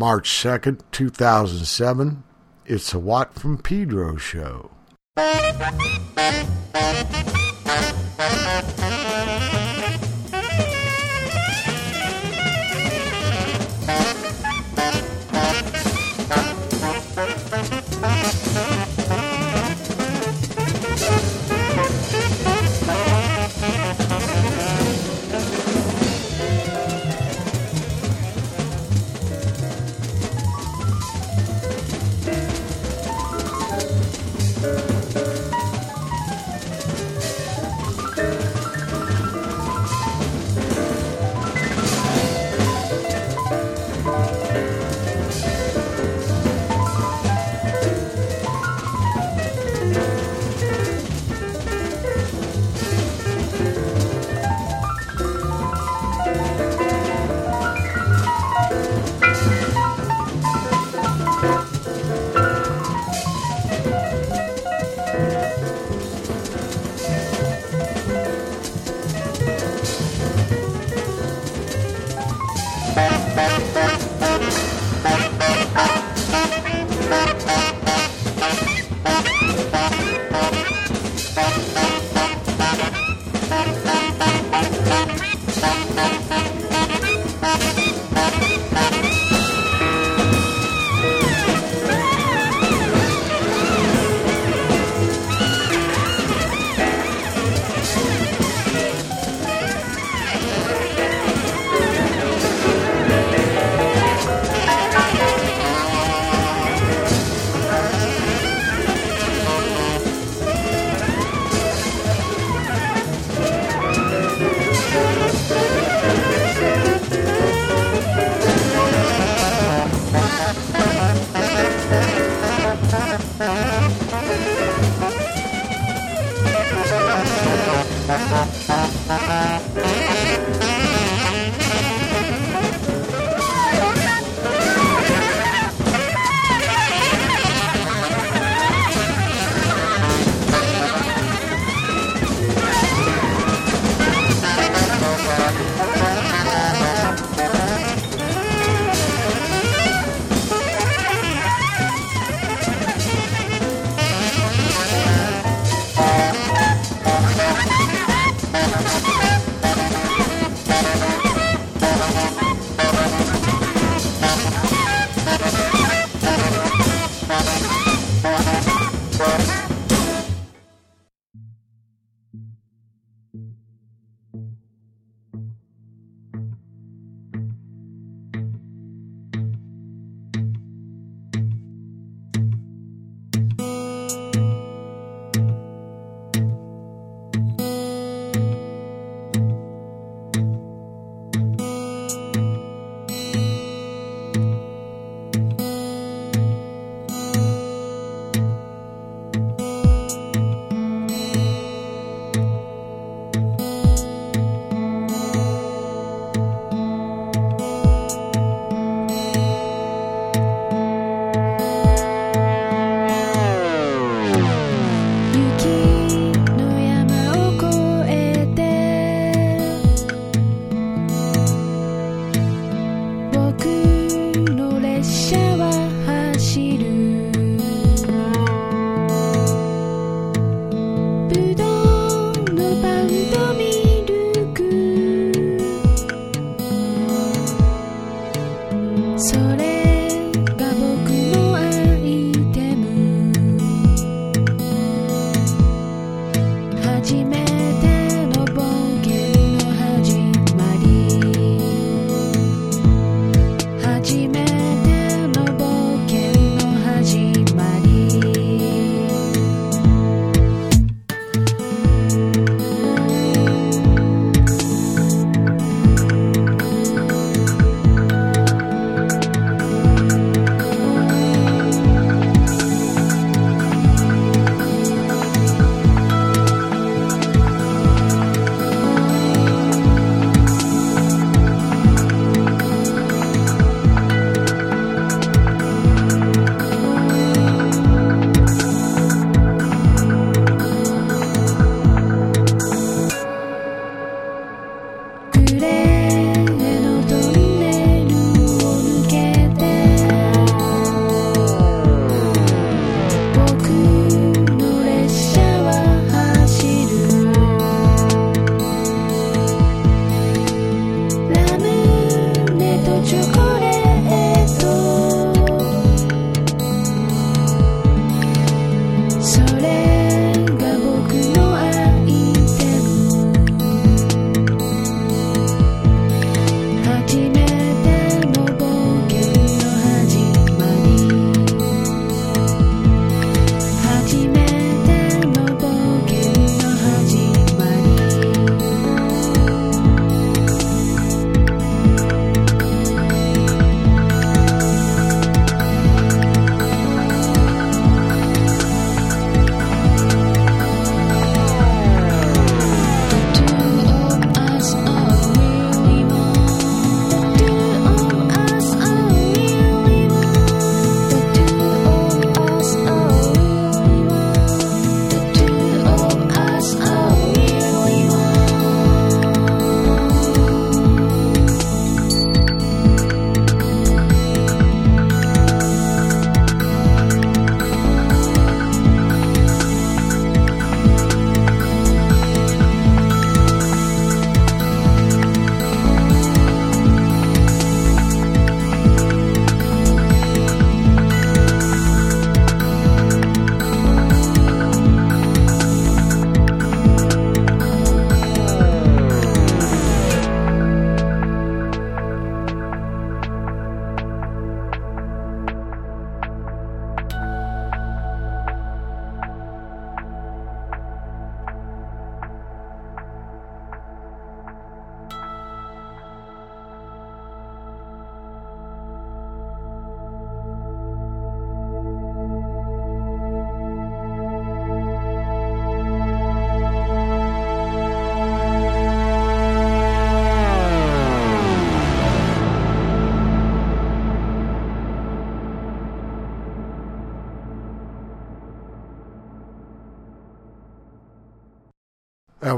March 0.00 0.30
2nd, 0.30 0.80
2007. 0.92 2.22
It's 2.64 2.94
a 2.94 2.98
Watt 2.98 3.34
from 3.34 3.58
Pedro 3.58 4.16
show. 4.16 4.70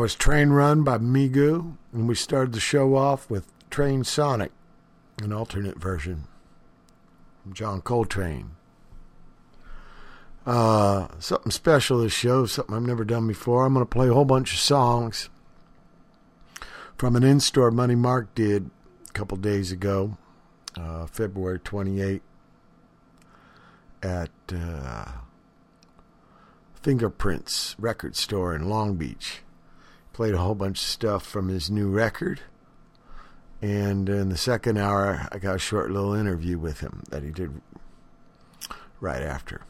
Was 0.02 0.16
Train 0.16 0.50
Run 0.50 0.82
by 0.82 0.98
Mi-Gu, 0.98 1.76
and 1.92 2.08
we 2.08 2.16
started 2.16 2.52
the 2.52 2.58
show 2.58 2.96
off 2.96 3.30
with 3.30 3.46
Tranesonic, 3.70 4.50
an 5.22 5.32
alternate 5.32 5.78
version 5.78 6.24
from 7.40 7.52
John 7.52 7.80
Coltrane. 7.80 8.56
Uh, 10.44 11.06
something 11.20 11.52
special 11.52 11.98
this 11.98 12.12
show, 12.12 12.46
something 12.46 12.74
I've 12.74 12.82
never 12.82 13.04
done 13.04 13.28
before. 13.28 13.64
I'm 13.64 13.74
going 13.74 13.86
to 13.86 13.88
play 13.88 14.08
a 14.08 14.12
whole 14.12 14.24
bunch 14.24 14.52
of 14.52 14.58
songs 14.58 15.30
from 16.98 17.14
an 17.14 17.22
in-store 17.22 17.70
Money 17.70 17.94
Mark 17.94 18.34
did 18.34 18.70
a 19.08 19.12
couple 19.12 19.36
days 19.36 19.70
ago, 19.70 20.18
uh, 20.76 21.06
February 21.06 21.60
28 21.60 22.22
at 24.02 24.30
uh, 24.52 25.12
Fingerprints 26.82 27.76
Record 27.78 28.16
Store 28.16 28.52
in 28.52 28.68
Long 28.68 28.96
Beach. 28.96 29.42
Played 30.12 30.34
a 30.34 30.38
whole 30.38 30.54
bunch 30.54 30.78
of 30.78 30.86
stuff 30.86 31.24
from 31.24 31.48
his 31.48 31.70
new 31.70 31.88
record. 31.88 32.40
And 33.62 34.08
in 34.08 34.28
the 34.28 34.36
second 34.36 34.76
hour, 34.76 35.28
I 35.30 35.38
got 35.38 35.54
a 35.54 35.58
short 35.58 35.90
little 35.90 36.14
interview 36.14 36.58
with 36.58 36.80
him 36.80 37.04
that 37.10 37.22
he 37.22 37.30
did 37.30 37.60
right 39.00 39.22
after. 39.22 39.62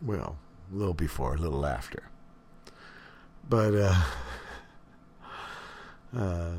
Well, 0.00 0.36
a 0.72 0.76
little 0.76 0.94
before, 0.94 1.34
a 1.34 1.38
little 1.38 1.66
after. 1.66 2.04
But 3.48 3.74
uh, 3.74 4.02
uh, 6.16 6.52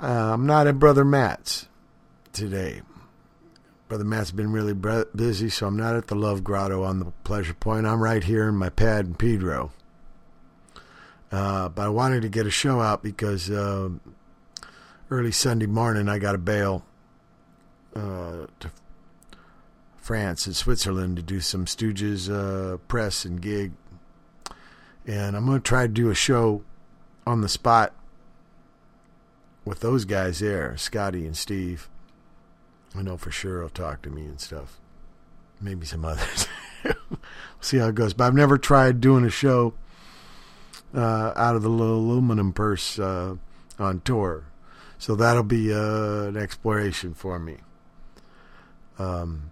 uh, 0.00 0.32
I'm 0.34 0.46
not 0.46 0.66
at 0.66 0.78
Brother 0.78 1.04
Matt's 1.04 1.68
today. 2.32 2.82
Brother 3.88 4.04
Matt's 4.04 4.30
been 4.30 4.52
really 4.52 4.72
busy, 4.72 5.50
so 5.50 5.66
I'm 5.66 5.76
not 5.76 5.96
at 5.96 6.06
the 6.06 6.14
Love 6.14 6.42
Grotto 6.42 6.82
on 6.82 6.98
the 6.98 7.12
Pleasure 7.24 7.52
Point. 7.52 7.86
I'm 7.86 8.02
right 8.02 8.24
here 8.24 8.48
in 8.48 8.54
my 8.54 8.70
pad 8.70 9.04
in 9.04 9.14
Pedro. 9.14 9.70
Uh, 11.32 11.70
but 11.70 11.86
I 11.86 11.88
wanted 11.88 12.22
to 12.22 12.28
get 12.28 12.46
a 12.46 12.50
show 12.50 12.82
out 12.82 13.02
because 13.02 13.50
uh, 13.50 13.88
early 15.10 15.32
Sunday 15.32 15.66
morning 15.66 16.06
I 16.06 16.18
got 16.18 16.32
to 16.32 16.38
bail 16.38 16.84
uh, 17.96 18.46
to 18.60 18.70
France 19.96 20.46
and 20.46 20.54
Switzerland 20.54 21.16
to 21.16 21.22
do 21.22 21.40
some 21.40 21.64
Stooges 21.64 22.30
uh, 22.30 22.76
press 22.86 23.24
and 23.24 23.40
gig. 23.40 23.72
And 25.06 25.34
I'm 25.34 25.46
going 25.46 25.60
to 25.60 25.66
try 25.66 25.82
to 25.82 25.92
do 25.92 26.10
a 26.10 26.14
show 26.14 26.62
on 27.26 27.40
the 27.40 27.48
spot 27.48 27.94
with 29.64 29.80
those 29.80 30.04
guys 30.04 30.40
there, 30.40 30.76
Scotty 30.76 31.24
and 31.24 31.36
Steve. 31.36 31.88
I 32.94 33.00
know 33.00 33.16
for 33.16 33.30
sure 33.30 33.60
he'll 33.60 33.70
talk 33.70 34.02
to 34.02 34.10
me 34.10 34.22
and 34.22 34.38
stuff. 34.38 34.80
Maybe 35.60 35.86
some 35.86 36.04
others. 36.04 36.46
we'll 36.84 37.18
see 37.60 37.78
how 37.78 37.88
it 37.88 37.94
goes. 37.94 38.12
But 38.12 38.24
I've 38.24 38.34
never 38.34 38.58
tried 38.58 39.00
doing 39.00 39.24
a 39.24 39.30
show 39.30 39.72
uh, 40.94 41.32
out 41.36 41.56
of 41.56 41.62
the 41.62 41.68
little 41.68 41.96
aluminum 41.96 42.52
purse 42.52 42.98
uh, 42.98 43.36
on 43.78 44.00
tour. 44.00 44.44
So 44.98 45.16
that'll 45.16 45.42
be 45.42 45.72
uh, 45.72 46.24
an 46.24 46.36
exploration 46.36 47.14
for 47.14 47.38
me. 47.38 47.56
Um, 48.98 49.50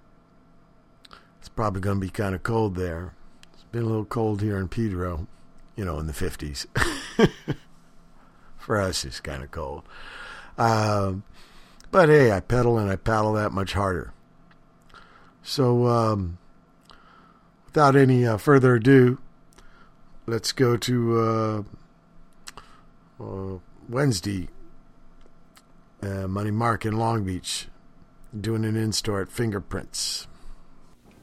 it's 1.38 1.48
probably 1.48 1.80
going 1.80 1.96
to 1.96 2.06
be 2.06 2.10
kind 2.10 2.34
of 2.34 2.42
cold 2.42 2.76
there. 2.76 3.14
It's 3.54 3.64
been 3.64 3.82
a 3.82 3.86
little 3.86 4.04
cold 4.04 4.42
here 4.42 4.58
in 4.58 4.68
Pedro, 4.68 5.26
you 5.74 5.84
know, 5.84 5.98
in 5.98 6.06
the 6.06 6.12
50s. 6.12 6.66
For 8.58 8.80
us, 8.80 9.04
it's 9.04 9.20
kind 9.20 9.42
of 9.42 9.50
cold. 9.50 9.82
Um, 10.56 11.24
but 11.90 12.08
hey, 12.08 12.30
I 12.30 12.40
pedal 12.40 12.78
and 12.78 12.90
I 12.90 12.96
paddle 12.96 13.32
that 13.32 13.50
much 13.50 13.72
harder. 13.72 14.12
So, 15.42 15.86
um, 15.86 16.38
without 17.66 17.96
any 17.96 18.26
uh, 18.26 18.36
further 18.36 18.74
ado, 18.74 19.18
let's 20.30 20.52
go 20.52 20.76
to 20.76 21.18
uh, 21.18 21.62
uh, 23.20 23.58
Wednesday. 23.88 24.48
Uh, 26.02 26.26
Money 26.28 26.50
Mark 26.50 26.86
in 26.86 26.96
Long 26.96 27.24
Beach, 27.24 27.66
doing 28.38 28.64
an 28.64 28.74
in 28.74 28.92
store 28.92 29.20
at 29.20 29.28
Fingerprints. 29.28 30.26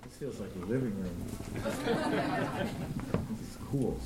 This 0.03 0.17
feels 0.17 0.39
like 0.39 0.51
a 0.61 0.65
living 0.65 0.93
room. 1.01 1.27
it's 3.41 3.57
cool. 3.71 3.99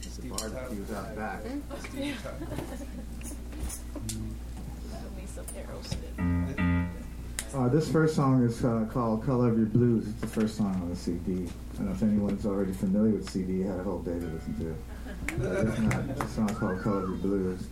There's 0.00 0.18
a 0.18 0.22
barbecue 0.26 0.94
out 0.94 1.16
back. 1.16 1.42
Uh, 7.52 7.68
this 7.68 7.90
first 7.90 8.14
song 8.14 8.44
is 8.44 8.64
uh, 8.64 8.86
called 8.92 9.26
Color 9.26 9.48
of 9.48 9.58
Your 9.58 9.66
Blues. 9.66 10.06
It's 10.06 10.20
the 10.20 10.26
first 10.28 10.56
song 10.56 10.72
on 10.74 10.88
the 10.88 10.94
CD. 10.94 11.32
I 11.32 11.76
don't 11.78 11.86
know 11.86 11.92
if 11.92 12.02
anyone's 12.02 12.46
already 12.46 12.72
familiar 12.72 13.16
with 13.16 13.28
CD. 13.28 13.62
Had 13.62 13.80
a 13.80 13.82
whole 13.82 13.98
day 13.98 14.20
to 14.20 14.26
listen 14.26 14.54
to 14.60 14.70
it. 14.70 15.68
it's 15.68 15.78
not. 15.80 16.24
A 16.24 16.28
song 16.28 16.54
called 16.54 16.80
Color 16.80 17.02
of 17.02 17.08
Your 17.08 17.18
Blues. 17.18 17.66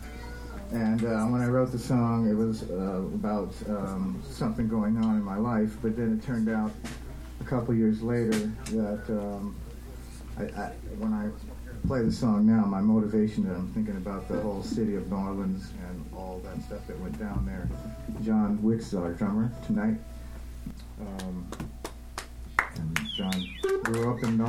And 0.72 1.04
uh, 1.04 1.26
when 1.26 1.40
I 1.40 1.46
wrote 1.46 1.70
the 1.70 1.78
song, 1.78 2.28
it 2.28 2.34
was 2.34 2.68
uh, 2.68 3.02
about 3.14 3.54
um, 3.68 4.20
something 4.28 4.68
going 4.68 4.96
on 4.98 5.14
in 5.14 5.22
my 5.22 5.36
life. 5.36 5.76
But 5.80 5.96
then 5.96 6.18
it 6.18 6.26
turned 6.26 6.48
out 6.48 6.72
a 7.40 7.44
couple 7.44 7.72
years 7.72 8.02
later 8.02 8.50
that 8.72 9.04
um, 9.10 9.54
I, 10.36 10.42
I, 10.60 10.72
when 10.98 11.12
I 11.12 11.30
play 11.86 12.02
the 12.02 12.12
song 12.12 12.46
now, 12.46 12.64
my 12.66 12.80
motivation 12.80 13.46
that 13.46 13.54
I'm 13.54 13.68
thinking 13.74 13.96
about 13.96 14.26
the 14.26 14.40
whole 14.40 14.64
city 14.64 14.96
of 14.96 15.08
New 15.08 15.16
Orleans 15.16 15.70
and 15.88 16.04
all 16.16 16.42
that 16.44 16.60
stuff 16.64 16.84
that 16.88 16.98
went 16.98 17.16
down 17.20 17.46
there. 17.46 17.68
John 18.22 18.62
Wicks, 18.62 18.88
is 18.88 18.94
our 18.94 19.12
drummer, 19.12 19.50
tonight. 19.66 19.98
Um, 21.00 21.48
John 23.16 23.32
grew 23.84 24.14
up 24.14 24.22
in 24.22 24.36
New 24.36 24.44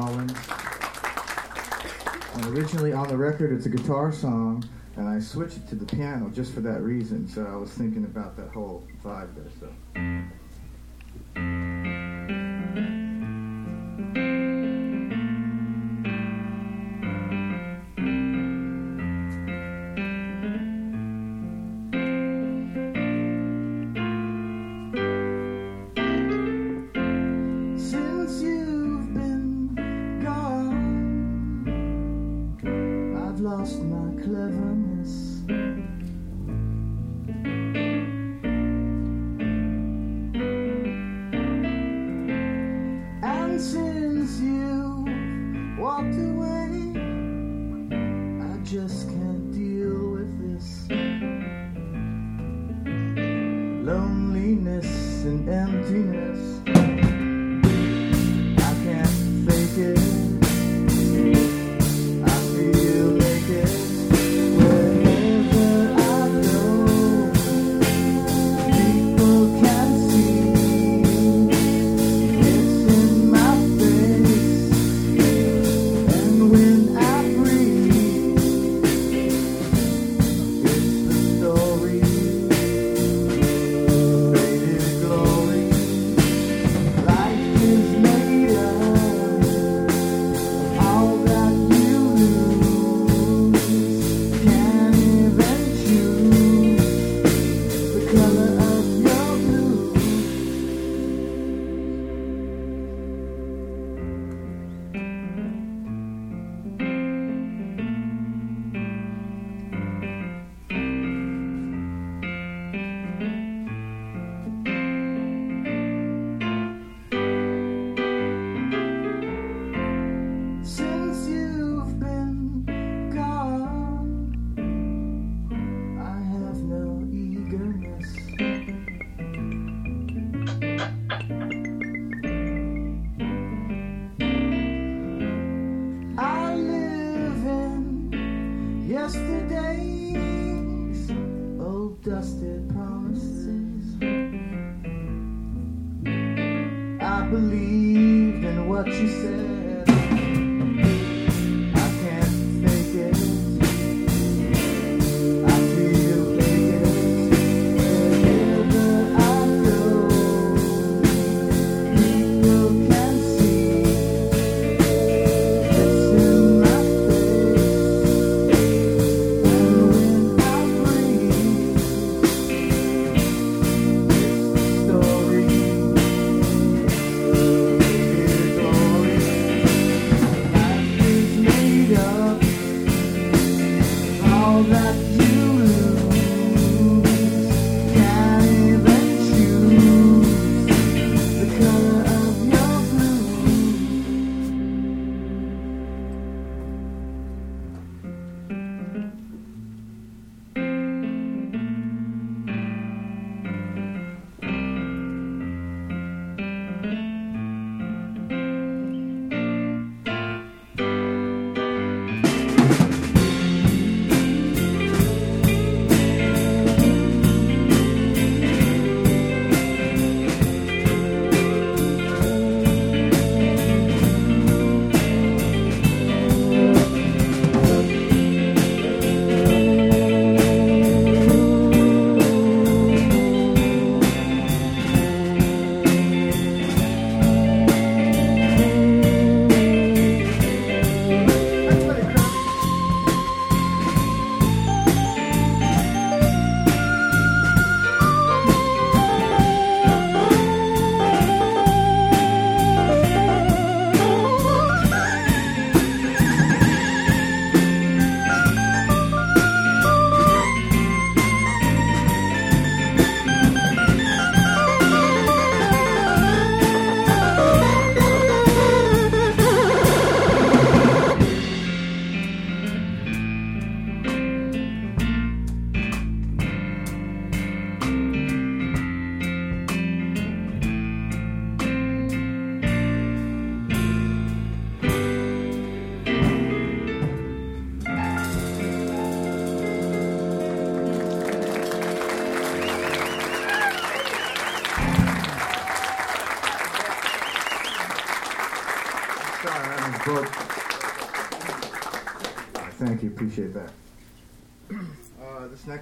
And 2.36 2.46
originally 2.58 2.94
on 2.94 3.08
the 3.08 3.18
record, 3.18 3.52
it's 3.52 3.66
a 3.66 3.70
guitar 3.70 4.12
song, 4.12 4.64
and 4.96 5.08
I 5.08 5.20
switched 5.20 5.58
it 5.58 5.68
to 5.70 5.76
the 5.76 5.86
piano 5.86 6.30
just 6.30 6.54
for 6.54 6.62
that 6.62 6.82
reason. 6.82 7.28
So 7.28 7.46
I 7.46 7.56
was 7.56 7.72
thinking 7.72 8.06
about 8.06 8.38
that 8.38 8.50
whole 8.50 8.88
vibe 9.04 9.30
there. 9.36 9.52
So. 9.60 9.70
loneliness 53.90 55.26
and 55.26 55.50
emptiness. 55.50 57.19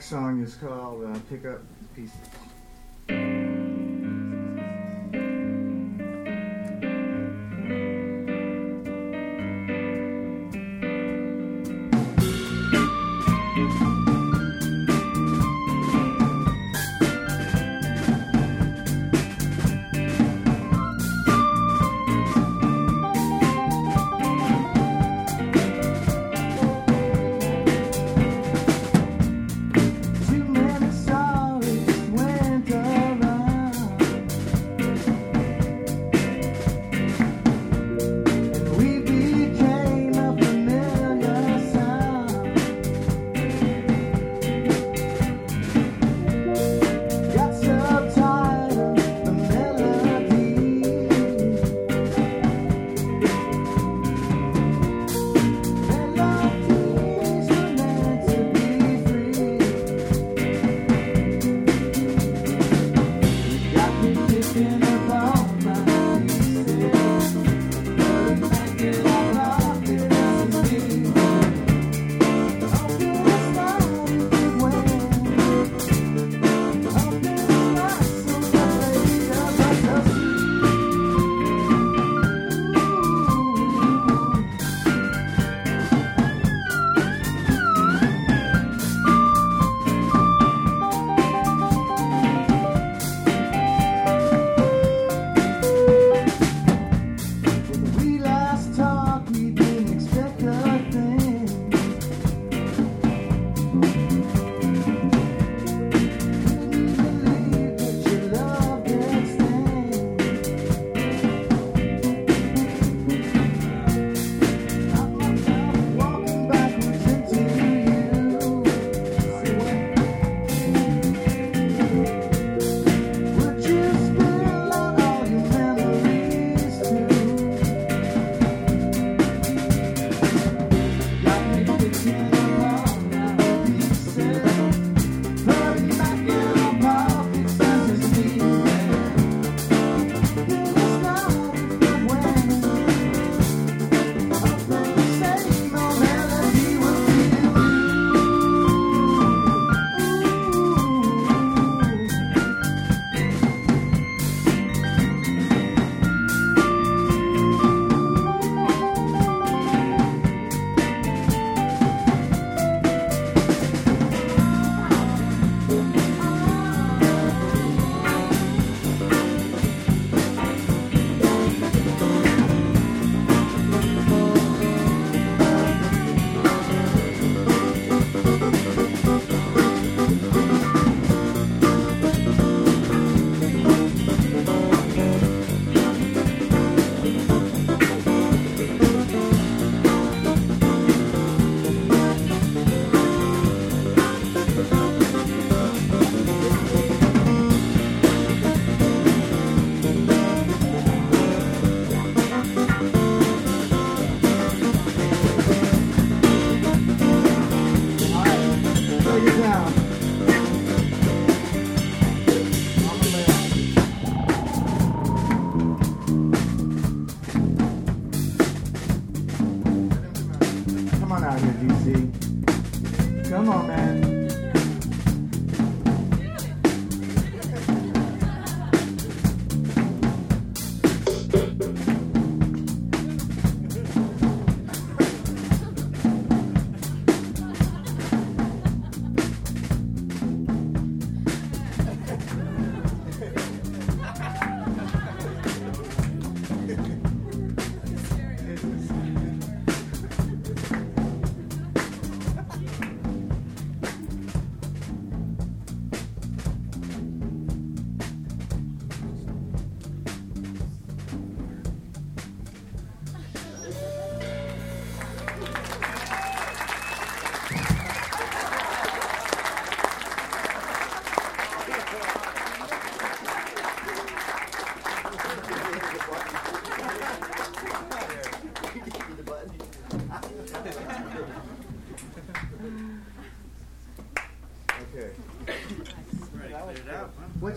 Next 0.08 0.22
song 0.22 0.42
is 0.42 0.56
called 0.56 1.04
uh, 1.04 1.20
Pick 1.30 1.46
Up 1.46 1.60
Pieces. 1.94 2.27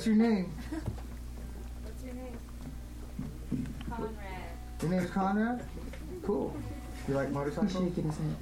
What's 0.00 0.06
your 0.08 0.16
name? 0.16 0.50
What's 1.84 2.02
your 2.02 2.14
name? 2.14 2.38
Conrad. 3.86 4.10
Your 4.80 4.90
name's 4.92 5.10
Conrad? 5.10 5.62
cool. 6.22 6.56
You 7.06 7.12
like 7.12 7.26
He's 7.26 7.34
motorcycles? 7.34 7.72
shaking 7.74 8.04
his 8.04 8.16
head. 8.16 8.36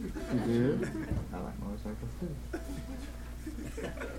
You 0.47 0.77
do? 0.77 0.91
I 1.35 1.39
like 1.41 1.59
motorcycles 1.59 2.13
too. 2.21 2.33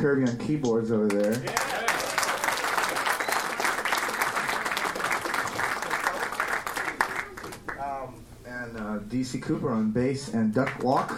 Kirby 0.00 0.30
on 0.30 0.38
keyboards 0.38 0.90
over 0.90 1.08
there. 1.08 1.34
Um, 7.78 8.14
and 8.46 8.76
uh, 8.78 8.98
DC 9.10 9.42
Cooper 9.42 9.70
on 9.70 9.90
bass 9.90 10.32
and 10.32 10.54
duck 10.54 10.82
walk. 10.82 11.08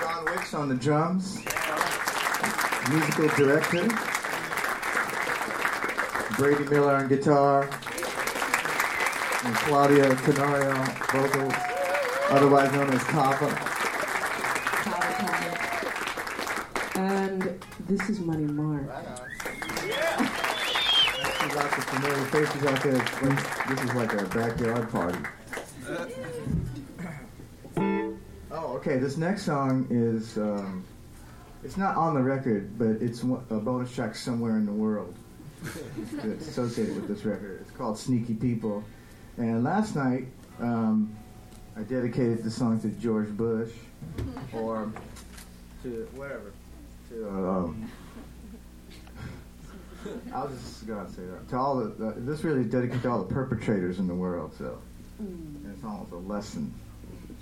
John 0.00 0.24
Wicks 0.24 0.54
on 0.54 0.70
the 0.70 0.76
drums. 0.76 1.44
Musical 2.88 3.28
director. 3.36 3.88
Brady 6.38 6.64
Miller 6.70 6.94
on 6.94 7.08
guitar 7.08 7.68
and 9.44 9.54
Claudia 9.56 10.14
Canario 10.16 10.74
vocals, 11.12 11.69
otherwise 12.30 12.72
known 12.72 12.90
as 12.90 13.02
Papa, 13.04 13.46
And 16.96 17.64
this 17.88 18.08
is 18.10 18.20
Money 18.20 18.44
Mark. 18.44 18.88
Right 18.88 19.04
yeah. 19.86 20.40
Lots 21.54 21.78
of 21.78 22.28
faces 22.30 22.64
out 22.64 22.82
there. 22.82 22.98
This 23.68 23.84
is 23.84 23.94
like 23.94 24.12
a 24.12 24.24
backyard 24.26 24.90
party. 24.90 25.18
Oh, 28.50 28.76
okay. 28.76 28.98
This 28.98 29.16
next 29.16 29.44
song 29.44 29.86
is. 29.90 30.36
Um, 30.36 30.84
it's 31.64 31.76
not 31.76 31.96
on 31.96 32.14
the 32.14 32.22
record, 32.22 32.78
but 32.78 33.02
it's 33.02 33.22
a 33.22 33.58
bonus 33.58 33.94
track 33.94 34.14
somewhere 34.14 34.56
in 34.56 34.64
the 34.64 34.72
world 34.72 35.14
that's 35.62 36.48
associated 36.48 36.96
with 36.96 37.08
this 37.08 37.24
record. 37.24 37.60
It's 37.60 37.70
called 37.72 37.98
Sneaky 37.98 38.34
People. 38.34 38.82
And 39.36 39.62
last 39.62 39.94
night, 39.94 40.26
um, 40.58 41.14
I 41.76 41.82
dedicated 41.82 42.44
the 42.44 42.50
song 42.50 42.80
to 42.80 42.88
George 42.88 43.28
Bush 43.28 43.70
or 44.52 44.92
to 45.82 46.08
whatever. 46.14 46.52
To 47.10 47.28
um, 47.28 47.90
I'll 50.34 50.48
just 50.48 50.86
go 50.86 50.98
and 50.98 51.10
say 51.10 51.22
that 51.22 51.48
to 51.50 51.56
all 51.56 51.76
the, 51.76 51.90
the 51.90 52.20
this 52.20 52.44
really 52.44 52.60
is 52.60 52.70
dedicated 52.70 53.02
to 53.02 53.10
all 53.10 53.22
the 53.22 53.32
perpetrators 53.32 53.98
in 53.98 54.06
the 54.06 54.14
world. 54.14 54.54
So 54.56 54.78
mm. 55.22 55.26
and 55.26 55.74
it's 55.74 55.84
almost 55.84 56.12
a 56.12 56.16
lesson. 56.16 56.72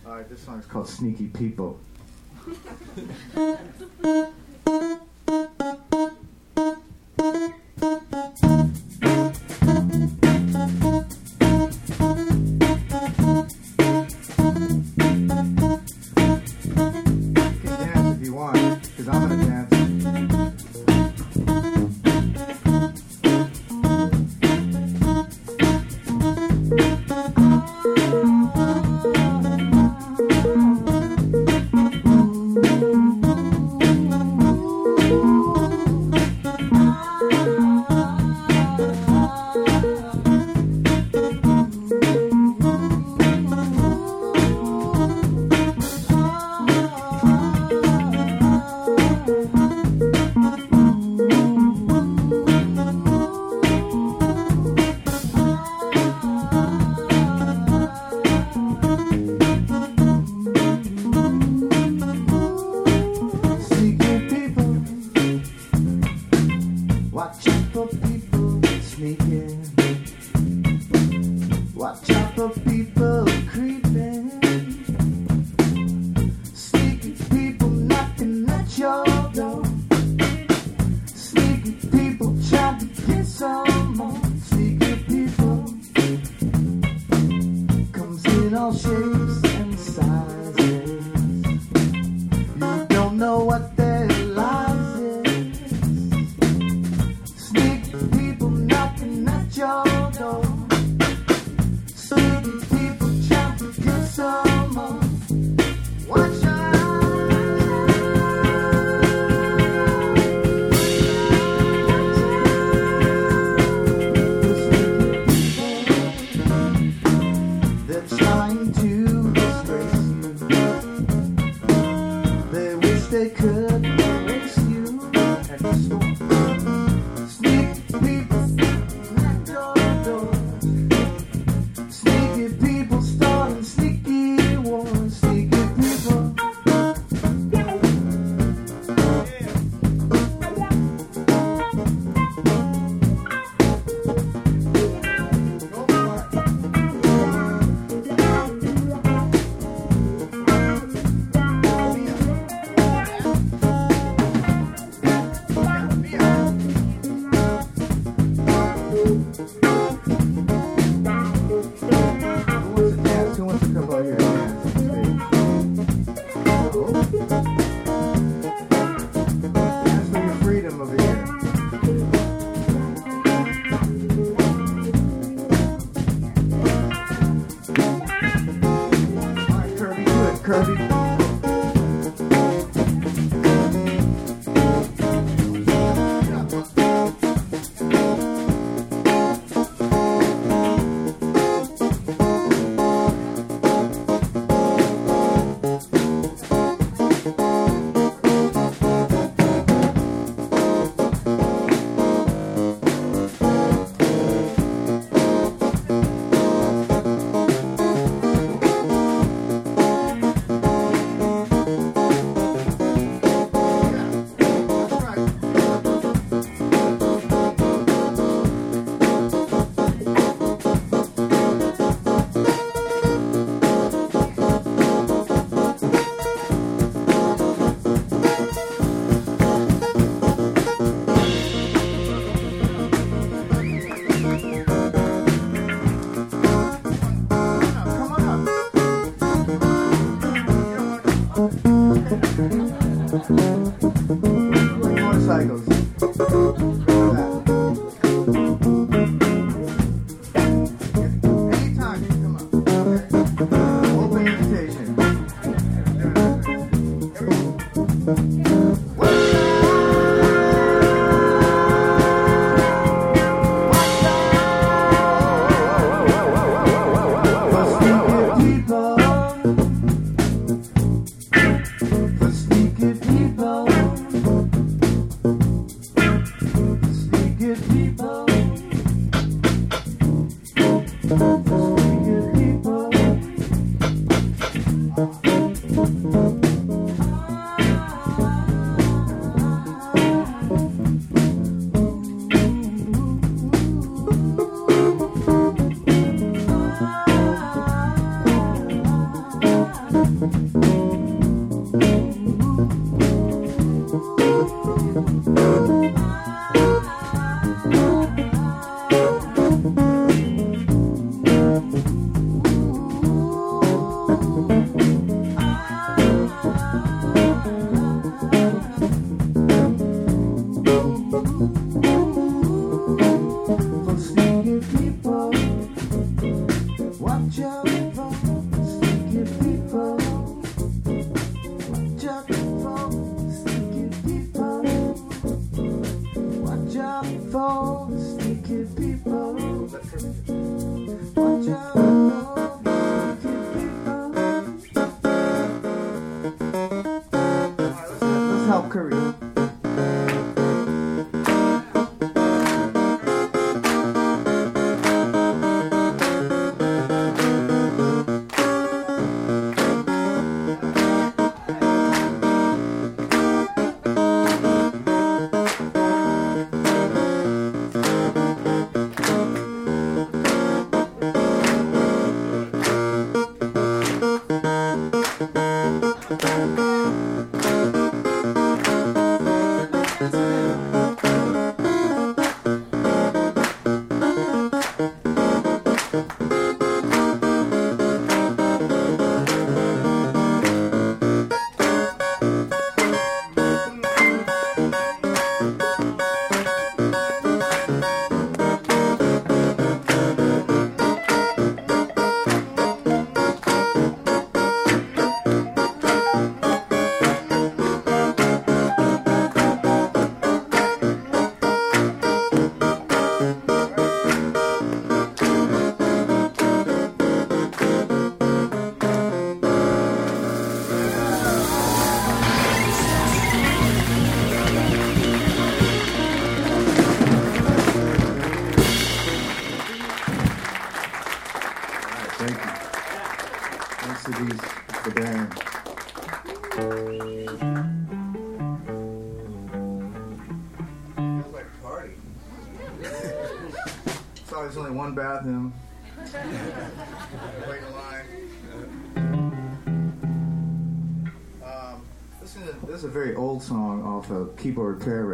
All 0.07 0.13
right, 0.13 0.29
this 0.29 0.43
song 0.43 0.59
is 0.59 0.67
called 0.67 0.89
"Sneaky 0.89 1.29
People." 1.29 1.79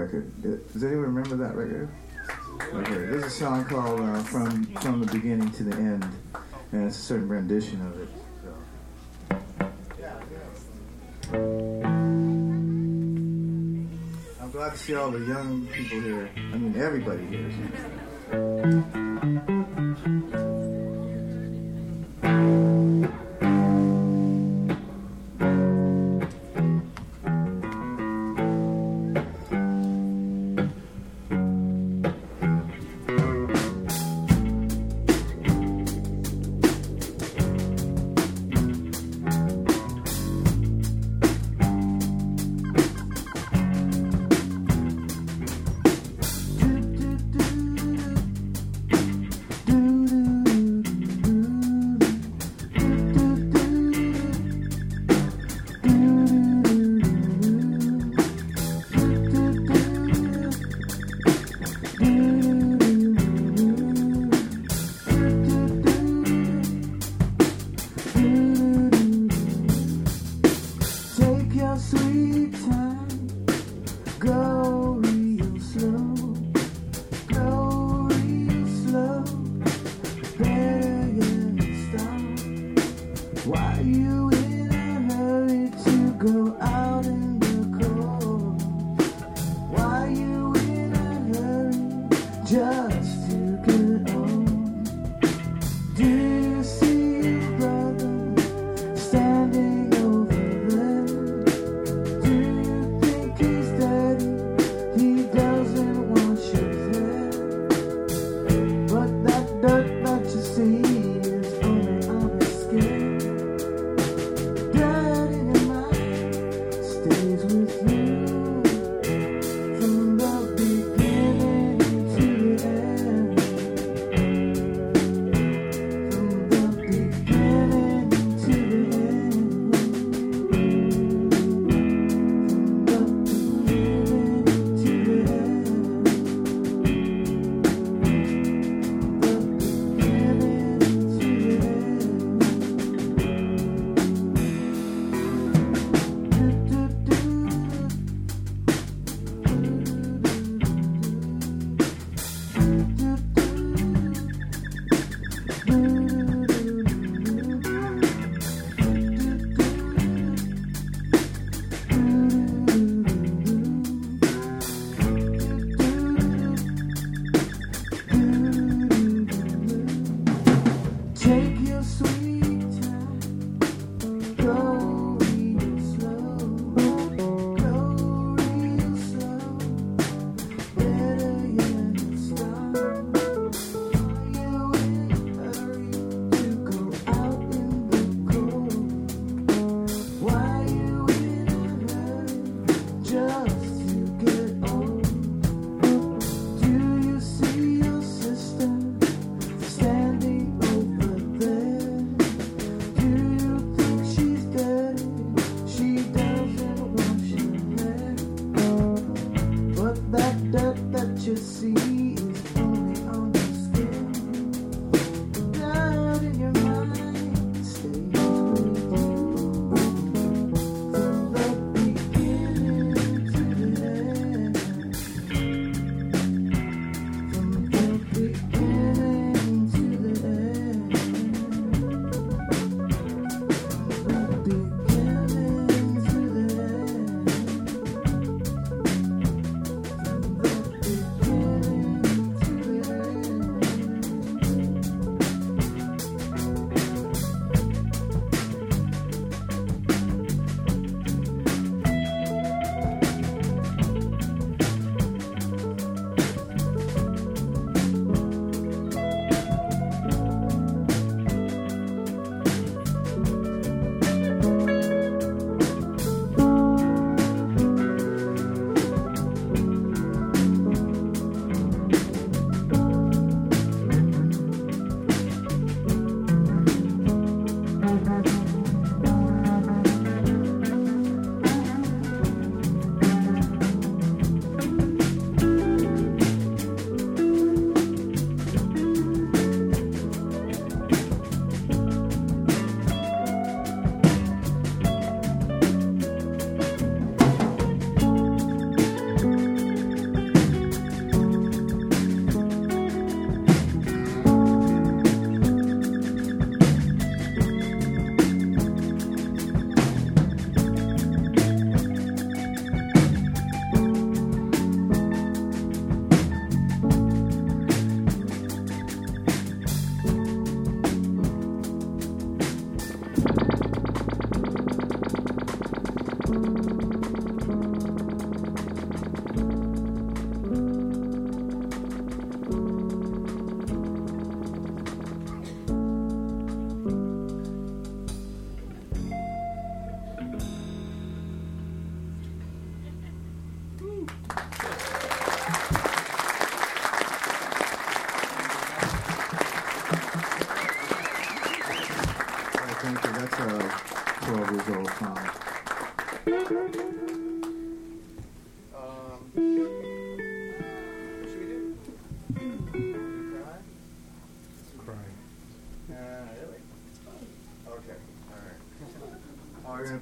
record. 0.05 0.73
Does 0.73 0.85
anyone 0.85 1.15
remember 1.15 1.37
that 1.37 1.55
record? 1.55 1.89
Okay, 2.75 2.95
there's 2.95 3.25
a 3.25 3.31
song 3.31 3.65
called 3.65 4.01
uh, 4.01 4.23
"From 4.23 4.65
From 4.77 5.01
the 5.01 5.07
Beginning 5.13 5.51
to 5.53 5.65
the 5.65 5.77
End," 5.77 6.07
and 6.73 6.87
it's 6.87 6.99
a 6.99 7.03
certain 7.03 7.29
rendition 7.29 7.81
of 7.87 8.01
it. 8.01 8.09
I'm 14.41 14.51
glad 14.51 14.73
to 14.73 14.79
see 14.79 14.95
all 14.95 15.11
the 15.11 15.21
young 15.21 15.67
people 15.69 16.01
here. 16.01 16.31
I 16.37 16.57
mean, 16.59 16.81
everybody 16.81 17.27
here. 17.27 17.51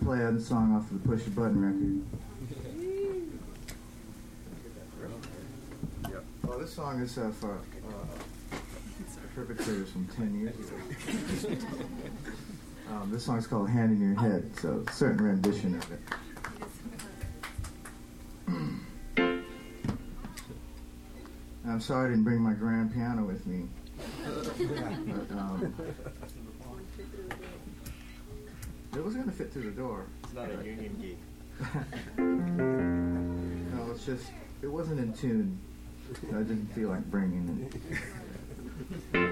play 0.05 0.21
a 0.21 0.41
song 0.41 0.75
off 0.75 0.91
of 0.91 1.03
the 1.03 1.09
Push 1.09 1.27
a 1.27 1.31
Button 1.31 1.63
record. 1.63 2.03
Yep. 6.11 6.25
Oh, 6.49 6.59
this 6.59 6.73
song 6.73 7.01
is 7.01 7.17
uh, 7.19 7.31
for 7.39 7.55
uh, 7.55 8.57
perpetrators 9.35 9.91
from 9.91 10.09
10 10.09 10.41
years 10.41 10.55
ago. 10.59 11.57
um, 12.91 13.11
this 13.13 13.25
song's 13.25 13.47
called 13.47 13.71
Hand 13.71 13.93
in 13.93 14.01
Your 14.01 14.21
Head, 14.21 14.51
so 14.61 14.85
certain 14.93 15.25
rendition 15.25 15.77
of 15.77 15.93
it. 15.93 16.01
I'm 21.69 21.81
sorry 21.81 22.07
I 22.07 22.09
didn't 22.11 22.25
bring 22.25 22.41
my 22.41 22.53
grand 22.53 22.93
piano 22.93 23.25
with 23.25 23.47
me. 23.47 23.67
but, 24.25 25.31
um, 25.39 25.75
it 28.95 29.03
was 29.03 29.15
going 29.15 29.27
to 29.27 29.33
fit 29.33 29.53
through 29.53 29.63
the 29.63 29.71
door. 29.71 30.07
It's 30.25 30.35
not 30.35 30.51
a 30.51 30.65
union 30.65 30.97
geek. 31.01 31.19
no, 32.19 33.91
it's 33.91 34.05
just, 34.05 34.27
it 34.61 34.67
wasn't 34.67 35.01
in 35.01 35.15
tune. 35.15 35.59
I 36.29 36.43
didn't 36.43 36.67
feel 36.75 36.91
like 36.91 37.05
bringing 37.11 37.71
it. 39.15 39.31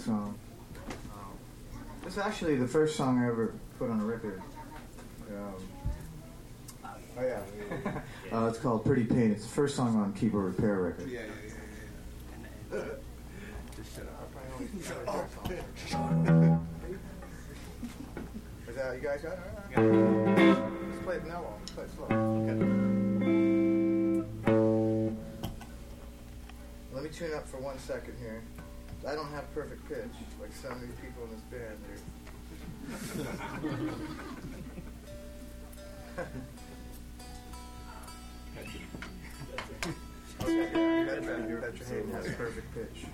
song. 0.00 0.38
Um, 1.12 1.38
this 2.02 2.14
is 2.14 2.18
actually 2.18 2.56
the 2.56 2.66
first 2.66 2.96
song 2.96 3.18
I 3.22 3.28
ever 3.28 3.54
put 3.78 3.90
on 3.90 4.00
a 4.00 4.04
record. 4.04 4.42
Um, 5.30 5.54
oh 7.18 7.22
yeah. 7.22 8.00
uh, 8.32 8.46
it's 8.46 8.58
called 8.58 8.84
Pretty 8.84 9.04
Pain. 9.04 9.32
It's 9.32 9.44
the 9.44 9.50
first 9.50 9.76
song 9.76 9.96
on 9.96 10.12
Keyboard 10.14 10.56
Repair 10.56 10.80
record. 10.80 11.08
Yeah, 11.08 11.20
yeah, 11.20 11.26
yeah. 11.46 11.49
I 29.06 29.14
don't 29.14 29.30
have 29.32 29.52
perfect 29.54 29.88
pitch 29.88 30.12
like 30.40 30.52
so 30.52 30.68
many 30.70 30.92
people 31.00 31.24
in 31.24 31.30
this 31.30 31.40
band 31.50 31.78
do. 31.86 31.94
okay, 40.42 40.70
yeah, 40.74 41.14
Petra, 41.14 41.60
Petra 41.60 41.86
Haden 41.86 42.12
has 42.12 42.26
perfect 42.34 42.68
pitch. 42.74 43.06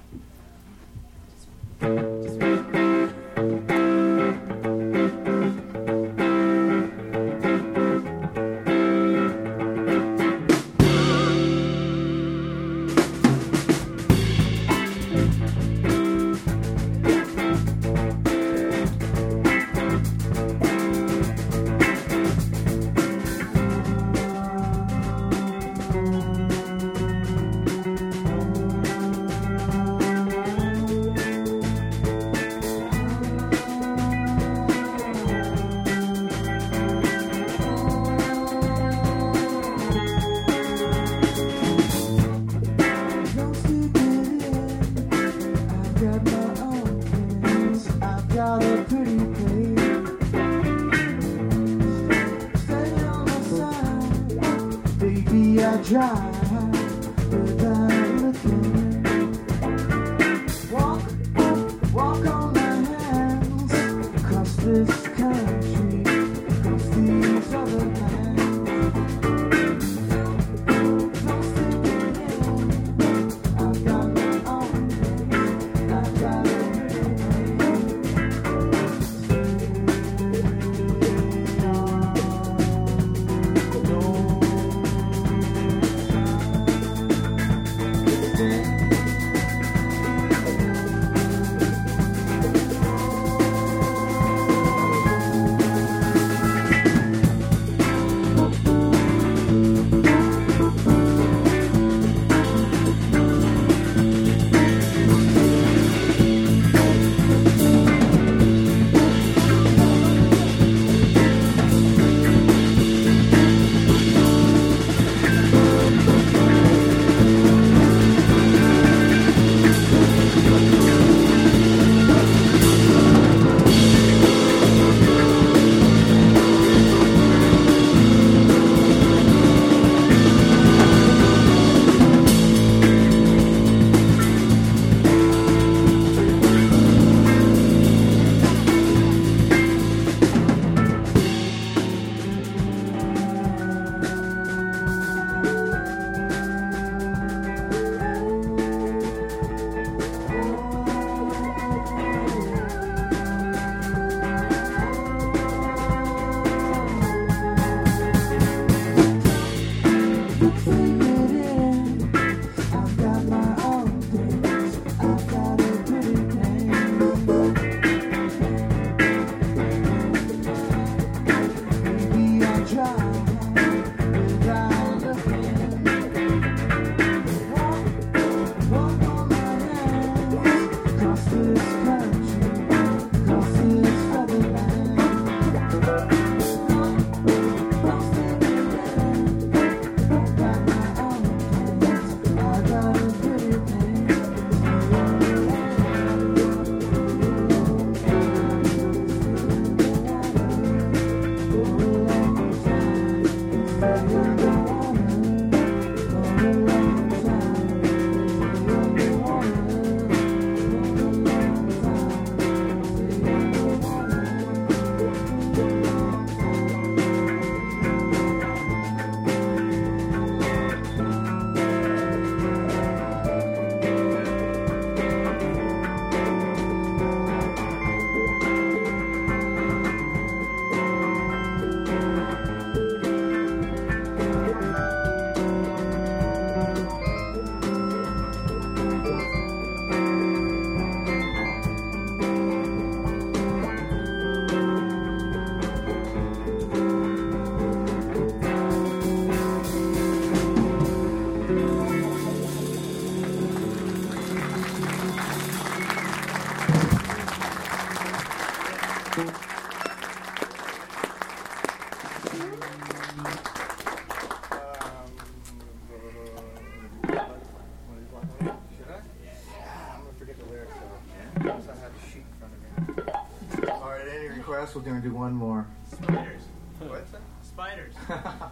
We're 274.76 274.82
going 274.82 275.00
to 275.00 275.08
do 275.08 275.14
one 275.14 275.32
more. 275.32 275.66
Spiders. 275.90 276.42
What's 276.80 277.10
that? 277.12 277.22
Spiders. 277.40 277.94
I 278.10 278.50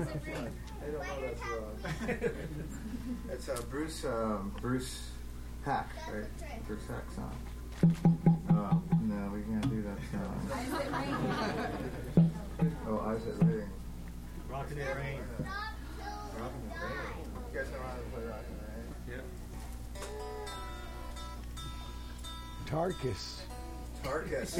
don't 0.00 0.94
know 0.94 1.20
that's 1.20 1.42
wrong. 1.42 2.16
it's 3.30 3.48
uh, 3.50 3.60
Bruce 3.68 4.06
um, 4.06 4.54
Bruce 4.62 5.10
Haack, 5.66 5.84
right? 6.10 6.66
Bruce 6.66 6.80
Haack 6.88 7.14
song. 7.14 8.16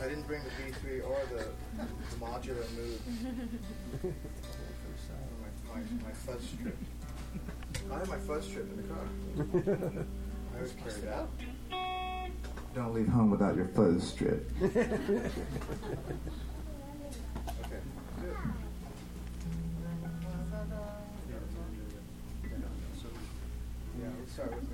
I 0.00 0.06
didn't 0.06 0.26
bring 0.28 0.42
the 0.44 0.50
B3 0.50 1.04
or 1.04 1.18
the, 1.34 1.46
the 1.76 2.16
modular 2.20 2.64
Moog. 2.76 3.00
my, 5.42 5.74
my, 5.74 5.80
my 6.04 6.12
fuzz 6.12 6.42
strip. 6.44 6.78
I 7.90 7.98
have 7.98 8.08
my 8.08 8.18
fuzz 8.18 8.44
strip 8.44 8.70
in 8.70 8.76
the 8.76 8.84
car. 8.84 9.04
I 10.56 10.62
was 10.62 10.72
carried 10.72 11.08
out. 11.08 11.28
Don't 12.72 12.94
leave 12.94 13.08
home 13.08 13.30
without 13.30 13.56
your 13.56 13.66
fuzz 13.66 14.06
strip. 14.06 14.48
okay. 14.62 14.88
Yeah, 24.00 24.10
let's 24.20 24.32
start 24.32 24.54
with 24.54 24.73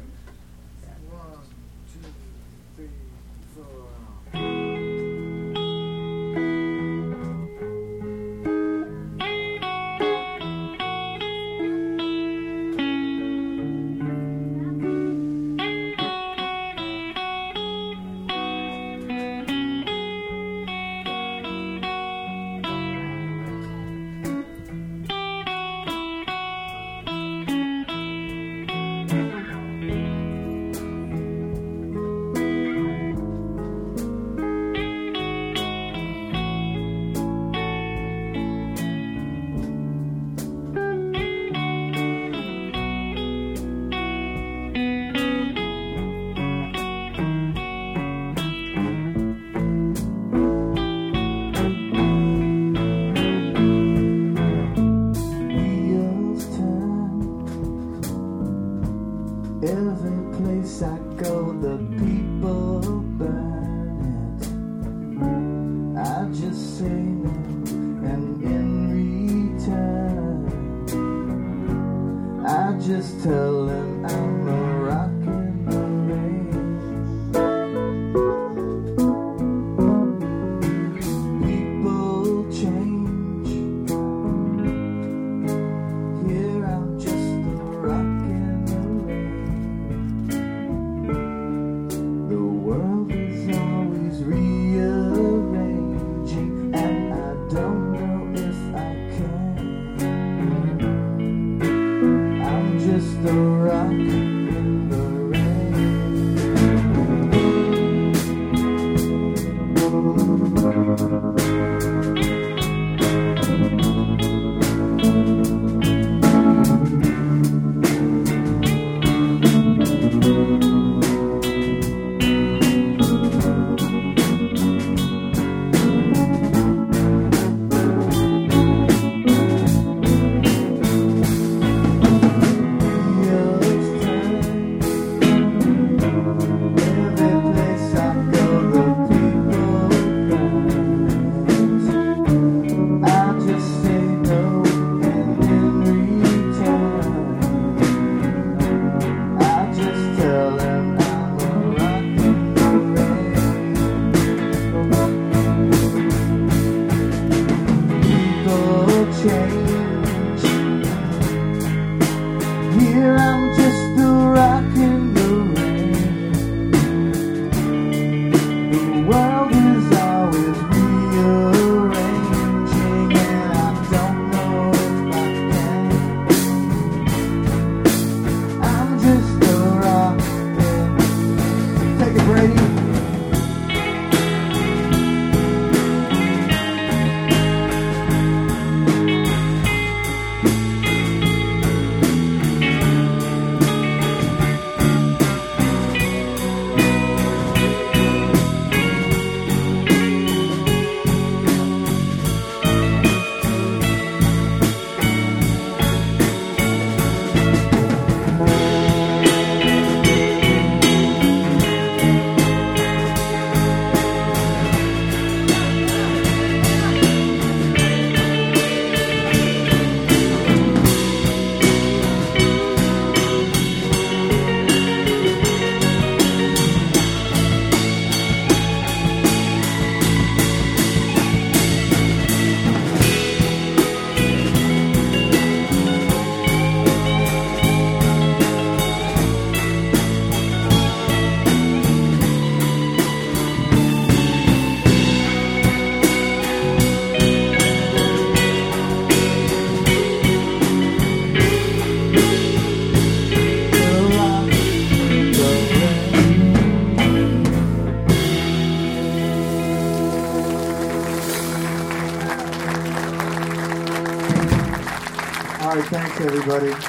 everybody. 266.23 266.71
Thanks 266.71 266.87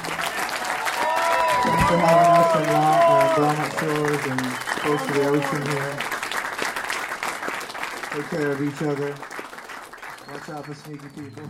for 1.87 1.97
having 1.97 2.37
us 2.37 2.55
in 2.57 2.65
uh, 2.69 3.33
Belmont 3.35 3.73
Shores 3.79 4.25
and 4.25 4.41
close 4.81 5.03
to 5.07 5.13
the 5.13 5.23
ocean 5.29 5.61
here. 5.71 5.93
Take 8.11 8.27
care 8.29 8.51
of 8.51 8.61
each 8.61 8.81
other. 8.81 9.15
Watch 10.31 10.49
out 10.49 10.65
for 10.65 10.73
sneaky 10.73 11.07
people. 11.15 11.43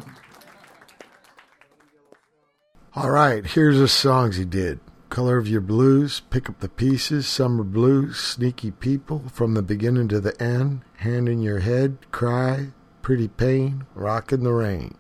All 2.93 3.09
right, 3.09 3.45
here's 3.45 3.79
the 3.79 3.87
songs 3.87 4.37
he 4.37 4.45
did. 4.45 4.79
Color 5.09 5.37
of 5.37 5.47
Your 5.47 5.61
Blues, 5.61 6.19
Pick 6.29 6.49
Up 6.49 6.59
the 6.59 6.69
Pieces, 6.69 7.27
Summer 7.27 7.63
Blues, 7.63 8.17
Sneaky 8.17 8.71
People, 8.71 9.23
From 9.31 9.53
the 9.55 9.61
Beginning 9.61 10.07
to 10.09 10.19
the 10.19 10.39
End, 10.41 10.81
Hand 10.97 11.27
in 11.27 11.41
Your 11.41 11.59
Head, 11.59 11.97
Cry, 12.11 12.67
Pretty 13.01 13.27
Pain, 13.27 13.85
Rock 13.95 14.31
in 14.31 14.43
the 14.43 14.53
Rain. 14.53 14.95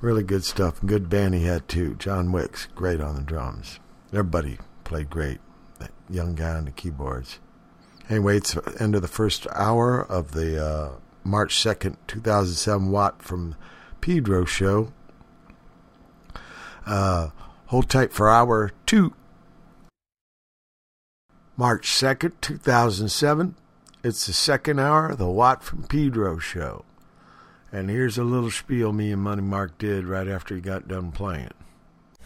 Really 0.00 0.22
good 0.22 0.44
stuff. 0.44 0.80
Good 0.84 1.08
band 1.08 1.34
he 1.34 1.44
had 1.44 1.66
too. 1.66 1.94
John 1.96 2.30
Wicks, 2.30 2.66
great 2.74 3.00
on 3.00 3.16
the 3.16 3.22
drums. 3.22 3.80
Everybody 4.12 4.58
played 4.84 5.10
great. 5.10 5.40
That 5.80 5.90
young 6.08 6.36
guy 6.36 6.54
on 6.54 6.66
the 6.66 6.70
keyboards. 6.70 7.40
Anyway, 8.08 8.36
it's 8.36 8.54
the 8.54 8.76
end 8.80 8.94
of 8.94 9.02
the 9.02 9.08
first 9.08 9.46
hour 9.54 10.00
of 10.00 10.32
the 10.32 10.64
uh, 10.64 10.90
March 11.24 11.56
2nd, 11.56 11.96
2007 12.06 12.90
Watt 12.90 13.22
from 13.22 13.56
Pedro 14.00 14.44
show. 14.44 14.92
Uh, 16.86 17.30
hold 17.66 17.90
tight 17.90 18.12
for 18.12 18.30
hour 18.30 18.70
two. 18.86 19.14
March 21.56 21.88
2nd, 21.88 22.32
2007. 22.40 23.56
It's 24.04 24.26
the 24.26 24.32
second 24.32 24.78
hour 24.78 25.10
of 25.10 25.18
the 25.18 25.28
Watt 25.28 25.64
from 25.64 25.82
Pedro 25.82 26.38
show. 26.38 26.84
And 27.72 27.90
here's 27.90 28.16
a 28.18 28.24
little 28.24 28.50
spiel 28.50 28.92
me 28.92 29.12
and 29.12 29.22
Money 29.22 29.42
Mark 29.42 29.76
did 29.78 30.04
right 30.06 30.26
after 30.28 30.54
he 30.54 30.60
got 30.60 30.88
done 30.88 31.12
playing. 31.12 31.50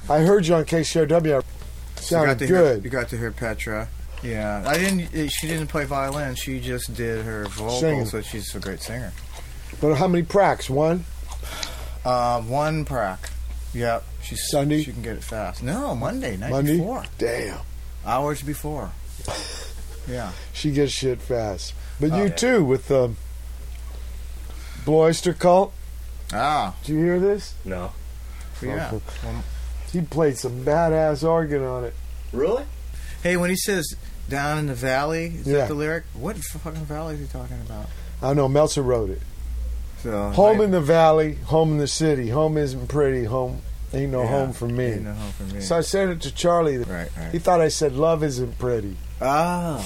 I 0.09 0.21
heard 0.21 0.47
you 0.47 0.55
on 0.55 0.65
KCRW. 0.65 1.25
You 1.27 1.31
got 1.33 1.45
Sounded 1.97 2.41
hear- 2.41 2.49
good. 2.59 2.85
you 2.85 2.91
got 2.91 3.09
to 3.11 3.19
hear 3.19 3.31
Petra. 3.33 3.89
Yeah, 4.23 4.63
I 4.67 4.79
didn't. 4.79 5.13
eh, 5.15 5.27
She 5.29 5.49
didn't 5.49 5.67
play 5.67 5.85
violin. 5.85 6.37
She 6.37 6.61
just 6.61 6.95
did 6.95 7.25
her 7.25 7.45
vocals, 7.47 7.81
Singing. 7.81 8.07
so 8.07 8.21
she's 8.21 8.55
a 8.55 8.61
great 8.61 8.81
singer. 8.81 9.13
But 9.81 9.97
how 9.97 10.07
many 10.07 10.25
pracs? 10.25 10.71
One? 10.71 11.05
Uh, 12.05 12.41
one 12.43 12.85
prac. 12.85 13.31
Yep. 13.75 14.05
She's 14.23 14.49
Sunday? 14.51 14.83
She 14.85 14.93
can 14.93 15.03
get 15.03 15.17
it 15.17 15.25
fast. 15.25 15.63
No, 15.63 15.95
Monday 15.97 16.37
night 16.37 16.51
Monday? 16.51 16.77
before. 16.77 17.05
Damn. 17.19 17.59
Hours 18.07 18.43
before. 18.43 18.91
Yeah. 20.09 20.33
She 20.53 20.73
gets 20.73 20.91
shit 20.91 21.21
fast. 21.23 21.75
But 22.01 22.11
Oh, 22.11 22.17
you 22.17 22.23
yeah. 22.25 22.29
too 22.31 22.65
with 22.65 22.89
the 22.89 23.13
Blue 24.85 24.97
Oyster 24.97 25.33
Cult. 25.33 25.73
Ah. 26.33 26.75
Did 26.85 26.93
you 26.95 26.99
hear 27.05 27.21
this? 27.21 27.55
No. 27.65 27.93
Yeah. 28.63 28.91
Well, 28.93 29.45
He 29.93 30.01
played 30.01 30.39
some 30.39 30.65
badass 30.65 31.27
organ 31.29 31.63
on 31.65 31.85
it. 31.85 31.95
Really? 32.33 32.65
Hey, 33.23 33.37
when 33.37 33.51
he 33.51 33.57
says 33.57 33.95
down 34.29 34.59
in 34.59 34.67
the 34.67 34.75
valley, 34.75 35.27
is 35.27 35.47
Yeah. 35.47 35.59
that 35.59 35.69
the 35.69 35.75
lyric? 35.75 36.05
What 36.15 36.37
fucking 36.39 36.85
valley 36.87 37.15
is 37.15 37.21
he 37.21 37.27
talking 37.27 37.61
about? 37.61 37.87
I 38.23 38.33
know 38.35 38.49
Meltzer 38.49 38.83
wrote 38.83 39.11
it. 39.11 39.21
So 40.03 40.31
Home 40.31 40.61
I- 40.61 40.65
in 40.65 40.71
the 40.71 40.81
valley, 40.81 41.35
home 41.45 41.73
in 41.73 41.79
the 41.79 41.87
city. 41.87 42.31
Home 42.31 42.57
isn't 42.57 42.89
pretty. 42.89 43.25
Home 43.25 43.63
ain't 43.93 44.11
no 44.13 44.23
Yeah, 44.23 44.29
home 44.29 44.53
for 44.53 44.67
me. 44.69 44.85
Ain't 44.93 45.03
no 45.05 45.13
home 45.13 45.33
for 45.33 45.55
me. 45.55 45.61
So 45.61 45.77
I 45.77 45.81
sent 45.83 46.11
it 46.13 46.21
to 46.23 46.33
Charlie. 46.35 46.79
right, 46.79 47.09
He 47.31 47.39
thought 47.39 47.61
I 47.61 47.69
said 47.69 47.95
love 47.95 48.25
isn't 48.25 48.59
pretty. 48.59 48.97
Oh, 49.21 49.85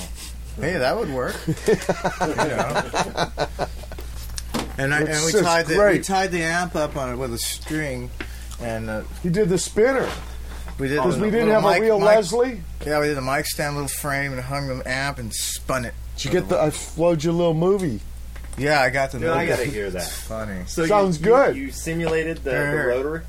hey, 0.61 0.79
that 0.79 0.97
would 0.97 1.13
work. 1.13 1.35
you 1.67 1.75
know. 2.27 3.31
And, 4.79 4.93
I, 4.95 4.99
and 5.01 5.09
we 5.24 5.33
just 5.33 5.45
tied 5.45 5.66
the 5.66 5.91
we 5.93 6.01
tied 6.01 6.31
the 6.33 6.43
amp 6.43 6.77
up 6.77 6.97
on 6.97 7.11
it 7.12 7.16
with 7.16 7.33
a 7.33 7.39
string, 7.39 8.11
and 8.61 8.91
uh, 8.91 9.03
He 9.22 9.31
did 9.31 9.49
the 9.49 9.59
spinner 9.59 10.09
we 10.79 10.89
did 10.89 10.97
because 10.97 11.18
we 11.18 11.31
didn't 11.31 11.49
have 11.49 11.62
mic- 11.62 11.79
a 11.79 11.81
real 11.83 11.99
mic- 11.99 12.09
Leslie. 12.09 12.61
Yeah, 12.85 13.01
we 13.01 13.07
did 13.07 13.16
a 13.16 13.22
mic 13.22 13.47
stand, 13.47 13.74
little 13.77 13.89
frame, 13.89 14.33
and 14.33 14.41
hung 14.43 14.68
the 14.68 14.87
amp 14.87 15.18
and 15.18 15.33
spun 15.33 15.87
it. 15.87 15.95
Did 16.16 16.24
you 16.27 16.31
get 16.33 16.49
the? 16.51 16.61
I 16.61 16.68
flowed 16.70 17.24
you 17.24 17.31
a 17.31 17.33
little 17.33 17.55
movie. 17.55 18.01
Yeah, 18.59 18.81
I 18.83 18.91
got 18.91 19.12
the. 19.12 19.18
Dude, 19.18 19.29
I 19.29 19.47
gotta 19.47 19.64
hear 19.64 19.89
that. 19.91 20.03
It's 20.03 20.20
funny. 20.22 20.64
So 20.66 20.83
you- 20.83 20.89
Sounds 20.89 21.18
you, 21.18 21.24
good. 21.24 21.57
You, 21.57 21.70
simulated 21.70 22.39
the, 22.39 22.51
the 22.51 22.57
Sure. 22.57 22.89
rotary. 22.89 23.22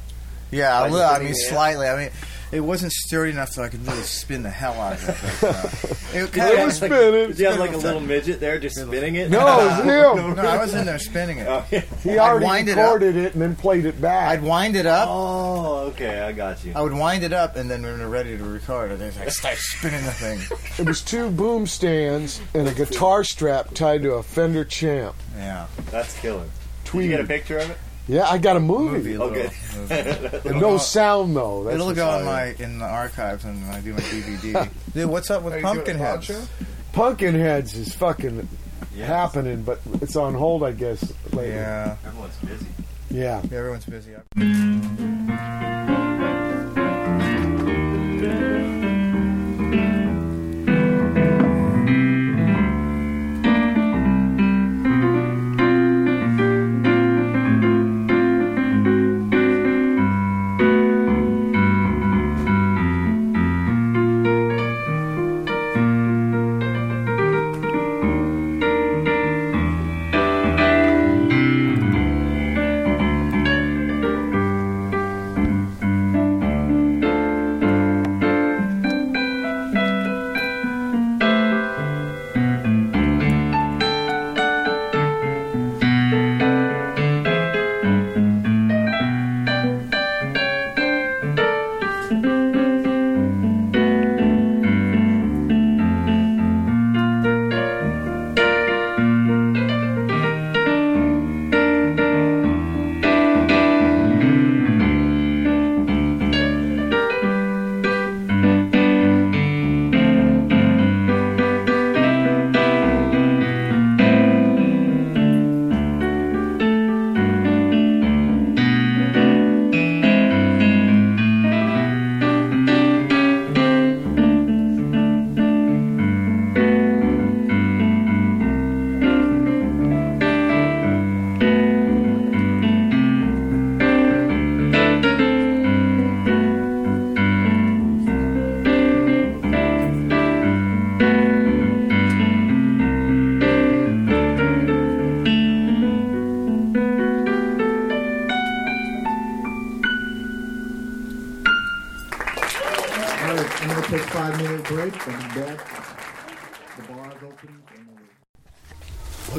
Yeah, 0.51 0.81
a 0.81 0.89
little, 0.89 1.01
I 1.07 1.19
mean, 1.19 1.33
slightly. 1.35 1.87
I 1.87 1.97
mean, 1.97 2.09
it 2.51 2.61
wasn't 2.61 2.91
sturdy 2.91 3.31
enough 3.31 3.49
so 3.49 3.63
I 3.63 3.69
could 3.69 3.85
really 3.85 4.01
spin 4.03 4.43
the 4.43 4.49
hell 4.49 4.73
out 4.73 4.93
of 4.93 5.09
it. 5.09 5.17
But, 5.41 5.55
uh, 5.55 6.17
it 6.17 6.31
Did 6.31 6.35
you 6.35 6.59
It 6.61 6.65
was 6.65 6.81
like, 6.81 6.91
spinning. 6.91 7.27
Did 7.27 7.39
you 7.39 7.45
have 7.47 7.59
like 7.59 7.73
a 7.73 7.77
little 7.77 7.99
midget 7.99 8.39
there 8.39 8.57
just 8.59 8.75
spinning 8.77 9.15
it? 9.15 9.29
No, 9.29 9.39
it 9.39 9.65
was 9.65 9.77
him. 9.79 10.35
no, 10.35 10.41
I 10.41 10.57
was 10.57 10.73
in 10.73 10.85
there 10.85 10.99
spinning 10.99 11.39
it. 11.39 11.47
Oh, 11.57 11.65
yeah. 11.71 11.81
He 12.03 12.17
already 12.19 12.45
wind 12.45 12.69
it 12.69 12.77
up. 12.77 12.93
recorded 12.93 13.15
it 13.15 13.33
and 13.33 13.41
then 13.41 13.55
played 13.55 13.85
it 13.85 13.99
back. 14.01 14.29
I'd 14.29 14.43
wind 14.43 14.75
it 14.75 14.85
up. 14.85 15.07
Oh, 15.09 15.77
okay, 15.87 16.19
I 16.19 16.31
got 16.33 16.63
you. 16.65 16.73
I 16.75 16.81
would 16.81 16.93
wind 16.93 17.23
it 17.23 17.31
up, 17.33 17.55
and 17.55 17.69
then 17.69 17.81
when 17.83 17.99
we're 17.99 18.07
ready 18.07 18.37
to 18.37 18.43
record, 18.43 18.91
I'd 18.91 18.99
like, 18.99 19.31
start 19.31 19.57
spinning 19.57 20.03
the 20.03 20.11
thing. 20.11 20.39
It 20.77 20.87
was 20.87 21.01
two 21.01 21.29
boom 21.31 21.65
stands 21.67 22.41
and 22.53 22.67
a 22.67 22.73
guitar 22.73 23.23
strap 23.23 23.73
tied 23.73 24.03
to 24.03 24.13
a 24.15 24.23
Fender 24.23 24.65
Champ. 24.65 25.15
Yeah, 25.37 25.67
That's 25.89 26.17
killer. 26.19 26.45
Did 26.85 26.93
you 27.03 27.09
get 27.09 27.21
a 27.21 27.25
picture 27.25 27.57
of 27.57 27.69
it? 27.69 27.77
Yeah, 28.07 28.27
I 28.29 28.37
got 28.37 28.55
a 28.55 28.59
movie. 28.59 28.97
movie. 28.97 29.13
a 29.15 29.19
little- 29.19 29.33
good. 29.33 30.45
No 30.55 30.59
go- 30.59 30.77
sound 30.77 31.35
though. 31.35 31.63
That's 31.65 31.75
It'll 31.75 31.93
go 31.93 32.07
on 32.09 32.19
in 32.21 32.25
my 32.25 32.45
in 32.59 32.79
the 32.79 32.85
archives 32.85 33.43
when 33.43 33.61
I 33.65 33.81
do 33.81 33.93
my 33.93 33.99
DVD. 34.01 34.69
Dude, 34.93 35.09
what's 35.09 35.29
up 35.29 35.43
with 35.43 35.53
Are 35.53 35.57
you 35.57 35.63
doing 35.63 35.75
a 35.77 35.83
Pumpkinheads? 35.83 36.15
pod 36.15 36.23
show? 36.23 36.41
Pumpkinheads 36.93 37.75
is 37.75 37.93
fucking 37.95 38.47
happening, 38.97 39.63
but 39.63 39.79
it's 40.01 40.15
on 40.15 40.33
hold, 40.33 40.63
I 40.63 40.71
guess. 40.71 41.13
Later. 41.33 41.53
Yeah, 41.53 41.95
Everyone's 42.07 42.35
busy. 42.37 42.65
Yeah. 43.11 43.41
everyone's 43.43 43.85
busy. 43.85 44.13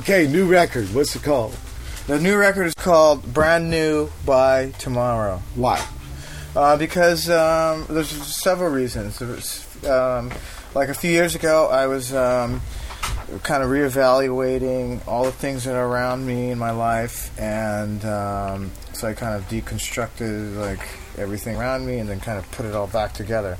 Okay, 0.08 0.26
new 0.26 0.46
record. 0.46 0.94
What's 0.94 1.14
it 1.16 1.22
called? 1.22 1.54
The 2.06 2.18
new 2.18 2.38
record 2.38 2.64
is 2.64 2.72
called 2.72 3.30
"Brand 3.34 3.68
New" 3.68 4.08
by 4.24 4.70
Tomorrow. 4.78 5.42
Why? 5.54 5.86
Uh, 6.56 6.78
because 6.78 7.28
um, 7.28 7.84
there's 7.90 8.08
several 8.08 8.70
reasons. 8.70 9.18
There's, 9.18 9.84
um, 9.84 10.32
like 10.74 10.88
a 10.88 10.94
few 10.94 11.10
years 11.10 11.34
ago, 11.34 11.68
I 11.68 11.88
was 11.88 12.14
um, 12.14 12.62
kind 13.42 13.62
of 13.62 13.68
reevaluating 13.68 15.06
all 15.06 15.24
the 15.24 15.30
things 15.30 15.64
that 15.64 15.76
are 15.76 15.86
around 15.86 16.26
me 16.26 16.52
in 16.52 16.58
my 16.58 16.70
life, 16.70 17.38
and 17.38 18.02
um, 18.06 18.70
so 18.94 19.08
I 19.08 19.12
kind 19.12 19.34
of 19.34 19.46
deconstructed 19.50 20.56
like 20.56 20.88
everything 21.18 21.56
around 21.56 21.84
me, 21.84 21.98
and 21.98 22.08
then 22.08 22.18
kind 22.18 22.38
of 22.38 22.50
put 22.52 22.64
it 22.64 22.74
all 22.74 22.86
back 22.86 23.12
together. 23.12 23.58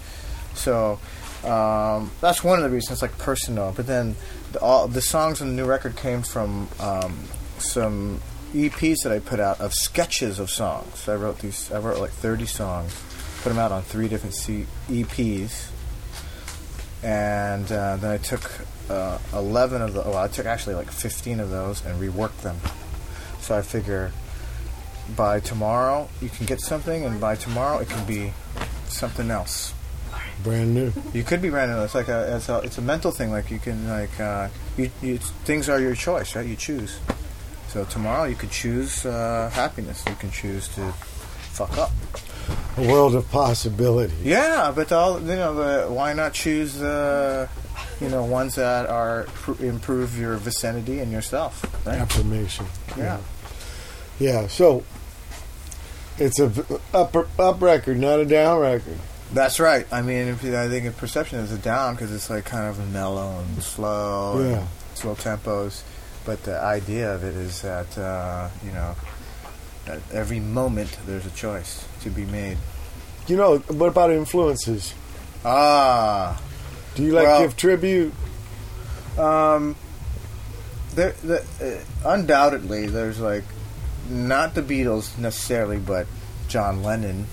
So 0.55 0.99
um, 1.45 2.11
that's 2.21 2.43
one 2.43 2.59
of 2.59 2.65
the 2.65 2.71
reasons, 2.71 3.03
like 3.03 3.17
personal. 3.19 3.73
But 3.75 3.87
then 3.87 4.17
the, 4.53 4.61
all 4.61 4.89
the 4.89 5.01
songs 5.01 5.41
on 5.41 5.49
the 5.49 5.55
new 5.55 5.67
record 5.67 5.97
came 5.97 6.23
from 6.23 6.69
um, 6.81 7.19
some 7.59 8.21
EPs 8.53 9.03
that 9.05 9.13
I 9.13 9.19
put 9.19 9.41
out 9.41 9.61
of 9.61 9.73
sketches 9.73 10.39
of 10.39 10.51
songs. 10.51 11.09
I 11.09 11.15
wrote 11.15 11.39
these. 11.39 11.71
I 11.71 11.79
wrote 11.79 11.99
like 11.99 12.11
30 12.11 12.47
songs, 12.47 13.01
put 13.43 13.51
them 13.51 13.59
out 13.59 13.73
on 13.73 13.83
three 13.83 14.09
different 14.09 14.35
C- 14.35 14.67
EPs, 14.89 15.69
and 17.03 17.71
uh, 17.71 17.97
then 17.97 18.11
I 18.11 18.19
took 18.19 18.51
uh, 18.91 19.19
11 19.33 19.83
of 19.83 19.93
the. 19.95 20.05
Oh, 20.05 20.17
I 20.17 20.29
took 20.29 20.47
actually 20.47 20.75
like 20.75 20.91
15 20.91 21.41
of 21.41 21.51
those 21.51 21.85
and 21.85 22.01
reworked 22.01 22.41
them. 22.43 22.57
So 23.41 23.57
I 23.57 23.63
figure 23.63 24.13
by 25.17 25.41
tomorrow 25.41 26.09
you 26.21 26.29
can 26.29 26.47
get 26.47 26.61
something, 26.61 27.05
and 27.05 27.21
by 27.21 27.37
tomorrow 27.37 27.79
it 27.79 27.89
can 27.89 28.05
be 28.07 28.33
something 28.89 29.31
else. 29.31 29.73
Brand 30.43 30.75
new. 30.75 30.93
You 31.13 31.25
could 31.25 31.43
be 31.43 31.51
random. 31.51 31.81
It's 31.81 31.95
like 31.95 32.09
a 32.09 32.37
it's 32.37 32.49
a, 32.49 32.59
it's 32.59 32.79
a 32.79 32.83
mental 32.83 33.11
thing. 33.11 33.31
Like 33.31 33.51
you 33.51 33.59
can 33.59 33.89
like 33.89 34.21
uh, 34.21 34.49
you, 34.77 34.91
you 35.03 35.19
things 35.19 35.69
are 35.69 35.81
your 35.81 35.95
choice, 35.95 36.37
right? 36.37 36.47
You 36.47 36.57
choose. 36.57 36.99
So 37.69 37.85
tomorrow 37.85 38.25
you 38.25 38.37
could 38.37 38.51
choose 38.51 39.05
uh, 39.05 39.51
happiness. 39.53 40.05
You 40.09 40.15
can 40.15 40.31
choose 40.31 40.69
to 40.69 40.93
fuck 41.53 41.77
up. 41.77 41.91
A 42.77 42.89
world 42.89 43.15
of 43.15 43.29
possibilities. 43.31 44.23
Yeah, 44.23 44.73
but 44.75 44.93
all 44.93 45.21
you 45.21 45.27
know, 45.27 45.55
the, 45.55 45.93
why 45.93 46.13
not 46.13 46.33
choose 46.33 46.81
uh, 46.81 47.49
you 48.01 48.09
know 48.09 48.25
ones 48.25 48.55
that 48.55 48.87
are 48.87 49.25
pr- 49.35 49.63
improve 49.65 50.19
your 50.19 50.37
vicinity 50.37 51.01
and 51.01 51.11
yourself, 51.11 51.65
right? 51.85 51.99
Affirmation. 51.99 52.67
Yeah. 52.97 53.19
Yeah. 54.19 54.47
So 54.47 54.85
it's 56.19 56.39
a 56.39 56.51
up 56.95 57.17
up 57.39 57.61
record, 57.61 57.99
not 57.99 58.21
a 58.21 58.25
down 58.25 58.61
record. 58.61 58.99
That's 59.33 59.61
right. 59.61 59.87
I 59.93 60.01
mean, 60.03 60.29
if, 60.29 60.45
I 60.45 60.69
think 60.69 60.97
perception 60.97 61.41
is 61.41 61.53
a 61.53 61.59
down 61.59 61.95
because 61.95 62.13
it's 62.15 62.31
like 62.31 62.45
kind 62.47 62.67
of 62.69 62.93
mellow 62.93 63.39
and 63.41 63.63
slow, 63.63 64.41
Yeah. 64.41 64.59
and 64.61 64.69
slow 64.95 65.15
tempos. 65.15 65.83
But 66.25 66.43
the 66.45 66.59
idea 66.61 67.15
of 67.15 67.25
it 67.25 67.35
is 67.35 67.63
that 67.63 67.97
uh, 67.99 68.49
you 68.65 68.73
know, 68.73 68.95
at 69.87 70.01
every 70.13 70.41
moment 70.41 70.97
there's 71.07 71.27
a 71.27 71.31
choice 71.31 71.85
to 72.03 72.11
be 72.11 72.25
made. 72.27 72.57
You 73.27 73.37
know, 73.37 73.59
what 73.59 73.89
about 73.89 74.11
influences? 74.11 74.95
Ah, 75.45 76.41
Do 76.95 77.03
you 77.05 77.13
like 77.13 77.27
Well- 77.27 77.43
give 77.43 77.57
tribute? 77.57 78.13
Um, 79.19 79.77
there, 80.95 81.13
the, 81.23 81.43
uh, 81.61 82.09
undoubtedly, 82.11 82.87
there's 82.87 83.21
like 83.21 83.45
not 84.09 84.55
the 84.55 84.63
Beatles 84.63 85.17
necessarily, 85.19 85.79
but 85.79 86.07
John 86.49 86.83
Lennon 86.83 87.27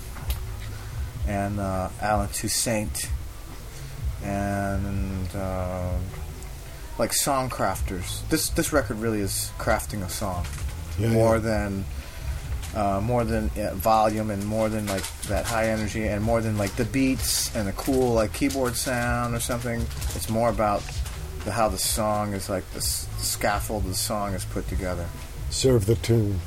and 1.26 1.58
uh, 1.60 1.88
Allen 2.00 2.28
Toussaint 2.28 3.08
and 4.22 5.34
um 5.36 6.00
like 6.98 7.12
song 7.12 7.50
crafters. 7.50 8.26
This 8.30 8.48
this 8.50 8.72
record 8.72 8.98
really 8.98 9.20
is 9.20 9.50
crafting 9.58 10.02
a 10.02 10.08
song 10.08 10.46
Yeah, 10.98 11.08
more 11.10 11.34
yeah. 11.34 11.40
than. 11.40 11.84
Uh, 12.74 13.00
more 13.00 13.24
than 13.24 13.48
uh, 13.56 13.72
volume 13.74 14.30
and 14.30 14.44
more 14.44 14.68
than 14.68 14.84
like 14.86 15.02
that 15.22 15.46
high 15.46 15.68
energy 15.70 16.06
and 16.08 16.22
more 16.22 16.42
than 16.42 16.58
like 16.58 16.70
the 16.76 16.84
beats 16.84 17.54
and 17.56 17.66
the 17.66 17.72
cool 17.72 18.12
like 18.12 18.34
keyboard 18.34 18.76
sound 18.76 19.34
or 19.34 19.40
something. 19.40 19.80
It's 20.14 20.28
more 20.28 20.50
about 20.50 20.82
the, 21.46 21.52
how 21.52 21.70
the 21.70 21.78
song 21.78 22.34
is 22.34 22.50
like 22.50 22.68
the, 22.72 22.78
s- 22.78 23.06
the 23.16 23.24
scaffold 23.24 23.84
of 23.84 23.88
the 23.88 23.94
song 23.94 24.34
is 24.34 24.44
put 24.44 24.68
together. 24.68 25.06
Serve 25.48 25.86
the 25.86 25.94
tune. 25.94 26.38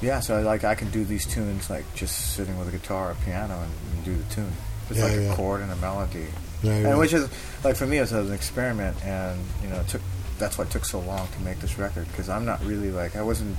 Yeah, 0.00 0.20
so 0.20 0.40
like 0.42 0.64
I 0.64 0.74
can 0.74 0.90
do 0.90 1.04
these 1.04 1.26
tunes 1.26 1.68
like 1.70 1.84
just 1.94 2.34
sitting 2.34 2.56
with 2.58 2.68
a 2.68 2.70
guitar 2.70 3.10
or 3.10 3.16
piano 3.24 3.60
and, 3.60 3.72
and 3.94 4.04
do 4.04 4.14
the 4.14 4.34
tune. 4.34 4.52
It's 4.90 4.98
Yeah, 4.98 5.04
like 5.06 5.14
yeah. 5.14 5.32
a 5.32 5.34
chord 5.34 5.60
and 5.60 5.70
a 5.72 5.76
melody, 5.76 6.26
Yeah, 6.62 6.72
and 6.72 6.98
which 6.98 7.12
is 7.12 7.28
like 7.64 7.76
for 7.76 7.86
me 7.86 7.98
it 7.98 8.02
was 8.02 8.12
an 8.12 8.32
experiment, 8.32 8.96
and 9.04 9.40
you 9.62 9.68
know 9.68 9.80
it 9.80 9.88
took 9.88 10.02
that's 10.38 10.56
why 10.56 10.64
it 10.64 10.70
took 10.70 10.84
so 10.84 11.00
long 11.00 11.26
to 11.36 11.40
make 11.40 11.58
this 11.58 11.78
record 11.78 12.06
because 12.08 12.28
I'm 12.28 12.44
not 12.44 12.64
really 12.64 12.90
like 12.92 13.16
I 13.16 13.22
wasn't 13.22 13.56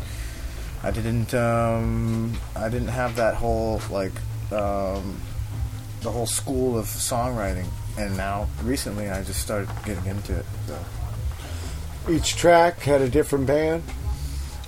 I 0.81 0.91
didn't 0.91 1.33
um, 1.33 2.33
I 2.55 2.69
didn't 2.69 2.87
have 2.87 3.17
that 3.17 3.35
whole 3.35 3.81
like 3.91 4.13
um, 4.53 5.19
the 6.01 6.09
whole 6.09 6.25
school 6.25 6.77
of 6.77 6.85
songwriting, 6.85 7.67
and 7.97 8.15
now 8.15 8.47
recently 8.63 9.09
I 9.09 9.23
just 9.23 9.41
started 9.41 9.69
getting 9.85 10.05
into 10.05 10.37
it. 10.39 10.45
So. 10.67 10.79
Each 12.09 12.35
track 12.37 12.79
had 12.79 13.01
a 13.01 13.09
different 13.09 13.45
band. 13.45 13.83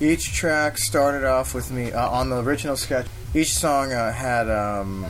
Each 0.01 0.33
track 0.33 0.79
started 0.79 1.23
off 1.23 1.53
with 1.53 1.69
me 1.69 1.91
uh, 1.91 2.09
on 2.09 2.31
the 2.31 2.41
original 2.41 2.75
sketch. 2.75 3.05
Each 3.35 3.53
song 3.53 3.93
uh, 3.93 4.11
had 4.11 4.49
um, 4.49 5.05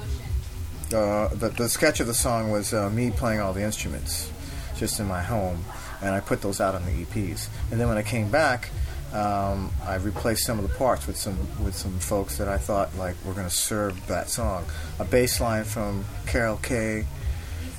uh, 0.94 1.30
the 1.30 1.48
the 1.48 1.70
sketch 1.70 2.02
of 2.02 2.08
the 2.08 2.14
song 2.14 2.52
was 2.52 2.74
uh, 2.74 2.90
me 2.90 3.10
playing 3.10 3.40
all 3.40 3.54
the 3.54 3.64
instruments, 3.64 4.30
just 4.76 5.00
in 5.00 5.08
my 5.08 5.22
home, 5.22 5.64
and 6.02 6.14
I 6.14 6.20
put 6.20 6.42
those 6.42 6.60
out 6.60 6.76
on 6.76 6.86
the 6.86 7.06
EPs. 7.06 7.48
And 7.72 7.80
then 7.80 7.88
when 7.88 7.98
I 7.98 8.02
came 8.02 8.30
back, 8.30 8.70
um, 9.14 9.72
I 9.86 9.96
replaced 9.96 10.46
some 10.46 10.60
of 10.60 10.68
the 10.68 10.76
parts 10.76 11.08
with 11.08 11.16
some 11.16 11.38
with 11.64 11.74
some 11.74 11.98
folks 12.00 12.38
that 12.38 12.50
I 12.50 12.58
thought 12.58 12.94
like 12.98 13.16
were 13.24 13.34
going 13.34 13.48
to 13.48 13.56
serve 13.56 14.08
that 14.08 14.30
song. 14.30 14.66
A 15.00 15.06
bass 15.06 15.40
line 15.40 15.64
from 15.64 16.04
Carol 16.28 16.58
Kaye. 16.58 17.06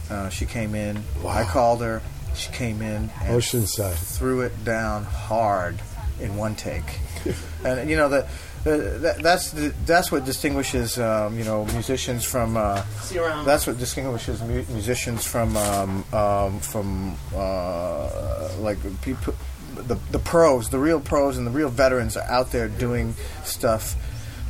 Uh, 0.08 0.30
she 0.30 0.46
came 0.46 0.74
in. 0.74 1.02
I 1.26 1.44
called 1.44 1.82
her. 1.82 2.00
She 2.34 2.50
came 2.52 2.80
in. 2.80 3.10
And 3.20 3.38
Oceanside. 3.38 3.96
threw 3.96 4.40
it 4.40 4.64
down 4.64 5.04
hard 5.04 5.78
in 6.20 6.36
one 6.36 6.54
take. 6.54 6.84
and 7.64 7.88
you 7.88 7.96
know 7.96 8.08
the, 8.08 8.28
the 8.64 8.76
that, 9.00 9.22
that's 9.22 9.50
the, 9.50 9.74
that's 9.86 10.10
what 10.10 10.24
distinguishes 10.24 10.98
um, 10.98 11.38
you 11.38 11.44
know 11.44 11.64
musicians 11.66 12.24
from. 12.24 12.56
Uh, 12.56 12.82
See 13.00 13.16
you 13.16 13.24
around. 13.24 13.44
that's 13.44 13.66
what 13.66 13.78
distinguishes 13.78 14.40
mu- 14.42 14.64
musicians 14.70 15.24
from 15.26 15.56
um, 15.56 16.04
um, 16.12 16.60
from 16.60 17.16
uh, 17.34 18.48
like 18.60 18.78
people, 19.02 19.34
the 19.74 19.96
the 20.10 20.18
pros, 20.18 20.70
the 20.70 20.78
real 20.78 21.00
pros, 21.00 21.38
and 21.38 21.46
the 21.46 21.50
real 21.50 21.68
veterans 21.68 22.16
are 22.16 22.28
out 22.30 22.52
there 22.52 22.68
doing 22.68 23.14
stuff, 23.44 23.94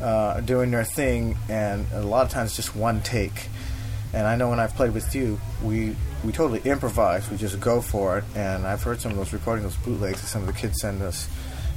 uh, 0.02 0.40
doing 0.40 0.70
their 0.70 0.84
thing, 0.84 1.36
and 1.48 1.86
a 1.92 2.02
lot 2.02 2.24
of 2.26 2.30
times 2.32 2.56
just 2.56 2.74
one 2.74 3.02
take. 3.02 3.48
And 4.14 4.26
I 4.26 4.36
know 4.36 4.50
when 4.50 4.60
I've 4.60 4.74
played 4.74 4.92
with 4.92 5.14
you, 5.14 5.40
we 5.62 5.96
we 6.24 6.32
totally 6.32 6.60
improvise. 6.70 7.28
We 7.30 7.36
just 7.36 7.58
go 7.60 7.80
for 7.80 8.18
it. 8.18 8.24
And 8.34 8.66
I've 8.66 8.82
heard 8.82 9.00
some 9.00 9.10
of 9.12 9.18
those 9.18 9.32
recordings, 9.32 9.74
those 9.74 9.84
bootlegs 9.84 10.20
that 10.20 10.26
some 10.26 10.42
of 10.42 10.46
the 10.46 10.52
kids 10.52 10.80
send 10.80 11.02
us. 11.02 11.28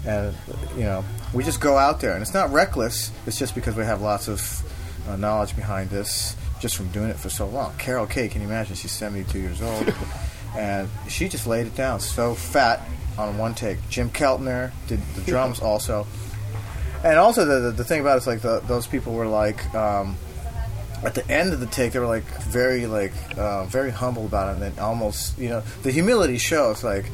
And 0.06 0.36
you 0.76 0.84
know, 0.84 1.04
we 1.34 1.44
just 1.44 1.60
go 1.60 1.78
out 1.78 2.00
there, 2.00 2.14
and 2.14 2.22
it's 2.22 2.34
not 2.34 2.52
reckless. 2.52 3.12
It's 3.26 3.38
just 3.40 3.56
because 3.56 3.76
we 3.76 3.84
have 3.84 4.02
lots 4.02 4.28
of 4.28 4.62
uh, 5.08 5.16
knowledge 5.16 5.56
behind 5.56 5.90
this, 5.90 6.36
just 6.60 6.76
from 6.76 6.88
doing 6.90 7.10
it 7.10 7.18
for 7.18 7.30
so 7.30 7.48
long. 7.48 7.76
Carol 7.78 8.06
Kaye, 8.06 8.28
can 8.28 8.42
you 8.42 8.48
imagine? 8.48 8.76
She's 8.76 8.92
72 8.92 9.40
years 9.40 9.62
old, 9.62 9.94
and 10.58 10.90
she 11.10 11.28
just 11.28 11.48
laid 11.48 11.68
it 11.68 11.76
down 11.76 12.00
so 12.00 12.36
fat 12.36 12.88
on 13.18 13.38
one 13.38 13.56
take. 13.56 13.78
Jim 13.90 14.10
Keltner 14.10 14.72
did 14.88 15.02
the 15.16 15.22
drums 15.22 15.60
also, 15.60 16.06
and 17.04 17.18
also 17.18 17.46
the 17.46 17.60
the, 17.60 17.72
the 17.72 17.84
thing 17.84 18.02
about 18.02 18.16
it 18.16 18.22
is 18.22 18.28
like 18.28 18.42
the, 18.42 18.60
those 18.62 18.88
people 18.88 19.14
were 19.14 19.28
like. 19.28 19.74
Um, 19.74 20.18
at 21.04 21.14
the 21.14 21.30
end 21.30 21.54
of 21.54 21.60
the 21.60 21.68
take, 21.68 21.92
they 21.92 22.00
were 22.00 22.08
like 22.08 22.24
very 22.44 22.88
like 22.88 23.14
uh, 23.38 23.66
very 23.66 23.92
humble 23.92 24.26
about 24.26 24.50
it, 24.50 24.54
and 24.54 24.62
then 24.62 24.80
almost 24.80 25.38
you 25.38 25.50
know 25.50 25.62
the 25.84 25.92
humility 25.92 26.38
shows 26.40 26.84
like, 26.84 27.06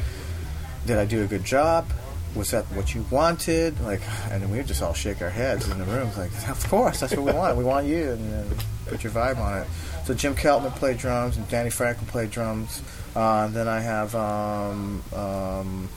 did 0.85 0.97
I 0.97 1.05
do 1.05 1.23
a 1.23 1.27
good 1.27 1.43
job? 1.43 1.87
Was 2.35 2.51
that 2.51 2.65
what 2.71 2.95
you 2.95 3.05
wanted? 3.11 3.79
Like, 3.81 4.01
and 4.29 4.41
then 4.41 4.49
we 4.49 4.57
would 4.57 4.67
just 4.67 4.81
all 4.81 4.93
shake 4.93 5.21
our 5.21 5.29
heads 5.29 5.69
in 5.69 5.77
the 5.77 5.85
room, 5.85 6.09
like, 6.17 6.31
of 6.49 6.65
course, 6.69 7.01
that's 7.01 7.13
what 7.15 7.25
we 7.25 7.33
want. 7.33 7.57
We 7.57 7.63
want 7.63 7.87
you, 7.87 8.11
and 8.11 8.33
then 8.33 8.57
put 8.85 9.03
your 9.03 9.11
vibe 9.11 9.37
on 9.37 9.59
it. 9.59 9.67
So 10.05 10.13
Jim 10.13 10.35
Keltner 10.35 10.73
played 10.75 10.97
drums, 10.97 11.37
and 11.37 11.47
Danny 11.49 11.69
Franklin 11.69 12.07
played 12.07 12.31
drums. 12.31 12.81
Uh, 13.15 13.47
then 13.47 13.67
I 13.67 13.79
have 13.79 14.15
um, 14.15 15.03
um, 15.13 15.89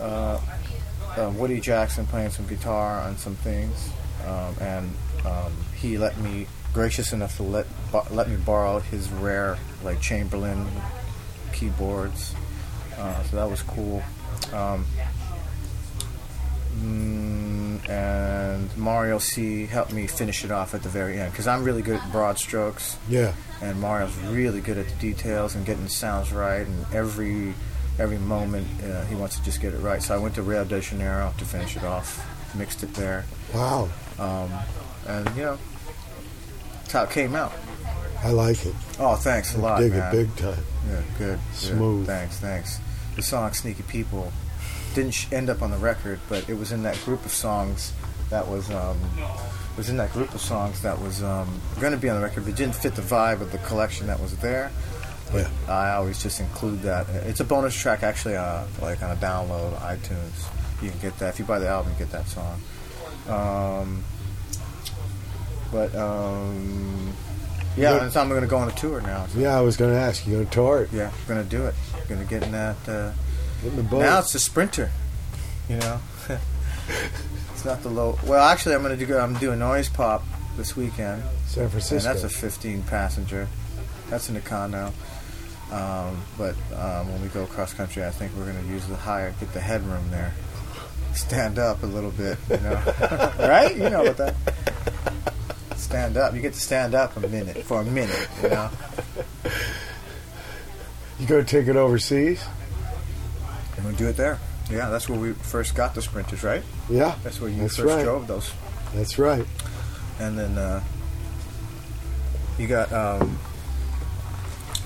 uh, 0.00 0.40
uh, 1.16 1.32
Woody 1.34 1.60
Jackson 1.60 2.06
playing 2.06 2.30
some 2.30 2.46
guitar 2.46 3.00
on 3.00 3.16
some 3.16 3.34
things, 3.36 3.90
um, 4.26 4.54
and 4.60 4.92
um, 5.24 5.52
he 5.76 5.98
let 5.98 6.18
me 6.18 6.46
gracious 6.72 7.12
enough 7.12 7.36
to 7.36 7.42
let 7.42 7.66
let 8.10 8.28
me 8.28 8.36
borrow 8.36 8.78
his 8.78 9.10
rare 9.10 9.58
like 9.82 10.00
Chamberlin 10.00 10.66
keyboards. 11.52 12.34
Uh, 12.96 13.22
so 13.24 13.36
that 13.36 13.50
was 13.50 13.62
cool. 13.62 14.02
Um, 14.52 14.86
mm, 16.78 17.88
and 17.88 18.76
Mario 18.76 19.18
C 19.18 19.66
helped 19.66 19.92
me 19.92 20.06
finish 20.06 20.44
it 20.44 20.50
off 20.50 20.74
at 20.74 20.82
the 20.82 20.88
very 20.88 21.18
end 21.18 21.32
because 21.32 21.46
I'm 21.46 21.64
really 21.64 21.82
good 21.82 21.96
at 21.96 22.12
broad 22.12 22.38
strokes 22.38 22.96
Yeah. 23.08 23.32
and 23.60 23.80
Mario's 23.80 24.16
really 24.28 24.60
good 24.60 24.78
at 24.78 24.88
the 24.88 24.94
details 24.96 25.54
and 25.54 25.64
getting 25.66 25.84
the 25.84 25.90
sounds 25.90 26.32
right, 26.32 26.66
and 26.66 26.86
every 26.92 27.54
every 27.98 28.18
moment 28.18 28.66
uh, 28.84 29.04
he 29.04 29.14
wants 29.14 29.36
to 29.38 29.44
just 29.44 29.60
get 29.60 29.74
it 29.74 29.78
right. 29.78 30.02
So 30.02 30.14
I 30.14 30.18
went 30.18 30.34
to 30.36 30.42
Rio 30.42 30.64
de 30.64 30.80
Janeiro 30.80 31.32
to 31.38 31.44
finish 31.44 31.76
it 31.76 31.84
off, 31.84 32.24
mixed 32.56 32.82
it 32.82 32.94
there, 32.94 33.24
Wow. 33.54 33.88
um, 34.18 34.50
and 35.06 35.28
you 35.36 35.42
know, 35.42 35.58
that's 36.76 36.92
how 36.92 37.02
it 37.04 37.10
came 37.10 37.34
out. 37.34 37.52
I 38.24 38.30
like 38.30 38.64
it. 38.64 38.74
Oh, 38.98 39.16
thanks 39.16 39.54
a 39.54 39.58
lot, 39.58 39.80
Dig 39.80 39.92
man. 39.92 40.14
it 40.14 40.16
big 40.16 40.36
time. 40.36 40.64
Yeah, 40.88 41.00
good, 41.18 41.38
good. 41.50 41.54
Smooth. 41.56 42.06
Thanks, 42.06 42.38
thanks. 42.38 42.78
The 43.16 43.22
song 43.22 43.52
"Sneaky 43.52 43.82
People" 43.82 44.32
didn't 44.94 45.12
sh- 45.12 45.26
end 45.32 45.50
up 45.50 45.62
on 45.62 45.70
the 45.70 45.76
record, 45.78 46.20
but 46.28 46.48
it 46.48 46.54
was 46.54 46.72
in 46.72 46.82
that 46.84 46.96
group 47.04 47.24
of 47.24 47.32
songs 47.32 47.92
that 48.30 48.46
was 48.48 48.70
um, 48.70 48.98
was 49.76 49.88
in 49.88 49.96
that 49.96 50.12
group 50.12 50.34
of 50.34 50.40
songs 50.40 50.82
that 50.82 51.00
was 51.00 51.22
um, 51.22 51.60
going 51.80 51.92
to 51.92 51.98
be 51.98 52.08
on 52.08 52.16
the 52.16 52.22
record, 52.22 52.44
but 52.44 52.54
didn't 52.54 52.74
fit 52.74 52.94
the 52.94 53.02
vibe 53.02 53.40
of 53.40 53.52
the 53.52 53.58
collection 53.58 54.06
that 54.06 54.20
was 54.20 54.36
there. 54.38 54.70
Yeah. 55.34 55.48
I 55.68 55.92
always 55.92 56.22
just 56.22 56.40
include 56.40 56.82
that. 56.82 57.08
It's 57.26 57.40
a 57.40 57.44
bonus 57.44 57.74
track, 57.74 58.02
actually, 58.02 58.36
uh, 58.36 58.64
like 58.82 59.02
on 59.02 59.10
a 59.10 59.16
download, 59.16 59.78
iTunes. 59.80 60.82
You 60.82 60.90
can 60.90 60.98
get 61.00 61.18
that 61.20 61.30
if 61.30 61.38
you 61.38 61.44
buy 61.46 61.58
the 61.58 61.68
album. 61.68 61.92
You 61.92 61.98
get 62.00 62.12
that 62.12 62.26
song. 62.26 62.60
Um, 63.28 64.04
but 65.70 65.94
um, 65.94 67.12
yeah, 67.76 68.02
and 68.02 68.12
so 68.12 68.20
I'm 68.20 68.28
going 68.28 68.42
to 68.42 68.46
go 68.46 68.58
on 68.58 68.68
a 68.68 68.72
tour 68.72 69.00
now. 69.00 69.26
So 69.28 69.38
Yeah, 69.38 69.56
I 69.56 69.62
was 69.62 69.76
going 69.76 69.92
to 69.92 69.98
ask 69.98 70.26
you. 70.26 70.34
Going 70.34 70.46
to 70.46 70.52
tour 70.52 70.82
it 70.82 70.92
yeah, 70.92 71.10
gonna 71.26 71.44
do 71.44 71.64
it. 71.66 71.74
Gonna 72.08 72.24
get 72.24 72.42
in 72.42 72.52
that. 72.52 72.76
Uh, 72.86 73.12
the 73.70 73.82
boat. 73.82 74.00
now 74.00 74.18
it's 74.18 74.32
the 74.32 74.38
sprinter. 74.38 74.90
You 75.68 75.76
know, 75.76 76.00
it's 77.52 77.64
not 77.64 77.82
the 77.82 77.88
low. 77.88 78.18
Well, 78.26 78.42
actually, 78.42 78.74
I'm 78.74 78.82
gonna 78.82 78.96
do. 78.96 79.16
I'm 79.16 79.34
doing 79.34 79.58
noise 79.58 79.88
pop 79.88 80.24
this 80.56 80.76
weekend, 80.76 81.22
San 81.46 81.68
Francisco. 81.68 81.96
and 81.96 82.04
that's 82.04 82.24
a 82.24 82.28
15 82.28 82.82
passenger. 82.84 83.48
That's 84.10 84.28
in 84.28 84.34
the 84.34 84.40
condo. 84.40 84.92
Um, 85.70 86.22
but 86.36 86.54
um, 86.76 87.10
when 87.10 87.22
we 87.22 87.28
go 87.28 87.46
cross 87.46 87.72
country, 87.72 88.04
I 88.04 88.10
think 88.10 88.32
we're 88.36 88.46
gonna 88.46 88.66
use 88.66 88.86
the 88.86 88.96
higher, 88.96 89.34
get 89.40 89.52
the 89.54 89.60
headroom 89.60 90.10
there, 90.10 90.34
stand 91.14 91.58
up 91.58 91.82
a 91.82 91.86
little 91.86 92.10
bit. 92.10 92.36
You 92.50 92.58
know, 92.58 92.82
right? 93.38 93.74
You 93.74 93.88
know 93.88 94.02
what 94.02 94.16
that. 94.18 94.34
Stand 95.76 96.16
up. 96.16 96.34
You 96.34 96.40
get 96.40 96.54
to 96.54 96.60
stand 96.60 96.94
up 96.94 97.16
a 97.16 97.20
minute 97.28 97.64
for 97.64 97.80
a 97.80 97.84
minute. 97.84 98.28
You 98.42 98.48
know. 98.50 98.70
you 101.20 101.26
to 101.26 101.44
take 101.44 101.68
it 101.68 101.76
overseas? 101.76 102.44
And 103.82 103.90
we 103.90 103.96
do 103.96 104.06
it 104.08 104.16
there. 104.16 104.38
Yeah, 104.70 104.88
that's 104.90 105.08
where 105.08 105.18
we 105.18 105.32
first 105.32 105.74
got 105.74 105.94
the 105.94 106.02
sprinters, 106.02 106.44
right? 106.44 106.62
Yeah. 106.88 107.16
That's 107.24 107.40
where 107.40 107.50
you 107.50 107.62
That's 107.62 107.76
first 107.76 107.88
right. 107.94 108.04
drove 108.04 108.26
those. 108.28 108.52
That's 108.94 109.18
right. 109.18 109.44
And 110.20 110.38
then 110.38 110.56
uh, 110.56 110.82
you 112.58 112.68
got 112.68 112.92
um, 112.92 113.38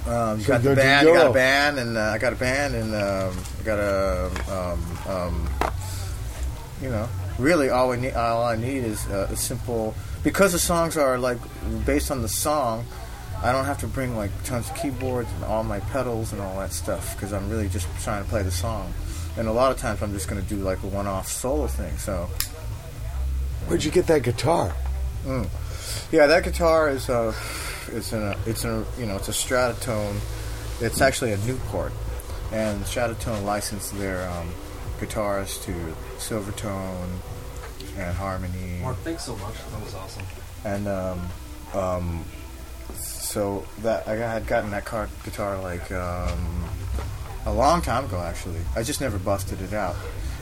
um, 0.06 0.38
you 0.38 0.44
So 0.44 0.52
got 0.54 0.62
the 0.62 0.74
band. 0.76 1.06
You 1.06 1.14
got 1.14 1.30
a 1.30 1.32
band, 1.32 1.78
and 1.78 1.96
uh, 1.96 2.00
I 2.14 2.18
got 2.18 2.32
a 2.32 2.36
band, 2.36 2.74
and 2.74 2.94
um, 2.94 3.36
I 3.60 3.64
got 3.64 3.78
a 3.78 4.30
um, 4.48 5.12
um, 5.12 5.48
you 6.80 6.88
know, 6.88 7.08
really 7.38 7.68
all 7.68 7.92
I 7.92 7.96
need 7.96 8.14
all 8.14 8.44
I 8.44 8.56
need 8.56 8.84
is 8.84 9.06
uh, 9.08 9.28
a 9.30 9.36
simple 9.36 9.94
because 10.22 10.52
the 10.52 10.58
songs 10.58 10.96
are 10.96 11.18
like 11.18 11.38
based 11.84 12.10
on 12.10 12.22
the 12.22 12.28
song. 12.28 12.86
I 13.42 13.52
don't 13.52 13.64
have 13.66 13.78
to 13.78 13.86
bring 13.86 14.16
like 14.16 14.30
tons 14.44 14.68
of 14.70 14.76
keyboards 14.76 15.30
and 15.34 15.44
all 15.44 15.62
my 15.62 15.80
pedals 15.80 16.32
and 16.32 16.40
all 16.40 16.58
that 16.58 16.72
stuff 16.72 17.14
because 17.14 17.32
I'm 17.32 17.48
really 17.50 17.68
just 17.68 17.86
trying 18.02 18.22
to 18.24 18.28
play 18.28 18.42
the 18.42 18.50
song. 18.50 18.92
And 19.36 19.46
a 19.48 19.52
lot 19.52 19.70
of 19.70 19.78
times 19.78 20.02
I'm 20.02 20.12
just 20.12 20.28
going 20.28 20.42
to 20.42 20.48
do 20.48 20.56
like 20.56 20.82
a 20.82 20.86
one-off 20.86 21.28
solo 21.28 21.66
thing. 21.66 21.96
So 21.98 22.28
Where'd 23.66 23.84
you 23.84 23.90
get 23.90 24.06
that 24.06 24.22
guitar? 24.22 24.74
yeah, 26.12 26.26
that 26.26 26.44
guitar 26.44 26.88
is 26.88 27.08
a 27.08 27.34
it's 27.92 28.12
in 28.12 28.22
a 28.22 28.36
it's 28.46 28.64
a 28.64 28.84
you 28.98 29.06
know 29.06 29.16
it's 29.16 29.28
a 29.28 29.32
Stratotone. 29.32 30.16
It's 30.80 31.00
actually 31.00 31.32
a 31.32 31.38
Newport, 31.38 31.92
and 32.52 32.82
Stratotone 32.84 33.44
licensed 33.44 33.96
their 33.98 34.28
um, 34.30 34.48
guitars 35.00 35.58
to 35.64 35.72
Silvertone 36.18 37.08
and 37.96 38.16
Harmony. 38.16 38.78
Mark, 38.82 38.96
thanks 38.98 39.24
so 39.24 39.34
much. 39.36 39.54
That 39.70 39.82
was 39.84 39.94
awesome. 39.94 40.22
and 40.64 40.86
um, 40.88 41.28
um, 41.74 42.24
so 43.26 43.66
that 43.78 44.06
I 44.06 44.14
had 44.14 44.46
gotten 44.46 44.70
that 44.70 44.84
car 44.84 45.08
guitar 45.24 45.60
like 45.60 45.90
um, 45.92 46.64
a 47.44 47.52
long 47.52 47.82
time 47.82 48.04
ago. 48.04 48.20
Actually, 48.20 48.60
I 48.74 48.82
just 48.82 49.00
never 49.00 49.18
busted 49.18 49.60
it 49.60 49.72
out. 49.72 49.96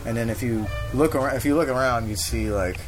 And 0.07 0.17
then 0.17 0.29
if 0.29 0.43
you 0.43 0.67
look 0.93 1.15
around, 1.15 1.37
if 1.37 1.45
you 1.45 1.55
look 1.57 1.69
around, 1.69 2.09
you 2.09 2.17
see 2.17 2.51
like 2.51 2.79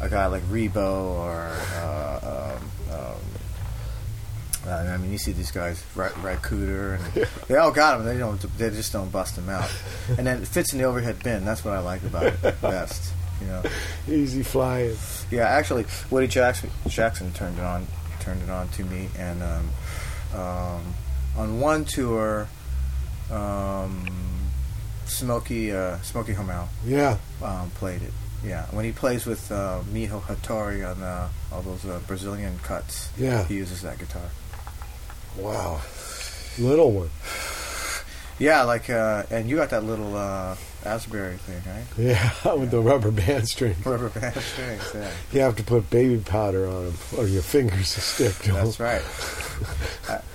a 0.00 0.08
guy 0.08 0.26
like 0.26 0.42
Ribot 0.44 0.76
or 0.76 1.56
uh, 1.76 2.56
um, 2.90 2.96
um, 2.98 3.16
I 4.68 4.96
mean, 4.98 5.10
you 5.12 5.18
see 5.18 5.32
these 5.32 5.50
guys, 5.50 5.82
Ra- 5.94 6.10
Ry 6.22 6.36
Cooder, 6.36 6.98
and 6.98 7.26
they 7.48 7.56
all 7.56 7.70
got 7.70 7.96
them. 7.96 8.06
They 8.06 8.18
don't, 8.18 8.38
they 8.58 8.68
just 8.70 8.92
don't 8.92 9.10
bust 9.10 9.36
them 9.36 9.48
out. 9.48 9.70
And 10.18 10.26
then 10.26 10.42
it 10.42 10.48
fits 10.48 10.72
in 10.72 10.78
the 10.78 10.84
overhead 10.84 11.22
bin. 11.22 11.44
That's 11.44 11.64
what 11.64 11.74
I 11.74 11.78
like 11.80 12.02
about 12.02 12.24
it 12.26 12.42
best. 12.60 13.12
You 13.40 13.46
know. 13.46 13.62
Easy 14.06 14.42
flying. 14.42 14.96
Yeah, 15.30 15.44
actually, 15.44 15.86
Woody 16.10 16.26
Jackson, 16.26 16.70
Jackson 16.88 17.32
turned 17.32 17.58
it 17.58 17.64
on, 17.64 17.86
turned 18.20 18.42
it 18.42 18.50
on 18.50 18.68
to 18.70 18.84
me, 18.84 19.08
and 19.18 19.42
um, 19.42 19.68
um, 20.38 20.94
on 21.36 21.60
one 21.60 21.84
tour, 21.84 22.46
um, 23.30 24.06
Smokey 25.06 25.72
uh, 25.72 25.98
Smokey 26.02 26.34
Hormel 26.34 26.68
Yeah. 26.86 27.16
um, 27.42 27.70
played 27.72 28.02
it. 28.02 28.12
Yeah, 28.44 28.64
when 28.70 28.84
he 28.86 28.92
plays 28.92 29.26
with 29.26 29.50
uh, 29.52 29.80
Miho 29.92 30.22
Hattori 30.22 30.88
on 30.88 31.02
uh, 31.02 31.28
all 31.52 31.60
those 31.62 31.84
uh, 31.84 32.00
Brazilian 32.06 32.58
cuts, 32.62 33.10
Yeah. 33.18 33.44
he 33.44 33.54
uses 33.56 33.82
that 33.82 33.98
guitar. 33.98 34.22
Wow. 35.36 35.80
Little 36.58 36.90
one. 36.92 37.10
Yeah, 38.38 38.62
like, 38.62 38.88
uh, 38.88 39.24
and 39.30 39.50
you 39.50 39.56
got 39.56 39.68
that 39.68 39.84
little 39.84 40.16
uh, 40.16 40.56
Ashbory 40.84 41.36
thing, 41.36 41.62
right? 41.66 41.84
Yeah, 41.98 42.54
with 42.54 42.70
the 42.70 42.80
rubber 42.80 43.10
band 43.10 43.48
string. 43.48 43.76
Rubber 43.84 44.08
band 44.08 44.34
strings. 44.36 44.90
Yeah, 44.94 45.10
You 45.32 45.40
have 45.40 45.56
to 45.56 45.62
put 45.62 45.90
baby 45.90 46.18
powder 46.18 46.66
on 46.66 46.86
them, 46.86 46.94
or 47.18 47.26
your 47.26 47.42
fingers 47.42 47.94
will 47.96 48.02
stick 48.02 48.34
to 48.44 48.52
that's 48.52 48.80
right. 48.80 49.02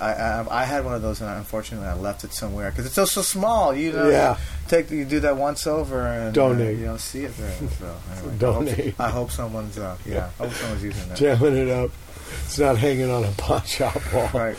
I, 0.00 0.06
I, 0.12 0.46
I, 0.62 0.64
had 0.64 0.84
one 0.84 0.94
of 0.94 1.02
those, 1.02 1.20
and 1.20 1.30
unfortunately, 1.30 1.88
I 1.88 1.94
left 1.94 2.22
it 2.22 2.32
somewhere 2.32 2.70
because 2.70 2.86
it's 2.86 2.94
so 2.94 3.04
so 3.04 3.22
small. 3.22 3.74
You 3.74 3.92
know, 3.92 4.08
Yeah. 4.08 4.38
take 4.68 4.90
you 4.90 5.04
do 5.04 5.18
that 5.20 5.36
once 5.36 5.66
over 5.66 6.06
and 6.06 6.32
Donate. 6.32 6.76
Uh, 6.76 6.78
you 6.78 6.84
don't 6.84 7.00
see 7.00 7.24
it 7.24 7.36
there. 7.36 7.52
So 7.78 7.96
anyway, 8.16 8.38
Donate. 8.38 8.78
I 8.78 8.82
hope, 8.82 9.00
I 9.00 9.08
hope 9.10 9.30
someone's 9.32 9.78
uh, 9.78 9.96
yeah, 10.06 10.30
I 10.38 10.44
hope 10.44 10.52
someone's 10.52 10.84
using 10.84 11.08
that. 11.08 11.18
Jamming 11.18 11.56
it 11.56 11.68
up. 11.68 11.90
It's 12.44 12.58
not 12.58 12.76
hanging 12.76 13.10
on 13.10 13.24
a 13.24 13.32
pawn 13.32 13.62
shop 13.64 14.00
wall. 14.12 14.30
Right. 14.32 14.56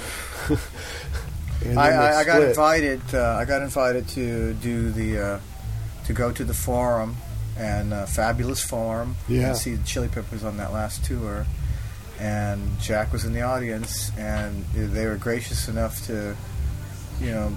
I, 1.66 1.92
I, 1.92 2.20
I 2.20 2.24
got 2.24 2.42
invited. 2.42 3.02
Uh, 3.14 3.38
I 3.40 3.46
got 3.46 3.62
invited 3.62 4.08
to 4.10 4.54
do 4.54 4.92
the 4.92 5.20
uh, 5.20 5.40
to 6.08 6.14
go 6.14 6.32
to 6.32 6.44
the 6.44 6.54
forum 6.54 7.16
and 7.58 7.94
uh, 7.94 8.06
fabulous 8.06 8.64
forum 8.64 9.16
Yeah. 9.28 9.50
and 9.50 9.58
see 9.58 9.76
the 9.76 9.84
Chili 9.86 10.08
Peppers 10.08 10.44
on 10.44 10.58
that 10.58 10.74
last 10.74 11.06
tour. 11.06 11.46
And 12.20 12.80
Jack 12.80 13.14
was 13.14 13.26
in 13.26 13.34
the 13.34 13.42
audience, 13.44 14.12
and 14.18 14.66
they 14.74 15.06
were 15.06 15.18
gracious 15.18 15.68
enough 15.68 16.04
to, 16.08 16.36
you 17.22 17.32
know, 17.32 17.56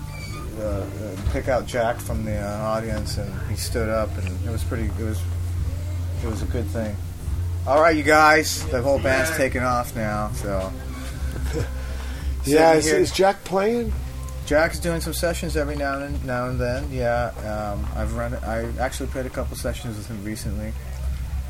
uh, 0.59 0.62
uh, 0.64 0.86
pick 1.32 1.48
out 1.48 1.66
Jack 1.66 1.97
from 1.98 2.24
the 2.27 2.36
uh, 2.39 2.59
audience, 2.59 3.16
and 3.16 3.32
he 3.51 3.56
stood 3.56 3.89
up, 3.89 4.10
and 4.18 4.28
it 4.47 4.51
was 4.51 4.62
pretty. 4.64 4.85
It 4.85 4.98
was 5.05 5.18
it 6.22 6.27
was 6.28 6.43
a 6.43 6.47
good 6.47 6.66
thing. 6.66 6.94
All 7.66 7.81
right, 7.81 7.97
you 7.97 8.02
guys, 8.02 8.66
the 8.68 8.82
whole 8.82 8.98
band's 8.98 9.35
taking 9.36 9.62
off 9.62 9.97
now, 9.97 10.31
so. 10.35 10.70
Yeah, 12.44 12.81
Sitting 12.81 13.02
is, 13.02 13.12
Jack 13.12 13.44
playing? 13.44 13.93
Jack's 14.51 14.81
doing 14.81 15.01
some 15.01 15.14
sessions 15.14 15.56
every 15.56 15.77
now 15.77 16.01
and 16.01 16.24
now 16.24 16.48
and 16.48 16.59
then. 16.60 16.90
Yeah, 16.90 17.27
um, 17.47 17.86
I've 17.94 18.14
run. 18.16 18.35
I 18.35 18.68
actually 18.81 19.06
played 19.10 19.24
a 19.24 19.31
couple 19.31 19.56
sessions 19.56 19.97
with 19.97 20.09
him 20.09 20.24
recently. 20.24 20.72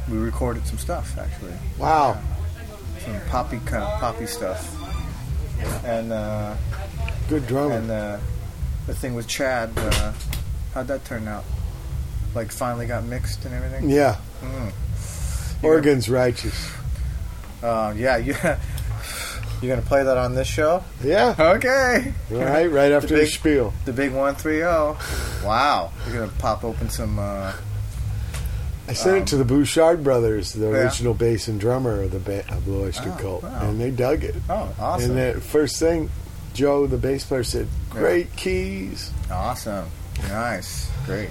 We 0.07 0.19
recorded 0.19 0.67
some 0.67 0.77
stuff 0.77 1.17
actually, 1.17 1.55
Wow. 1.79 2.21
some 2.99 3.19
poppy 3.31 3.59
kind 3.65 3.83
of 3.85 3.99
poppy 4.01 4.27
stuff, 4.27 4.77
and 5.83 6.13
uh, 6.13 6.55
Good 7.31 7.47
drumming. 7.47 7.79
and 7.79 7.91
uh, 7.91 8.19
the 8.87 8.95
thing 8.95 9.15
with 9.15 9.27
Chad. 9.27 9.71
Uh, 9.79 10.13
how'd 10.75 10.89
that 10.89 11.03
turn 11.07 11.27
out? 11.27 11.45
Like 12.35 12.53
finally 12.53 12.85
got 12.87 13.05
mixed 13.05 13.47
and 13.47 13.55
everything. 13.55 13.89
yeah. 13.89 14.19
Mm. 14.43 14.73
Organ's 15.65 16.11
righteous. 16.11 16.71
Uh, 17.63 17.95
yeah, 17.97 18.17
you. 18.19 18.35
You 19.61 19.69
gonna 19.69 19.83
play 19.83 20.03
that 20.03 20.17
on 20.17 20.35
this 20.35 20.49
show? 20.49 20.83
Yeah. 21.05 21.35
Okay. 21.39 22.15
Right, 22.31 22.67
right 22.67 22.93
after 22.93 23.09
the, 23.09 23.15
big- 23.23 23.29
spiel. 23.29 23.73
The 23.85 23.93
big 23.93 24.13
one 24.13 24.35
three 24.35 24.59
zero. 24.59 24.97
Wow. 25.45 25.93
You're 26.09 26.21
gonna 26.21 26.33
pop 26.39 26.65
open 26.65 26.89
some. 26.89 27.19
Uh, 27.19 27.53
I 28.89 28.93
sent 28.95 29.17
it 29.19 29.27
to 29.29 29.37
the 29.37 29.45
Bouchard 29.45 30.03
brothers, 30.03 30.53
the 30.55 30.67
Um, 30.69 30.75
Yeah. 30.75 30.81
original 30.81 31.15
bass 31.15 31.47
and 31.47 31.61
drummer 31.61 32.03
of 32.03 32.11
the 32.11 32.19
ba- 32.19 32.45
of 32.51 32.65
Blue 32.65 32.85
Oyster 32.87 33.13
Oh, 33.17 33.21
Cult, 33.21 33.43
wow. 33.45 33.59
and 33.69 33.81
they 33.81 33.91
dug 33.91 34.25
it. 34.25 34.35
oh, 34.49 34.69
awesome. 34.81 35.17
And 35.17 35.37
the 35.37 35.41
first 35.41 35.79
thing, 35.79 36.11
Joe, 36.55 36.87
the 36.89 36.97
bass 36.97 37.23
player, 37.25 37.45
said, 37.45 37.69
"Great 37.91 38.35
keys." 38.37 39.11
Awesome. 39.31 39.87
Nice. 40.29 40.89
Great. 41.07 41.29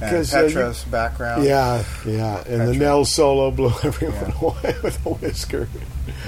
And 0.00 0.10
'Cause, 0.10 0.34
uh, 0.34 0.74
background. 0.90 1.44
Yeah, 1.44 1.84
yeah. 2.06 2.42
And 2.46 2.68
the. 2.68 2.74
Nell 2.74 3.04
solo 3.04 3.50
blew 3.50 3.72
everyone 3.82 4.32
Yeah. 4.40 4.48
away 4.48 4.74
with 4.82 5.06
a 5.06 5.10
whisker. 5.10 5.68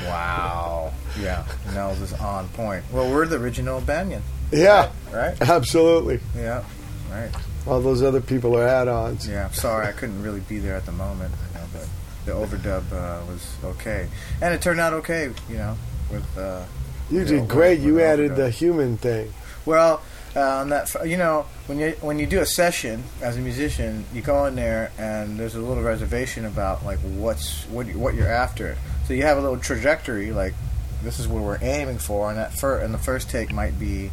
Wow. 0.07 0.93
Yeah. 1.21 1.45
Nels 1.73 2.01
is 2.01 2.13
on 2.15 2.49
point. 2.49 2.85
Well, 2.93 3.11
we're 3.11 3.27
the 3.27 3.37
original 3.37 3.81
Banyan, 3.81 4.23
Yeah, 4.53 4.91
right? 5.13 5.37
absolutely. 5.41 6.21
Yeah. 6.37 6.63
Right. 7.11 7.31
All 7.67 7.81
those 7.81 8.03
other 8.03 8.21
people 8.21 8.57
are 8.59 8.67
add-ons. 8.67 9.27
Yeah. 9.27 9.51
Sorry, 9.51 9.87
I 9.87 9.93
couldn't 9.93 10.23
really 10.23 10.41
be 10.41 10.59
there 10.59 10.75
at 10.77 10.85
the 10.87 10.93
moment, 10.93 11.33
you 11.55 11.61
know, 11.61 11.67
but 11.73 11.89
the 12.27 12.33
overdub 12.33 12.93
uh, 12.93 13.25
was 13.27 13.47
okay, 13.65 14.07
and 14.43 14.53
it 14.53 14.61
turned 14.61 14.81
out 14.81 14.93
okay. 14.95 15.31
You 15.49 15.57
know, 15.57 15.77
with 16.11 16.39
uh, 16.39 16.63
You 17.11 17.25
did 17.25 17.49
great. 17.49 17.81
You 17.81 18.01
added 18.01 18.33
overdub. 18.33 18.37
the 18.37 18.51
human 18.51 18.97
thing. 18.99 19.33
Well, 19.65 20.03
uh, 20.37 20.41
on 20.41 20.69
that, 20.71 20.95
you 21.07 21.17
know, 21.17 21.47
when 21.67 21.79
you 21.79 21.91
when 22.01 22.19
you 22.19 22.27
do 22.27 22.41
a 22.41 22.47
session 22.47 23.03
as 23.23 23.37
a 23.37 23.41
musician, 23.41 24.05
you 24.13 24.21
go 24.23 24.47
in 24.47 24.57
there 24.57 24.91
and 24.99 25.39
there's 25.39 25.55
a 25.55 25.61
little 25.61 25.83
reservation 25.83 26.45
about 26.45 26.85
like 26.85 26.99
what's 27.01 27.65
what 27.67 27.87
you- 27.87 27.99
what 27.99 28.15
you're 28.15 28.31
after. 28.31 28.77
So 29.07 29.15
you 29.15 29.23
have 29.23 29.39
a 29.39 29.41
little 29.41 29.59
trajectory, 29.59 30.33
like 30.33 30.55
this 31.03 31.19
is 31.19 31.29
what 31.29 31.43
we're 31.43 31.59
aiming 31.63 31.99
for, 31.99 32.31
and 32.31 32.39
that 32.39 32.53
fir- 32.55 32.79
and 32.81 32.93
the 32.95 32.99
first 32.99 33.31
take 33.31 33.53
might 33.53 33.79
be, 33.79 34.11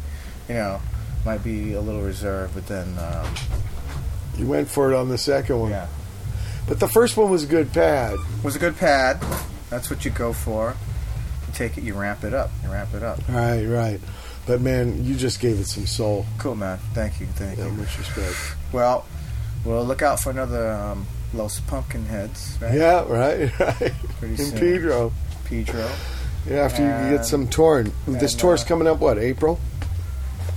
you 0.48 0.54
know, 0.54 0.80
might 1.24 1.42
be 1.42 1.72
a 1.74 1.80
little 1.80 2.02
reserved, 2.02 2.54
but 2.54 2.66
then 2.66 2.96
um, 2.98 3.34
You 4.36 4.46
went 4.46 4.68
for 4.68 4.92
it 4.92 4.96
on 4.96 5.08
the 5.08 5.18
second 5.18 5.58
one. 5.58 5.70
yeah, 5.70 5.86
But 6.68 6.80
the 6.80 6.88
first 6.88 7.16
one 7.16 7.30
was 7.30 7.42
a 7.44 7.46
good 7.46 7.72
pad. 7.72 8.16
was 8.42 8.56
a 8.56 8.58
good 8.58 8.76
pad. 8.76 9.20
That's 9.70 9.88
what 9.90 10.04
you 10.04 10.10
go 10.10 10.32
for. 10.32 10.74
You 11.48 11.54
take 11.54 11.76
it, 11.78 11.84
you 11.84 11.94
ramp 11.94 12.24
it 12.24 12.32
up, 12.34 12.50
you 12.62 12.70
ramp 12.70 12.90
it 12.94 13.02
up. 13.02 13.18
Right, 13.28 13.64
right. 13.64 14.00
But 14.46 14.60
man, 14.60 15.04
you 15.04 15.14
just 15.14 15.40
gave 15.40 15.60
it 15.60 15.66
some 15.66 15.86
soul. 15.86 16.26
Cool, 16.38 16.56
man. 16.56 16.78
Thank 16.94 17.20
you, 17.20 17.26
thank 17.26 17.58
Yeah, 17.58 17.66
you. 17.66 17.72
much 17.72 17.96
respect. 17.98 18.36
Well, 18.72 19.04
we'll 19.64 19.84
look 19.84 20.02
out 20.02 20.18
for 20.18 20.30
another 20.30 20.70
um, 20.72 21.06
Los 21.32 21.60
Pumpkinheads, 21.60 22.58
right? 22.60 22.74
Yeah, 22.74 23.04
right, 23.08 23.58
right. 23.60 23.92
Pretty 24.18 24.42
In. 24.42 24.52
Pedro. 24.52 25.12
Pedro. 25.44 25.88
Yeah, 26.48 26.56
after 26.64 26.82
you 26.82 27.16
get 27.16 27.24
some 27.24 27.46
touring. 27.46 27.92
This 28.08 28.32
and, 28.32 28.40
tour's 28.40 28.64
uh, 28.64 28.66
coming 28.66 28.88
up, 28.88 28.98
what, 28.98 29.18
April? 29.18 29.60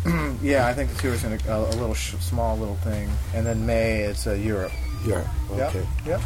Yeah, 0.42 0.68
I 0.68 0.74
think 0.74 0.92
the 0.92 0.98
tour's 1.02 1.24
in 1.24 1.34
a, 1.34 1.38
a, 1.52 1.60
a 1.62 1.76
little 1.78 1.96
sh- 1.96 2.14
small 2.20 2.56
little 2.58 2.76
thing, 2.78 3.10
and 3.34 3.44
then 3.46 3.66
May 3.66 4.02
it's 4.02 4.28
uh, 4.28 4.34
Europe. 4.34 4.72
Yeah. 5.08 5.28
Yep, 5.56 5.70
Okay. 5.76 5.88
Yep. 6.06 6.22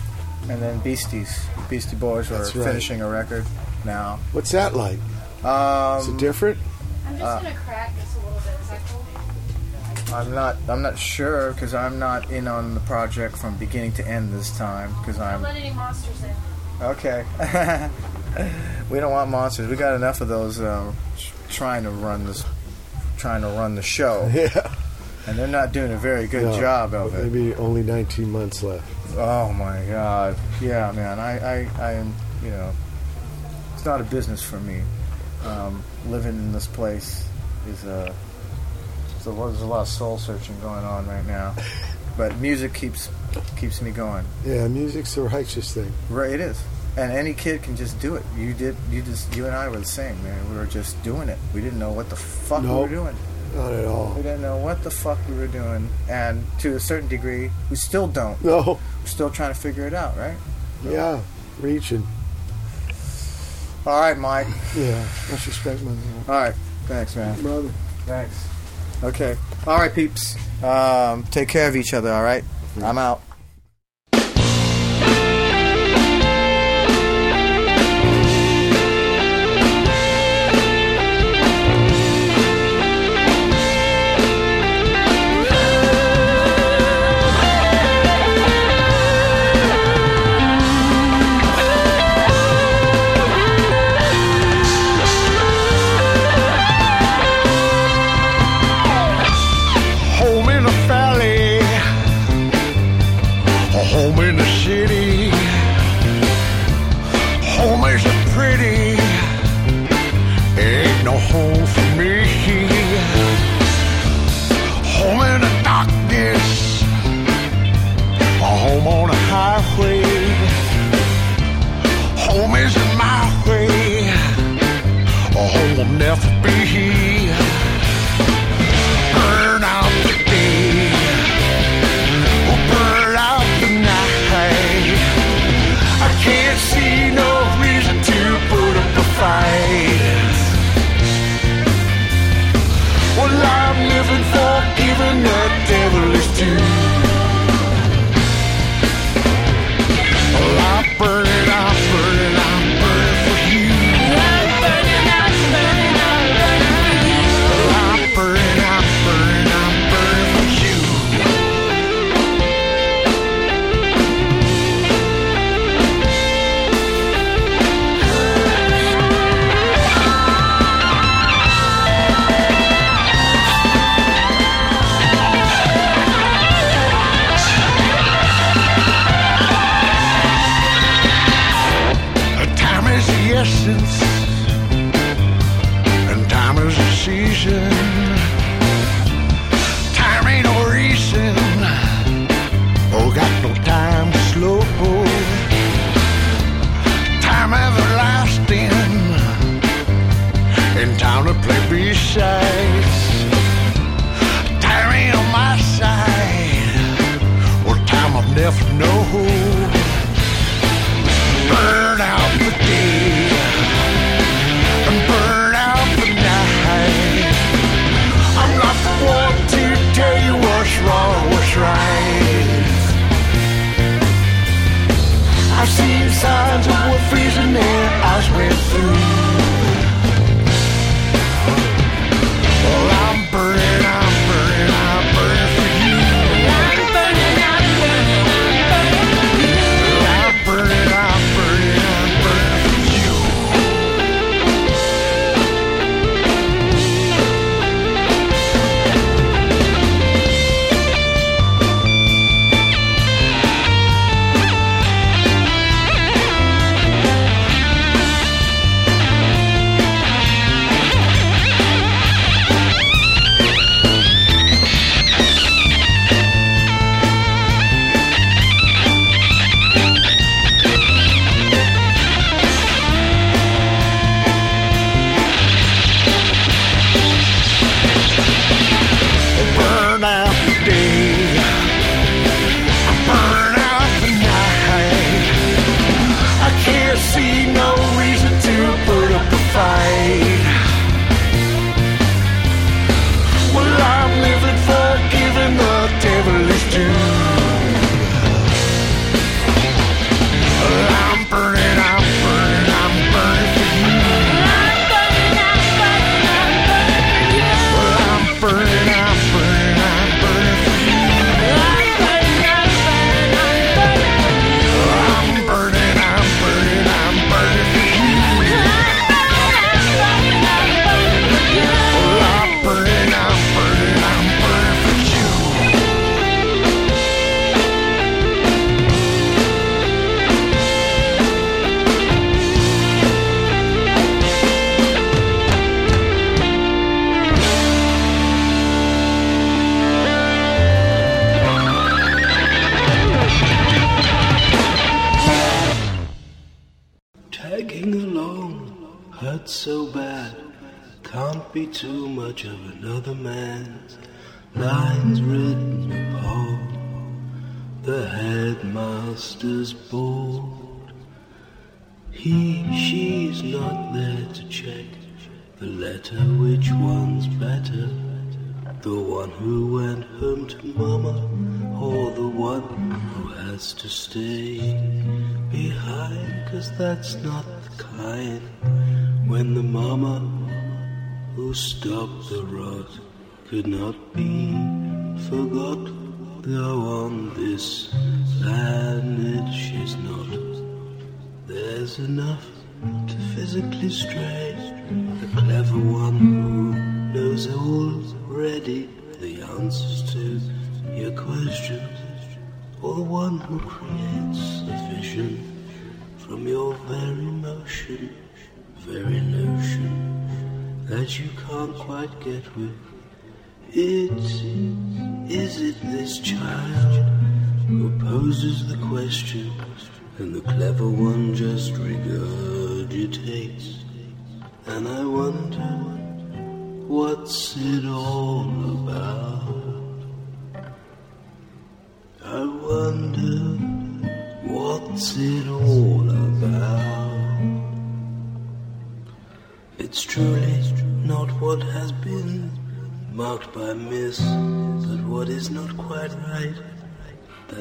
And 0.49 0.61
then 0.61 0.79
Beasties, 0.81 1.45
Beastie 1.69 1.95
Boys 1.95 2.29
are 2.31 2.41
right. 2.43 2.51
finishing 2.51 3.01
a 3.01 3.09
record 3.09 3.45
now. 3.85 4.19
What's 4.33 4.51
that 4.51 4.73
like? 4.75 4.99
Um, 5.45 5.99
Is 6.01 6.07
it 6.09 6.17
different? 6.17 6.57
I'm 7.09 7.17
just 7.17 7.23
Uh, 7.25 7.41
gonna 7.41 7.55
crack 7.65 7.95
this 7.95 8.15
a 8.15 8.17
little 8.19 8.39
bit. 8.39 8.59
Is 8.61 8.69
that 8.69 8.79
cool? 8.87 10.15
I'm 10.15 10.31
not. 10.33 10.55
I'm 10.67 10.81
not 10.81 10.97
sure 10.97 11.51
because 11.53 11.73
I'm 11.73 11.99
not 11.99 12.29
in 12.31 12.47
on 12.47 12.73
the 12.75 12.79
project 12.81 13.37
from 13.37 13.57
beginning 13.57 13.91
to 13.93 14.07
end 14.07 14.31
this 14.33 14.55
time 14.57 14.93
because 14.99 15.19
i 15.19 15.31
Don't 15.33 15.45
I'm 15.45 15.53
let 15.53 15.55
any 15.55 15.71
monsters 15.71 16.23
in. 16.23 16.83
okay. 16.85 17.25
we 18.89 18.99
don't 18.99 19.11
want 19.11 19.29
monsters. 19.29 19.67
We 19.69 19.75
got 19.75 19.95
enough 19.95 20.21
of 20.21 20.27
those 20.27 20.59
um, 20.61 20.95
tr- 21.17 21.33
trying 21.49 21.83
to 21.83 21.89
run 21.91 22.25
this, 22.25 22.43
trying 23.17 23.41
to 23.41 23.47
run 23.49 23.75
the 23.75 23.81
show, 23.83 24.27
Yeah. 24.33 24.71
and 25.27 25.37
they're 25.37 25.47
not 25.47 25.71
doing 25.73 25.91
a 25.91 25.97
very 25.97 26.27
good 26.27 26.43
No, 26.43 26.59
job 26.59 26.93
of 26.93 27.13
it. 27.15 27.23
Maybe 27.31 27.53
only 27.55 27.83
19 27.83 28.31
months 28.31 28.63
left. 28.63 28.85
Oh 29.17 29.51
my 29.53 29.83
god. 29.85 30.37
Yeah, 30.61 30.91
man. 30.91 31.19
I, 31.19 31.37
I, 31.63 31.69
I 31.79 31.91
am, 31.93 32.13
you 32.43 32.49
know, 32.51 32.71
it's 33.75 33.85
not 33.85 33.99
a 34.01 34.03
business 34.05 34.41
for 34.41 34.59
me. 34.59 34.81
Um, 35.45 35.83
living 36.07 36.35
in 36.35 36.51
this 36.51 36.67
place 36.67 37.27
is 37.67 37.85
uh, 37.85 38.13
so 39.19 39.33
there's 39.33 39.61
a 39.61 39.65
lot 39.65 39.81
of 39.81 39.87
soul 39.87 40.17
searching 40.17 40.59
going 40.61 40.83
on 40.83 41.07
right 41.07 41.25
now. 41.25 41.55
But 42.17 42.37
music 42.39 42.73
keeps 42.73 43.07
keeps 43.55 43.81
me 43.81 43.91
going. 43.91 44.25
Yeah, 44.43 44.67
music's 44.67 45.15
the 45.15 45.21
righteous 45.21 45.73
thing. 45.73 45.89
Right, 46.09 46.31
it 46.31 46.41
is. 46.41 46.61
And 46.97 47.13
any 47.13 47.33
kid 47.33 47.63
can 47.63 47.77
just 47.77 47.97
do 48.01 48.15
it. 48.15 48.23
You 48.35 48.53
did. 48.53 48.75
You 48.91 49.01
just. 49.01 49.33
You 49.37 49.45
and 49.45 49.55
I 49.55 49.69
were 49.69 49.77
the 49.77 49.85
same, 49.85 50.21
man. 50.21 50.51
We 50.51 50.57
were 50.57 50.65
just 50.65 51.01
doing 51.01 51.29
it. 51.29 51.37
We 51.53 51.61
didn't 51.61 51.79
know 51.79 51.93
what 51.93 52.09
the 52.09 52.17
fuck 52.17 52.63
we 52.63 52.67
were 52.67 52.89
doing. 52.89 53.15
Not 53.55 53.71
at 53.71 53.85
all. 53.85 54.15
We 54.17 54.21
didn't 54.21 54.41
know 54.41 54.57
what 54.57 54.83
the 54.83 54.91
fuck 54.91 55.17
we 55.29 55.35
were 55.35 55.47
doing, 55.47 55.87
and 56.09 56.43
to 56.59 56.75
a 56.75 56.79
certain 56.81 57.07
degree, 57.07 57.51
we 57.69 57.77
still 57.77 58.07
don't. 58.07 58.43
No. 58.43 58.79
We're 59.01 59.07
still 59.07 59.29
trying 59.29 59.53
to 59.53 59.59
figure 59.59 59.87
it 59.87 59.93
out, 59.93 60.17
right? 60.17 60.35
Yeah, 60.83 61.21
reaching. 61.61 62.05
All 63.85 63.99
right, 63.99 64.17
Mike. 64.17 64.47
Yeah, 64.75 65.05
much 65.31 65.47
respect, 65.47 65.81
my 65.81 65.91
All 66.27 66.41
right. 66.41 66.55
Thanks, 66.85 67.15
man. 67.15 67.41
brother. 67.41 67.69
Thanks. 68.05 68.47
Okay. 69.03 69.35
All 69.65 69.77
right, 69.77 69.93
peeps. 69.93 70.35
Um, 70.63 71.23
take 71.25 71.47
care 71.47 71.67
of 71.69 71.75
each 71.75 71.93
other. 71.93 72.11
All 72.11 72.23
right. 72.23 72.43
I'm 72.81 72.97
out. 72.97 73.21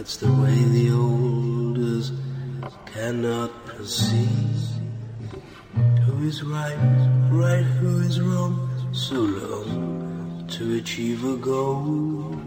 It's 0.09 0.17
the 0.17 0.33
way 0.33 0.55
the 0.55 0.91
olders 0.91 2.13
cannot 2.87 3.51
perceive. 3.67 4.57
Who 6.07 6.27
is 6.27 6.43
right, 6.43 6.79
right, 7.31 7.61
who 7.61 7.99
is 7.99 8.19
wrong, 8.19 8.57
so 8.93 9.17
long 9.17 10.49
to 10.49 10.79
achieve 10.79 11.27
a 11.27 11.37
goal. 11.37 12.41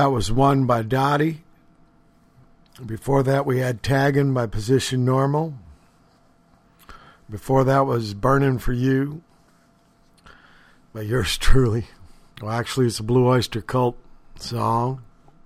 That 0.00 0.12
was 0.12 0.32
won 0.32 0.64
by 0.64 0.80
Dottie. 0.80 1.42
Before 2.86 3.22
that, 3.22 3.44
we 3.44 3.58
had 3.58 3.82
Tagging 3.82 4.32
by 4.32 4.46
Position 4.46 5.04
Normal. 5.04 5.52
Before 7.28 7.64
that 7.64 7.84
was 7.84 8.14
Burning 8.14 8.56
for 8.56 8.72
You 8.72 9.20
by 10.94 11.02
yours 11.02 11.36
truly. 11.36 11.88
Well, 12.40 12.50
actually, 12.50 12.86
it's 12.86 12.98
a 12.98 13.02
Blue 13.02 13.26
Oyster 13.26 13.60
Cult 13.60 13.98
song. 14.36 15.02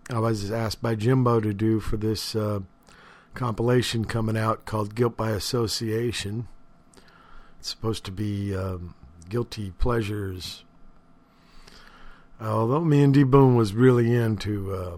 I 0.09 0.21
was 0.21 0.53
asked 0.53 0.81
by 0.81 0.95
Jimbo 0.95 1.41
to 1.41 1.53
do 1.53 1.81
for 1.81 1.97
this 1.97 2.37
uh, 2.37 2.61
compilation 3.35 4.05
coming 4.05 4.37
out 4.37 4.67
called 4.67 4.95
Guilt 4.95 5.17
by 5.17 5.33
Association. 5.33 6.47
It's 7.59 7.71
supposed 7.71 8.05
to 8.05 8.13
be 8.13 8.55
um, 8.55 8.95
guilty 9.29 9.73
pleasures. 9.73 10.63
Although 12.41 12.85
me 12.85 13.03
and 13.03 13.15
D 13.15 13.23
Boon 13.23 13.57
was 13.57 13.75
really 13.75 14.15
into 14.15 14.75
uh, 14.75 14.97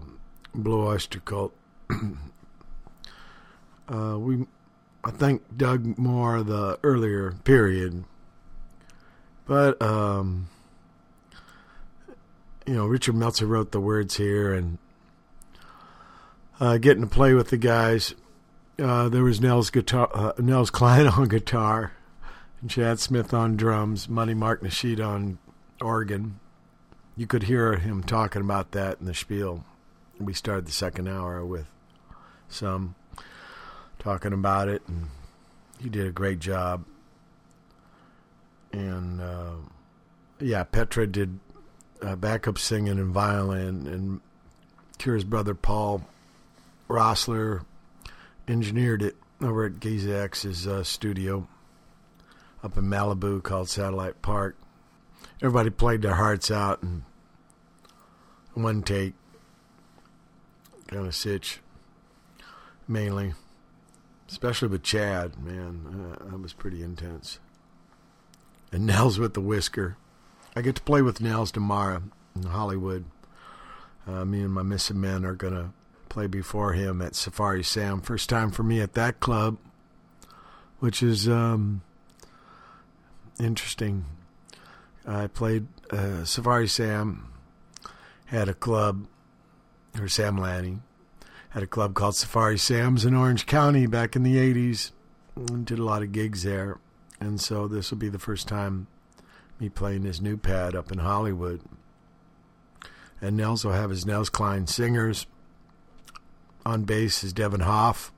Blue 0.53 0.85
Oyster 0.85 1.19
Cult, 1.19 1.53
uh, 3.89 4.17
we 4.19 4.45
I 5.03 5.11
think 5.11 5.43
dug 5.55 5.97
more 5.97 6.43
the 6.43 6.79
earlier 6.83 7.33
period. 7.43 8.03
But 9.45 9.81
um, 9.81 10.49
you 12.65 12.73
know, 12.73 12.85
Richard 12.85 13.15
Meltzer 13.15 13.45
wrote 13.45 13.71
the 13.71 13.79
words 13.79 14.17
here, 14.17 14.53
and 14.53 14.77
uh, 16.59 16.77
getting 16.77 17.03
to 17.03 17.09
play 17.09 17.33
with 17.33 17.49
the 17.49 17.57
guys. 17.57 18.13
Uh, 18.77 19.09
there 19.09 19.23
was 19.23 19.39
Nels 19.39 19.69
guitar, 19.69 20.09
uh, 20.13 20.33
Nels 20.37 20.69
Cline 20.71 21.07
on 21.07 21.29
guitar, 21.29 21.93
and 22.61 22.69
Chad 22.69 22.99
Smith 22.99 23.33
on 23.33 23.55
drums, 23.55 24.09
Money 24.09 24.33
Mark 24.33 24.61
Nishita 24.61 25.07
on 25.07 25.37
organ. 25.81 26.39
You 27.17 27.25
could 27.25 27.43
hear 27.43 27.77
him 27.77 28.03
talking 28.03 28.43
about 28.43 28.71
that 28.71 28.99
in 28.99 29.07
the 29.07 29.13
spiel. 29.15 29.65
We 30.19 30.33
started 30.33 30.67
the 30.67 30.71
second 30.71 31.07
hour 31.07 31.43
with 31.43 31.65
some 32.47 32.93
talking 33.97 34.33
about 34.33 34.67
it, 34.69 34.83
and 34.87 35.07
he 35.81 35.89
did 35.89 36.05
a 36.05 36.11
great 36.11 36.39
job. 36.39 36.85
And 38.71 39.19
uh, 39.19 39.55
yeah, 40.39 40.63
Petra 40.63 41.07
did 41.07 41.39
uh, 42.03 42.15
backup 42.15 42.59
singing 42.59 42.99
and 42.99 43.11
violin, 43.11 43.87
and 43.87 44.21
Kira's 44.99 45.23
brother 45.23 45.55
Paul 45.55 46.03
Roessler 46.87 47.65
engineered 48.47 49.01
it 49.01 49.15
over 49.41 49.65
at 49.65 49.79
Geza 49.79 50.15
X's 50.15 50.67
uh, 50.67 50.83
studio 50.83 51.47
up 52.63 52.77
in 52.77 52.83
Malibu 52.85 53.41
called 53.41 53.69
Satellite 53.69 54.21
Park. 54.21 54.55
Everybody 55.41 55.71
played 55.71 56.03
their 56.03 56.15
hearts 56.15 56.49
out 56.49 56.81
in 56.83 57.03
one 58.57 58.81
take, 58.81 59.13
kind 60.87 61.05
of 61.05 61.15
sitch, 61.15 61.59
mainly, 62.87 63.33
especially 64.29 64.67
with 64.67 64.83
Chad. 64.83 65.41
Man, 65.41 66.17
uh, 66.21 66.31
that 66.31 66.41
was 66.41 66.53
pretty 66.53 66.83
intense. 66.83 67.39
And 68.71 68.85
Nels 68.85 69.19
with 69.19 69.33
the 69.33 69.41
whisker. 69.41 69.97
I 70.55 70.61
get 70.61 70.75
to 70.75 70.81
play 70.81 71.01
with 71.01 71.21
Nels 71.21 71.51
tomorrow 71.51 72.03
in 72.35 72.43
Hollywood. 72.43 73.05
Uh, 74.05 74.25
me 74.25 74.41
and 74.41 74.53
my 74.53 74.63
missing 74.63 74.99
men 74.99 75.25
are 75.25 75.35
gonna 75.35 75.73
play 76.09 76.27
before 76.27 76.73
him 76.73 77.01
at 77.01 77.15
Safari 77.15 77.63
Sam. 77.63 78.01
First 78.01 78.29
time 78.29 78.51
for 78.51 78.63
me 78.63 78.81
at 78.81 78.93
that 78.93 79.19
club, 79.19 79.57
which 80.79 81.03
is 81.03 81.27
um, 81.29 81.81
interesting. 83.39 84.05
I 85.05 85.27
played 85.27 85.67
uh, 85.91 86.25
Safari 86.25 86.67
Sam, 86.67 87.31
had 88.27 88.47
a 88.47 88.53
club, 88.53 89.07
or 89.99 90.07
Sam 90.07 90.37
Lanning, 90.37 90.83
had 91.49 91.63
a 91.63 91.67
club 91.67 91.93
called 91.93 92.15
Safari 92.15 92.57
Sam's 92.57 93.05
in 93.05 93.15
Orange 93.15 93.45
County 93.45 93.87
back 93.87 94.15
in 94.15 94.23
the 94.23 94.35
80s. 94.35 94.91
and 95.35 95.65
Did 95.65 95.79
a 95.79 95.83
lot 95.83 96.03
of 96.03 96.11
gigs 96.11 96.43
there. 96.43 96.77
And 97.19 97.41
so 97.41 97.67
this 97.67 97.89
will 97.89 97.97
be 97.97 98.09
the 98.09 98.19
first 98.19 98.47
time 98.47 98.87
me 99.59 99.69
playing 99.69 100.03
his 100.03 100.21
new 100.21 100.37
pad 100.37 100.75
up 100.75 100.91
in 100.91 100.99
Hollywood. 100.99 101.61
And 103.19 103.35
Nels 103.35 103.65
will 103.65 103.71
have 103.71 103.89
his 103.89 104.05
Nels 104.05 104.29
Cline 104.29 104.67
singers. 104.67 105.25
On 106.65 106.83
bass 106.83 107.23
is 107.23 107.33
Devin 107.33 107.61
Hoff, 107.61 108.11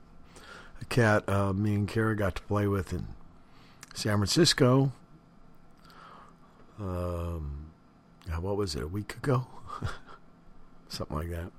a 0.80 0.84
cat 0.86 1.26
uh, 1.28 1.52
me 1.52 1.74
and 1.74 1.88
Kira 1.88 2.16
got 2.16 2.34
to 2.34 2.42
play 2.42 2.66
with 2.66 2.92
in 2.92 3.06
San 3.94 4.16
Francisco. 4.16 4.92
Um, 6.80 7.59
what 8.38 8.56
was 8.56 8.74
it, 8.74 8.82
a 8.82 8.88
week 8.88 9.16
ago? 9.16 9.46
Something 10.88 11.16
like 11.16 11.30
that. 11.30 11.52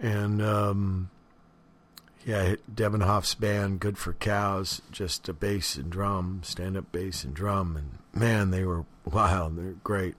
And 0.00 0.40
um, 0.40 1.10
yeah, 2.24 2.56
Devin 2.72 3.00
Hoff's 3.00 3.34
band, 3.34 3.80
Good 3.80 3.98
for 3.98 4.12
Cows, 4.12 4.82
just 4.92 5.28
a 5.28 5.32
bass 5.32 5.76
and 5.76 5.90
drum, 5.90 6.40
stand 6.44 6.76
up 6.76 6.92
bass 6.92 7.24
and 7.24 7.34
drum. 7.34 7.76
And 7.76 8.20
man, 8.20 8.50
they 8.50 8.64
were 8.64 8.84
wild. 9.04 9.56
They're 9.56 9.76
great. 9.82 10.14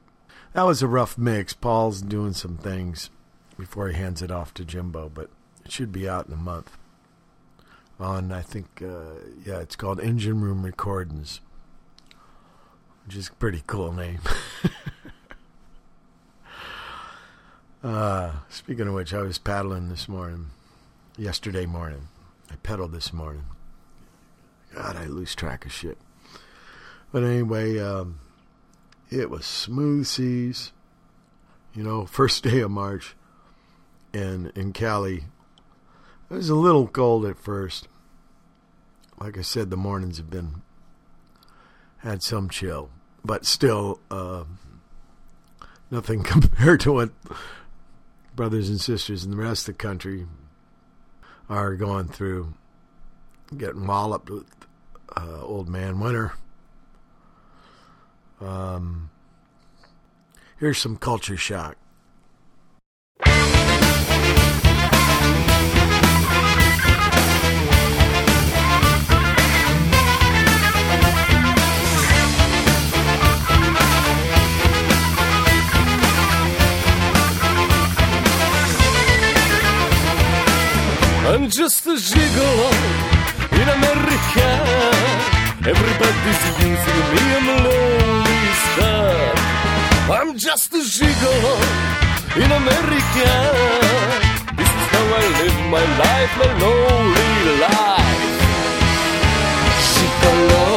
That 0.54 0.64
was 0.64 0.82
a 0.82 0.88
rough 0.88 1.18
mix. 1.18 1.54
Paul's 1.54 2.02
doing 2.02 2.34
some 2.34 2.58
things 2.58 3.10
before 3.58 3.90
he 3.90 3.96
hands 3.96 4.22
it 4.22 4.32
off 4.32 4.54
to 4.56 4.66
Jimbo, 4.66 5.10
but 5.10 5.30
it 5.64 5.72
should 5.72 5.92
be 5.92 6.10
out 6.10 6.28
in 6.28 6.34
a 6.34 6.38
month. 6.38 6.78
On, 8.00 8.32
I 8.32 8.42
think, 8.42 8.82
uh, 8.82 9.20
yeah, 9.46 9.60
it's 9.60 9.76
called 9.76 10.00
Engine 10.00 10.42
Room 10.42 10.64
Recordings, 10.64 11.42
which 13.06 13.16
is 13.18 13.28
a 13.28 13.34
pretty 13.34 13.62
cool 13.68 13.92
name. 13.92 14.22
uh, 17.84 18.32
speaking 18.50 18.88
of 18.88 18.94
which, 18.94 19.14
I 19.14 19.22
was 19.22 19.38
paddling 19.38 19.90
this 19.90 20.10
morning, 20.10 20.48
yesterday 21.18 21.66
morning. 21.66 22.08
I 22.52 22.56
pedaled 22.58 22.92
this 22.92 23.14
morning. 23.14 23.46
God, 24.74 24.98
I 24.98 25.06
lose 25.06 25.36
track 25.36 25.66
of 25.66 25.72
shit. 25.72 25.98
But 27.12 27.24
anyway, 27.24 27.80
um, 27.80 28.20
it 29.10 29.30
was 29.30 29.46
smooth 29.46 30.06
seas. 30.06 30.72
You 31.74 31.84
know, 31.84 32.06
first 32.08 32.44
day 32.44 32.60
of 32.60 32.72
March, 32.72 33.16
and 34.14 34.52
in 34.56 34.74
Cali, 34.74 35.24
it 36.30 36.34
was 36.34 36.50
a 36.50 36.56
little 36.56 36.88
cold 36.88 37.26
at 37.26 37.40
first. 37.40 37.88
Like 39.20 39.38
I 39.38 39.42
said, 39.42 39.70
the 39.70 39.78
mornings 39.78 40.18
have 40.18 40.30
been 40.30 40.62
had 42.00 42.24
some 42.24 42.50
chill, 42.50 42.90
but 43.24 43.46
still 43.46 44.00
uh, 44.10 44.46
nothing 45.92 46.24
compared 46.24 46.80
to 46.82 46.92
what 46.92 47.12
brothers 48.40 48.70
and 48.70 48.80
sisters 48.80 49.26
in 49.26 49.32
the 49.32 49.36
rest 49.36 49.68
of 49.68 49.76
the 49.76 49.84
country 49.84 50.26
are 51.50 51.76
going 51.76 52.08
through, 52.08 52.54
getting 53.58 53.86
walloped 53.86 54.30
with 54.30 54.46
uh, 55.18 55.42
old 55.42 55.68
man 55.68 56.00
winter. 56.00 56.32
Um, 58.40 59.10
here's 60.58 60.78
some 60.78 60.96
Kultur 60.96 61.38
Shock. 61.38 61.76
I'm 81.32 81.48
just 81.48 81.86
a 81.86 81.92
gigolo 81.92 82.72
in 83.62 83.68
America. 83.78 84.48
Everybody's 85.72 86.44
using 86.58 87.04
me, 87.14 87.24
I'm 87.38 87.50
a 87.50 87.58
lonely 87.68 88.42
star. 88.66 89.14
I'm 90.18 90.30
just 90.40 90.74
a 90.74 90.82
gigolo 90.96 91.56
in 92.36 92.50
America. 92.62 93.30
This 94.58 94.72
is 94.80 94.88
how 94.94 95.06
I 95.20 95.26
live 95.40 95.60
my 95.76 95.86
life, 96.04 96.32
my 96.42 96.50
lonely 96.64 97.30
life. 97.62 98.30
Gigolo. 99.94 100.69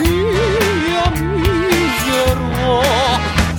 mia 0.00 1.10
misero 1.40 2.82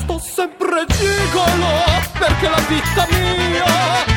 sto 0.02 0.20
sempre 0.20 0.86
gigolo 0.88 1.72
perché 2.20 2.50
la 2.50 2.62
vita 2.68 3.08
mia 3.12 4.09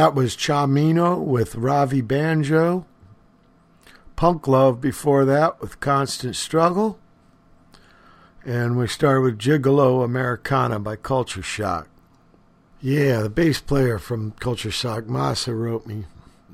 That 0.00 0.14
was 0.14 0.34
Cha 0.34 0.64
Meeno 0.64 1.22
with 1.22 1.56
Ravi 1.56 2.00
Banjo. 2.00 2.86
Punk 4.16 4.48
Love 4.48 4.80
before 4.80 5.26
that 5.26 5.60
with 5.60 5.78
Constant 5.78 6.36
Struggle. 6.36 6.98
And 8.42 8.78
we 8.78 8.86
started 8.86 9.20
with 9.20 9.38
Gigolo 9.38 10.02
Amerikana 10.02 10.82
by 10.82 10.96
Kultur 10.96 11.44
Shock. 11.44 11.90
Yeah, 12.80 13.20
the 13.20 13.28
bass 13.28 13.60
player 13.60 13.98
from 13.98 14.32
Kultur 14.40 14.72
Shock, 14.72 15.04
Masa, 15.04 15.54
wrote 15.54 15.86
me, 15.86 16.06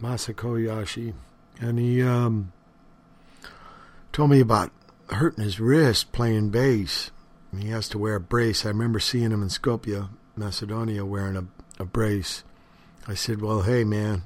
Masa 0.03 0.35
Koyashi. 0.35 1.15
And 1.61 1.79
he 1.79 2.03
um, 2.03 2.53
told 4.11 4.31
me 4.31 4.41
about 4.41 4.73
hurting 5.11 5.45
his 5.45 5.61
wrist 5.61 6.11
playing 6.11 6.51
bass. 6.51 7.13
And 7.53 7.63
he 7.63 7.69
has 7.69 7.89
to 7.91 7.99
wear 7.99 8.17
a 8.17 8.21
brace. 8.21 8.67
I 8.67 8.71
remember 8.71 8.99
seeing 8.99 9.31
him 9.31 9.41
in 9.41 9.51
Skopje, 9.51 10.09
Macedonia, 10.35 11.05
wearing 11.05 11.37
a, 11.37 11.47
a 11.81 11.85
brace. 11.85 12.43
I 13.09 13.15
said, 13.15 13.41
"Well, 13.41 13.63
hey, 13.63 13.85
man, 13.85 14.23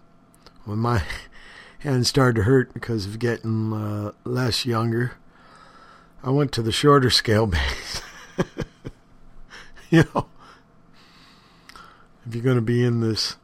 when 0.64 0.78
my 0.78 1.02
hands 1.80 2.08
started 2.08 2.36
to 2.36 2.42
hurt 2.44 2.72
because 2.72 3.04
of 3.04 3.18
getting 3.18 3.72
uh, 3.72 4.12
less 4.24 4.64
younger, 4.64 5.12
I 6.22 6.30
went 6.30 6.52
to 6.52 6.62
the 6.62 6.72
shorter 6.72 7.10
scale 7.10 7.46
bass. 7.48 8.02
you 9.90 10.04
know, 10.14 10.28
if 12.26 12.34
you're 12.34 12.44
going 12.44 12.56
to 12.56 12.62
be 12.62 12.82
in 12.82 13.00
this 13.00 13.36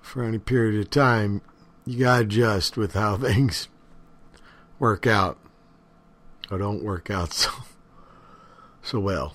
for 0.00 0.22
any 0.22 0.38
period 0.38 0.80
of 0.80 0.90
time, 0.90 1.42
you 1.84 1.98
got 1.98 2.18
to 2.18 2.22
adjust 2.22 2.76
with 2.76 2.94
how 2.94 3.16
things 3.16 3.66
work 4.78 5.06
out 5.06 5.36
or 6.48 6.58
don't 6.58 6.84
work 6.84 7.10
out 7.10 7.32
so 7.32 7.50
so 8.82 9.00
well." 9.00 9.34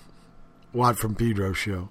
Watt 0.73 0.97
from 0.97 1.15
Pedro 1.15 1.51
show. 1.51 1.89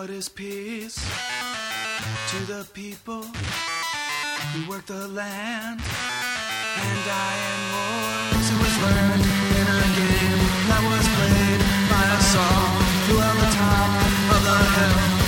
What 0.00 0.08
is 0.08 0.30
peace 0.30 0.96
to 2.30 2.38
the 2.46 2.66
people? 2.72 3.20
who 3.20 4.70
work 4.70 4.86
the 4.86 5.06
land 5.08 5.78
and 5.78 6.98
die 7.04 7.40
in 7.52 7.60
wars. 7.74 8.46
It 8.48 8.58
was 8.64 8.76
learned 8.80 9.24
in 9.60 9.66
a 9.76 9.82
game 10.00 10.40
that 10.68 10.82
was 10.88 11.06
played 11.16 11.60
by 11.92 12.04
a 12.16 12.20
song 12.32 12.80
throughout 13.04 13.36
the 13.44 13.50
top 13.60 14.36
of 14.36 14.40
the 14.48 14.58
hill. 14.80 15.19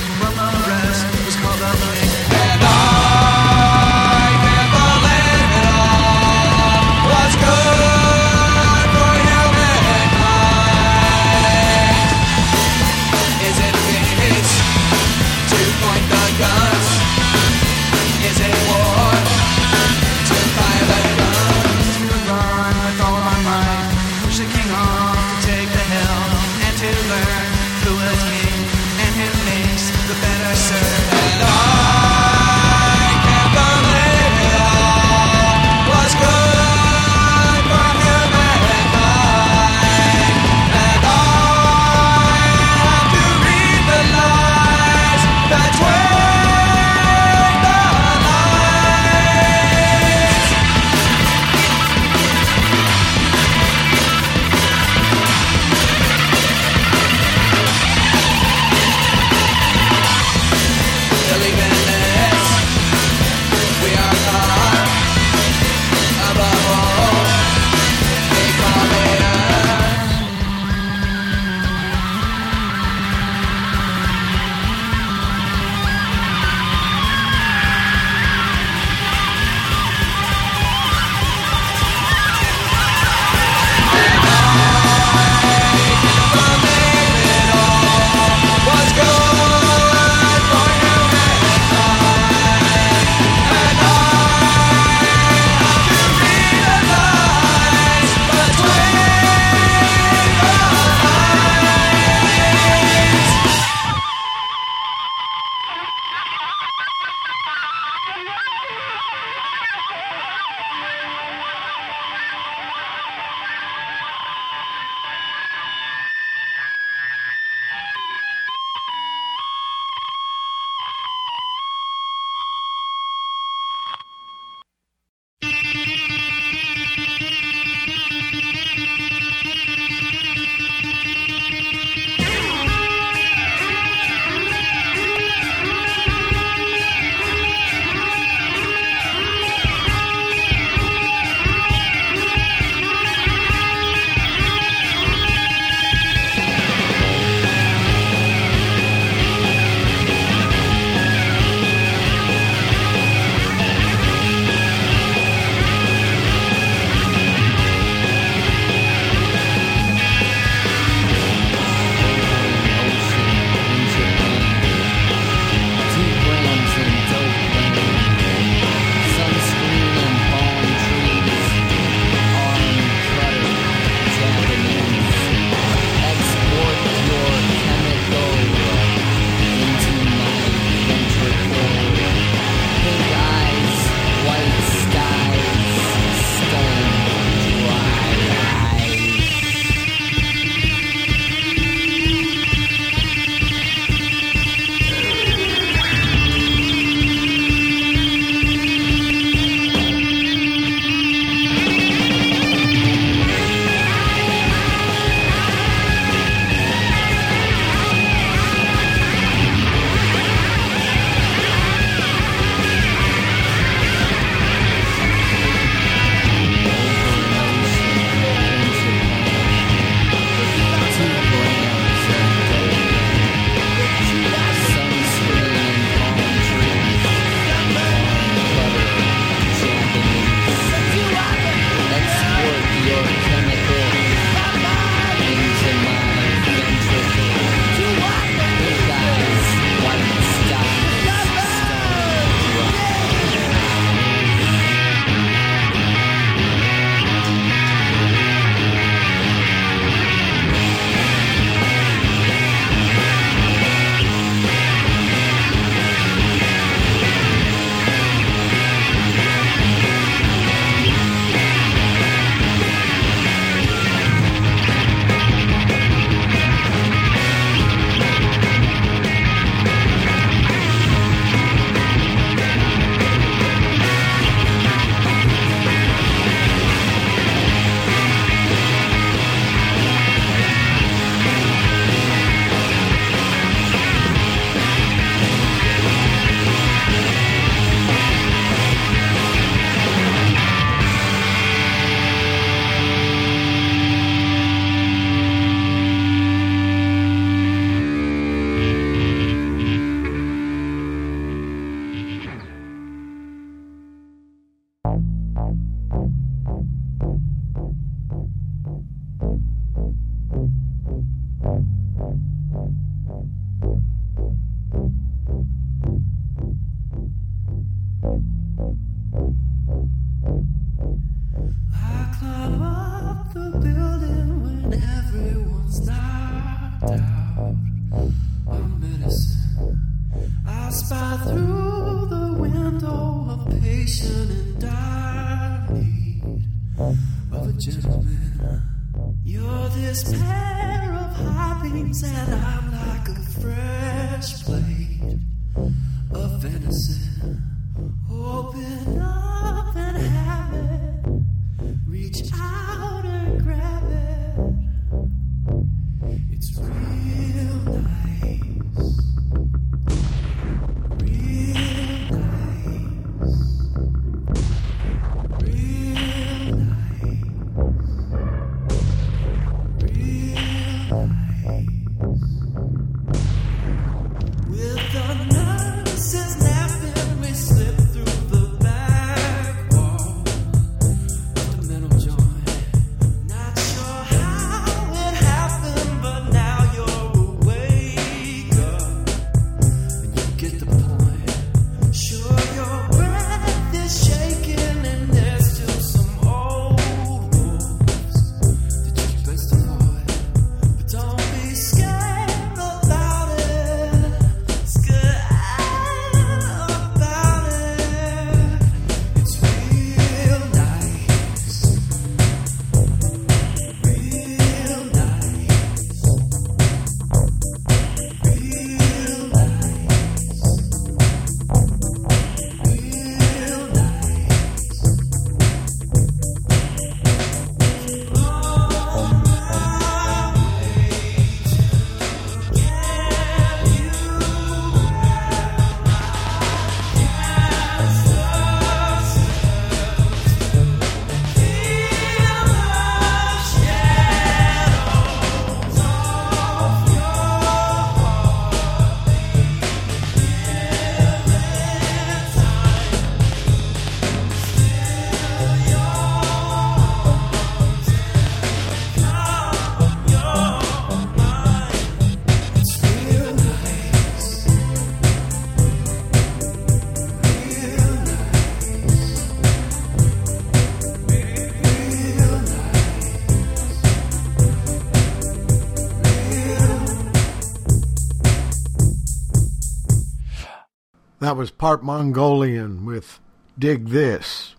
Was 481.43 481.51
part 481.51 481.83
Mongolian 481.83 482.87
with 482.87 483.19
Dig 483.59 483.89
This. 483.89 484.55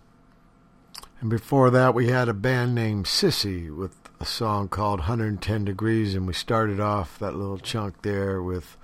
And 1.22 1.30
before 1.30 1.70
that, 1.70 1.94
we 1.94 2.10
had 2.10 2.28
a 2.28 2.34
band 2.34 2.76
named 2.76 3.06
Sissy 3.06 3.74
with 3.74 3.96
a 4.20 4.26
song 4.26 4.68
called 4.68 5.00
110 5.00 5.64
Degrees. 5.64 6.14
And 6.14 6.28
we 6.28 6.34
started 6.34 6.82
off 6.82 7.18
that 7.20 7.38
little 7.38 7.58
chunk 7.58 8.02
there 8.02 8.44
with 8.44 8.76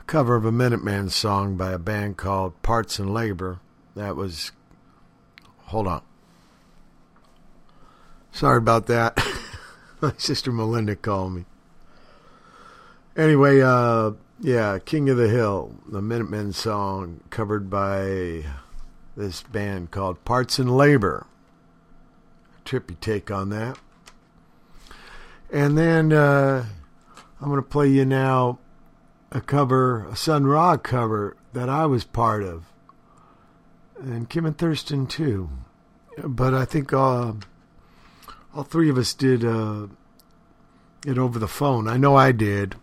a 0.00 0.02
cover 0.02 0.34
of 0.34 0.44
a 0.44 0.50
Minutemen 0.50 1.10
song 1.10 1.56
by 1.56 1.70
a 1.70 1.78
band 1.78 2.16
called 2.16 2.60
Parts 2.62 2.98
and 2.98 3.14
Labor. 3.14 3.60
That 3.94 4.16
was. 4.16 4.50
Hold 5.66 5.86
on. 5.86 6.02
Sorry 8.32 8.58
about 8.58 8.88
that. 8.88 9.24
My 10.00 10.12
sister 10.18 10.50
Melinda 10.50 10.96
called 10.96 11.34
me. 11.34 11.44
Anyway, 13.16 13.60
uh, 13.60 14.10
yeah, 14.42 14.80
King 14.80 15.08
of 15.08 15.16
the 15.16 15.28
Hill, 15.28 15.76
the 15.86 16.02
Minutemen 16.02 16.52
song 16.52 17.20
covered 17.30 17.70
by 17.70 18.44
this 19.16 19.40
band 19.40 19.92
called 19.92 20.24
Parts 20.24 20.58
and 20.58 20.76
Labor. 20.76 21.28
Trippy 22.64 22.98
take 22.98 23.30
on 23.30 23.50
that. 23.50 23.78
And 25.52 25.78
then 25.78 26.12
uh, 26.12 26.66
I'm 27.40 27.48
going 27.48 27.62
to 27.62 27.68
play 27.68 27.86
you 27.86 28.04
now 28.04 28.58
a 29.30 29.40
cover, 29.40 30.08
a 30.08 30.16
Sun 30.16 30.46
Ra 30.46 30.76
cover 30.76 31.36
that 31.52 31.68
I 31.68 31.86
was 31.86 32.02
part 32.02 32.42
of. 32.42 32.64
And 33.96 34.28
Kim 34.28 34.44
and 34.44 34.58
Thurston 34.58 35.06
too. 35.06 35.50
But 36.20 36.52
I 36.52 36.64
think 36.64 36.92
uh, 36.92 37.34
all 38.52 38.64
three 38.64 38.90
of 38.90 38.98
us 38.98 39.14
did 39.14 39.44
uh, 39.44 39.86
it 41.06 41.16
over 41.16 41.38
the 41.38 41.46
phone. 41.46 41.86
I 41.86 41.96
know 41.96 42.16
I 42.16 42.32
did 42.32 42.74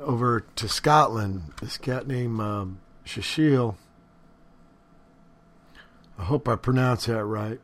over 0.00 0.40
to 0.56 0.68
Scotland. 0.68 1.52
This 1.60 1.76
cat 1.76 2.06
named 2.06 2.40
um, 2.40 2.80
Sushil. 3.04 3.76
I 6.18 6.24
hope 6.24 6.48
I 6.48 6.56
pronounce 6.56 7.06
that 7.06 7.24
right. 7.24 7.60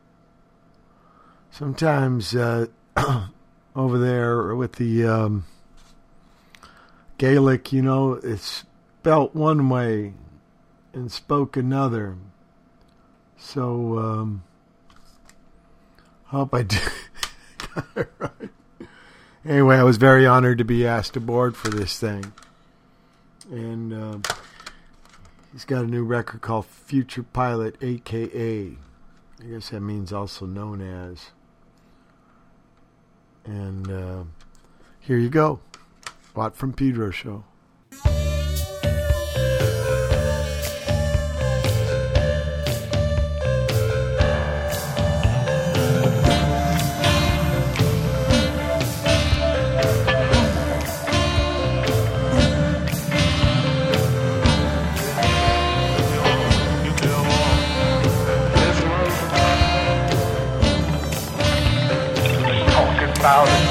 Sometimes 1.50 2.34
uh, 2.34 2.66
over 3.76 3.98
there 3.98 4.54
with 4.54 4.74
the 4.74 5.06
um, 5.06 5.44
Gaelic, 7.18 7.72
you 7.72 7.82
know, 7.82 8.14
it's 8.14 8.64
spelt 9.00 9.34
one 9.34 9.68
way 9.68 10.14
and 10.92 11.10
spoke 11.10 11.56
another. 11.56 12.16
So, 13.38 13.98
um, 13.98 14.42
hope 16.24 16.54
I 16.54 16.62
did 16.62 16.80
got 17.74 17.86
it 17.96 18.12
right. 18.18 18.50
Anyway, 19.48 19.76
I 19.76 19.84
was 19.84 19.96
very 19.96 20.26
honored 20.26 20.58
to 20.58 20.64
be 20.64 20.84
asked 20.84 21.16
aboard 21.16 21.56
for 21.56 21.68
this 21.68 22.00
thing. 22.00 22.32
And 23.48 23.92
uh, 23.92 24.18
he's 25.52 25.64
got 25.64 25.84
a 25.84 25.86
new 25.86 26.02
record 26.02 26.40
called 26.40 26.66
Future 26.66 27.22
Pilot, 27.22 27.76
aka, 27.80 28.76
I 29.40 29.44
guess 29.44 29.68
that 29.68 29.80
means 29.80 30.12
also 30.12 30.46
known 30.46 30.80
as. 30.80 31.30
And 33.44 33.88
uh, 33.88 34.24
here 34.98 35.18
you 35.18 35.28
go. 35.28 35.60
Watt 36.34 36.56
from 36.56 36.72
Pedro 36.72 37.12
Show. 37.12 37.44
About 63.26 63.65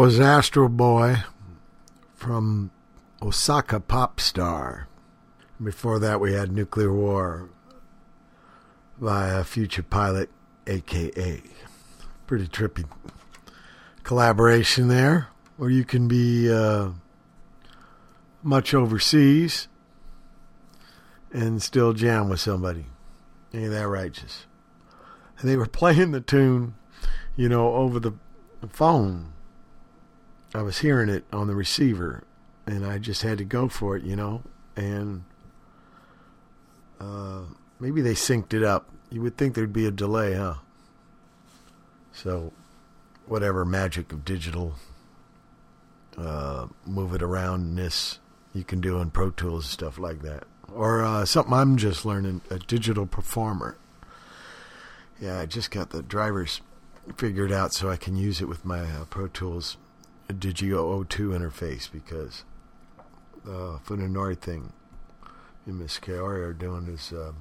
was 0.00 0.18
Astro 0.18 0.66
Boy 0.70 1.16
from 2.14 2.70
Osaka 3.20 3.78
Pop 3.80 4.18
Star. 4.18 4.88
Before 5.62 5.98
that, 5.98 6.22
we 6.22 6.32
had 6.32 6.50
Nuclear 6.50 6.90
War 6.90 7.50
via 8.98 9.44
Future 9.44 9.82
Pilot, 9.82 10.30
aka. 10.66 11.42
Pretty 12.26 12.46
trippy 12.46 12.88
collaboration 14.02 14.88
there, 14.88 15.28
where 15.58 15.68
you 15.68 15.84
can 15.84 16.08
be 16.08 16.50
uh, 16.50 16.92
much 18.42 18.72
overseas 18.72 19.68
and 21.30 21.62
still 21.62 21.92
jam 21.92 22.30
with 22.30 22.40
somebody. 22.40 22.86
Ain't 23.52 23.72
that 23.72 23.86
righteous? 23.86 24.46
And 25.40 25.50
they 25.50 25.58
were 25.58 25.66
playing 25.80 26.12
the 26.12 26.22
tune, 26.22 26.74
you 27.36 27.50
know, 27.50 27.74
over 27.74 28.00
the 28.00 28.14
phone. 28.70 29.34
I 30.54 30.62
was 30.62 30.78
hearing 30.78 31.08
it 31.08 31.24
on 31.32 31.46
the 31.46 31.54
receiver, 31.54 32.24
and 32.66 32.84
I 32.84 32.98
just 32.98 33.22
had 33.22 33.38
to 33.38 33.44
go 33.44 33.68
for 33.68 33.96
it, 33.96 34.02
you 34.02 34.16
know. 34.16 34.42
And 34.76 35.24
uh, 37.00 37.42
maybe 37.78 38.00
they 38.00 38.14
synced 38.14 38.52
it 38.54 38.62
up. 38.62 38.88
You 39.10 39.22
would 39.22 39.36
think 39.36 39.54
there'd 39.54 39.72
be 39.72 39.86
a 39.86 39.90
delay, 39.92 40.34
huh? 40.34 40.54
So, 42.12 42.52
whatever 43.26 43.64
magic 43.64 44.12
of 44.12 44.24
digital 44.24 44.74
uh, 46.18 46.66
move 46.84 47.14
it 47.14 47.22
aroundness 47.22 48.18
you 48.52 48.64
can 48.64 48.80
do 48.80 48.98
in 48.98 49.10
Pro 49.10 49.30
Tools 49.30 49.64
and 49.64 49.72
stuff 49.72 49.98
like 49.98 50.22
that. 50.22 50.44
Or 50.72 51.02
uh, 51.02 51.24
something 51.24 51.54
I'm 51.54 51.76
just 51.76 52.04
learning 52.04 52.42
a 52.50 52.58
digital 52.58 53.06
performer. 53.06 53.76
Yeah, 55.20 55.38
I 55.38 55.46
just 55.46 55.70
got 55.70 55.90
the 55.90 56.02
drivers 56.02 56.60
figured 57.16 57.52
out 57.52 57.72
so 57.72 57.90
I 57.90 57.96
can 57.96 58.16
use 58.16 58.40
it 58.40 58.48
with 58.48 58.64
my 58.64 58.80
uh, 58.80 59.04
Pro 59.08 59.28
Tools 59.28 59.76
Digi 60.38 60.70
002 61.08 61.30
interface 61.30 61.90
because 61.90 62.44
the 63.44 63.80
Funanori 63.84 64.38
thing 64.38 64.72
and 65.66 65.78
Miss 65.78 65.98
Kaori 65.98 66.44
are 66.44 66.52
doing 66.52 66.88
is 66.88 67.12
um, 67.12 67.36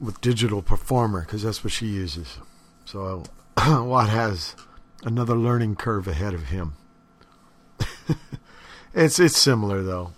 with 0.00 0.20
digital 0.20 0.62
performer 0.62 1.20
because 1.22 1.42
that's 1.42 1.64
what 1.64 1.72
she 1.72 1.86
uses. 1.86 2.38
So 2.84 3.24
Watt 3.66 4.08
has 4.08 4.56
another 5.04 5.36
learning 5.36 5.76
curve 5.76 6.08
ahead 6.08 6.34
of 6.34 6.44
him. 6.44 6.74
it's 8.94 9.18
it's 9.18 9.38
similar 9.38 9.82
though. 9.82 10.12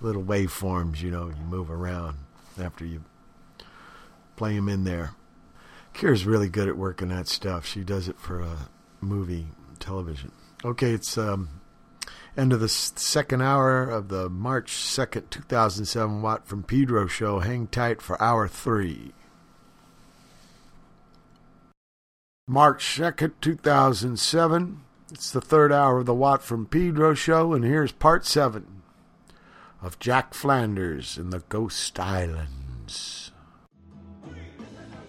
Little 0.00 0.22
waveforms, 0.22 1.02
you 1.02 1.10
know, 1.10 1.28
you 1.28 1.44
move 1.44 1.70
around 1.70 2.16
after 2.58 2.84
you 2.84 3.04
play 4.36 4.56
them 4.56 4.68
in 4.68 4.84
there. 4.84 5.12
Kira's 5.94 6.24
really 6.24 6.48
good 6.48 6.68
at 6.68 6.76
working 6.76 7.08
that 7.08 7.28
stuff. 7.28 7.66
She 7.66 7.80
does 7.80 8.08
it 8.08 8.18
for 8.18 8.40
a 8.40 8.68
movie, 9.00 9.48
television. 9.80 10.32
Okay, 10.64 10.92
it's 10.92 11.18
um, 11.18 11.60
end 12.36 12.52
of 12.52 12.60
the 12.60 12.68
second 12.68 13.42
hour 13.42 13.82
of 13.82 14.08
the 14.08 14.28
March 14.28 14.72
2nd, 14.72 15.30
2007 15.30 16.22
Watt 16.22 16.46
from 16.46 16.62
Pedro 16.62 17.06
show. 17.06 17.40
Hang 17.40 17.66
tight 17.66 18.00
for 18.00 18.20
hour 18.22 18.46
three. 18.46 19.12
March 22.46 22.84
2nd, 22.98 23.32
2007. 23.40 24.82
It's 25.12 25.30
the 25.30 25.40
third 25.40 25.72
hour 25.72 25.98
of 25.98 26.06
the 26.06 26.14
Watt 26.14 26.42
from 26.42 26.66
Pedro 26.66 27.14
show, 27.14 27.52
and 27.52 27.64
here's 27.64 27.92
part 27.92 28.26
seven 28.26 28.82
of 29.82 29.98
Jack 29.98 30.34
Flanders 30.34 31.16
in 31.16 31.30
the 31.30 31.40
Ghost 31.48 31.98
Islands. 31.98 33.32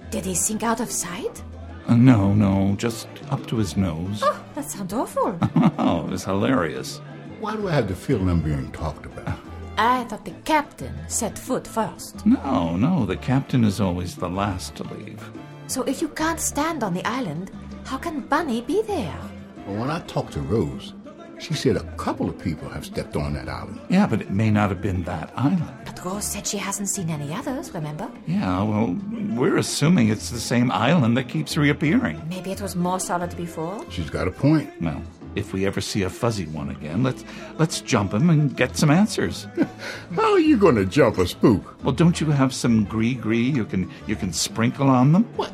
Did 0.09 0.25
he 0.25 0.35
sink 0.35 0.63
out 0.63 0.79
of 0.79 0.91
sight? 0.91 1.43
Uh, 1.87 1.95
no, 1.95 2.33
no, 2.33 2.75
just 2.77 3.07
up 3.29 3.45
to 3.47 3.57
his 3.57 3.75
nose. 3.75 4.21
Oh, 4.23 4.43
that 4.55 4.69
sounds 4.69 4.93
awful. 4.93 5.37
oh, 5.77 6.05
it 6.05 6.11
was 6.11 6.23
hilarious. 6.23 7.01
Why 7.39 7.55
do 7.55 7.67
I 7.67 7.71
have 7.71 7.87
the 7.87 7.95
feeling 7.95 8.29
I'm 8.29 8.41
being 8.41 8.71
talked 8.71 9.05
about? 9.05 9.39
I 9.77 10.03
thought 10.03 10.25
the 10.25 10.35
captain 10.45 10.93
set 11.07 11.37
foot 11.39 11.65
first. 11.67 12.23
No, 12.25 12.75
no, 12.77 13.05
the 13.05 13.17
captain 13.17 13.63
is 13.63 13.81
always 13.81 14.15
the 14.15 14.29
last 14.29 14.75
to 14.75 14.83
leave. 14.83 15.27
So 15.67 15.83
if 15.83 16.01
you 16.01 16.09
can't 16.09 16.39
stand 16.39 16.83
on 16.83 16.93
the 16.93 17.05
island, 17.05 17.51
how 17.85 17.97
can 17.97 18.21
Bunny 18.21 18.61
be 18.61 18.81
there? 18.83 19.19
Well, 19.65 19.79
when 19.79 19.89
I 19.89 19.99
talked 20.01 20.33
to 20.33 20.41
Rose, 20.41 20.93
she 21.41 21.55
said 21.55 21.75
a 21.75 21.83
couple 21.97 22.29
of 22.29 22.37
people 22.37 22.69
have 22.69 22.85
stepped 22.85 23.15
on 23.15 23.33
that 23.33 23.49
island. 23.49 23.81
Yeah, 23.89 24.05
but 24.05 24.21
it 24.21 24.29
may 24.29 24.51
not 24.51 24.69
have 24.69 24.81
been 24.81 25.03
that 25.03 25.33
island. 25.35 25.63
But 25.85 26.05
Rose 26.05 26.25
said 26.25 26.45
she 26.45 26.57
hasn't 26.57 26.87
seen 26.87 27.09
any 27.09 27.33
others, 27.33 27.73
remember? 27.73 28.11
Yeah, 28.27 28.61
well, 28.61 28.95
we're 29.33 29.57
assuming 29.57 30.09
it's 30.09 30.29
the 30.29 30.39
same 30.39 30.71
island 30.71 31.17
that 31.17 31.29
keeps 31.29 31.57
reappearing. 31.57 32.21
Maybe 32.29 32.51
it 32.51 32.61
was 32.61 32.75
more 32.75 32.99
solid 32.99 33.35
before? 33.35 33.83
She's 33.89 34.11
got 34.11 34.27
a 34.27 34.31
point. 34.31 34.69
Well, 34.81 35.01
if 35.35 35.51
we 35.51 35.65
ever 35.65 35.81
see 35.81 36.03
a 36.03 36.09
fuzzy 36.11 36.45
one 36.45 36.69
again, 36.69 37.01
let's 37.01 37.23
let's 37.57 37.81
jump 37.81 38.13
him 38.13 38.29
and 38.29 38.55
get 38.55 38.77
some 38.77 38.91
answers. 38.91 39.47
How 40.15 40.33
are 40.33 40.39
you 40.39 40.57
going 40.57 40.75
to 40.75 40.85
jump 40.85 41.17
a 41.17 41.27
spook? 41.27 41.83
Well, 41.83 41.93
don't 41.93 42.21
you 42.21 42.29
have 42.31 42.53
some 42.53 42.85
gree 42.85 43.15
gree 43.15 43.49
you 43.49 43.65
can 43.65 43.89
you 44.07 44.15
can 44.15 44.31
sprinkle 44.31 44.89
on 44.89 45.13
them? 45.13 45.23
What? 45.37 45.51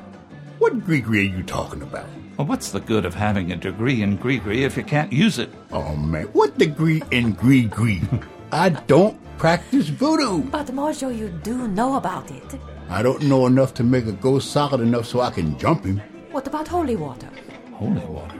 What 0.57 0.83
gree 0.83 0.99
gree 1.01 1.19
are 1.19 1.37
you 1.37 1.43
talking 1.43 1.81
about? 1.81 2.07
Well, 2.37 2.45
what's 2.45 2.69
the 2.69 2.79
good 2.79 3.03
of 3.03 3.15
having 3.15 3.51
a 3.51 3.55
degree 3.55 4.03
in 4.03 4.15
gree 4.15 4.37
gree 4.37 4.63
if 4.63 4.77
you 4.77 4.83
can't 4.83 5.11
use 5.11 5.39
it? 5.39 5.49
Oh 5.71 5.95
man, 5.95 6.25
what 6.33 6.55
degree 6.59 7.01
in 7.09 7.31
gree 7.33 7.65
gree? 7.65 8.03
I 8.51 8.69
don't 8.69 9.19
practice 9.39 9.87
voodoo. 9.89 10.43
But 10.43 10.67
Mojo, 10.67 11.09
you 11.17 11.29
do 11.29 11.67
know 11.67 11.95
about 11.95 12.29
it. 12.29 12.59
I 12.89 13.01
don't 13.01 13.23
know 13.23 13.47
enough 13.47 13.73
to 13.75 13.83
make 13.83 14.05
a 14.05 14.11
ghost 14.11 14.51
solid 14.51 14.81
enough 14.81 15.07
so 15.07 15.21
I 15.21 15.31
can 15.31 15.57
jump 15.57 15.83
him. 15.83 15.97
What 16.29 16.45
about 16.45 16.67
holy 16.67 16.95
water? 16.95 17.27
Holy 17.73 18.05
water. 18.05 18.39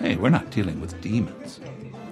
Hey, 0.00 0.16
we're 0.16 0.28
not 0.28 0.50
dealing 0.50 0.80
with 0.80 1.00
demons. 1.00 1.60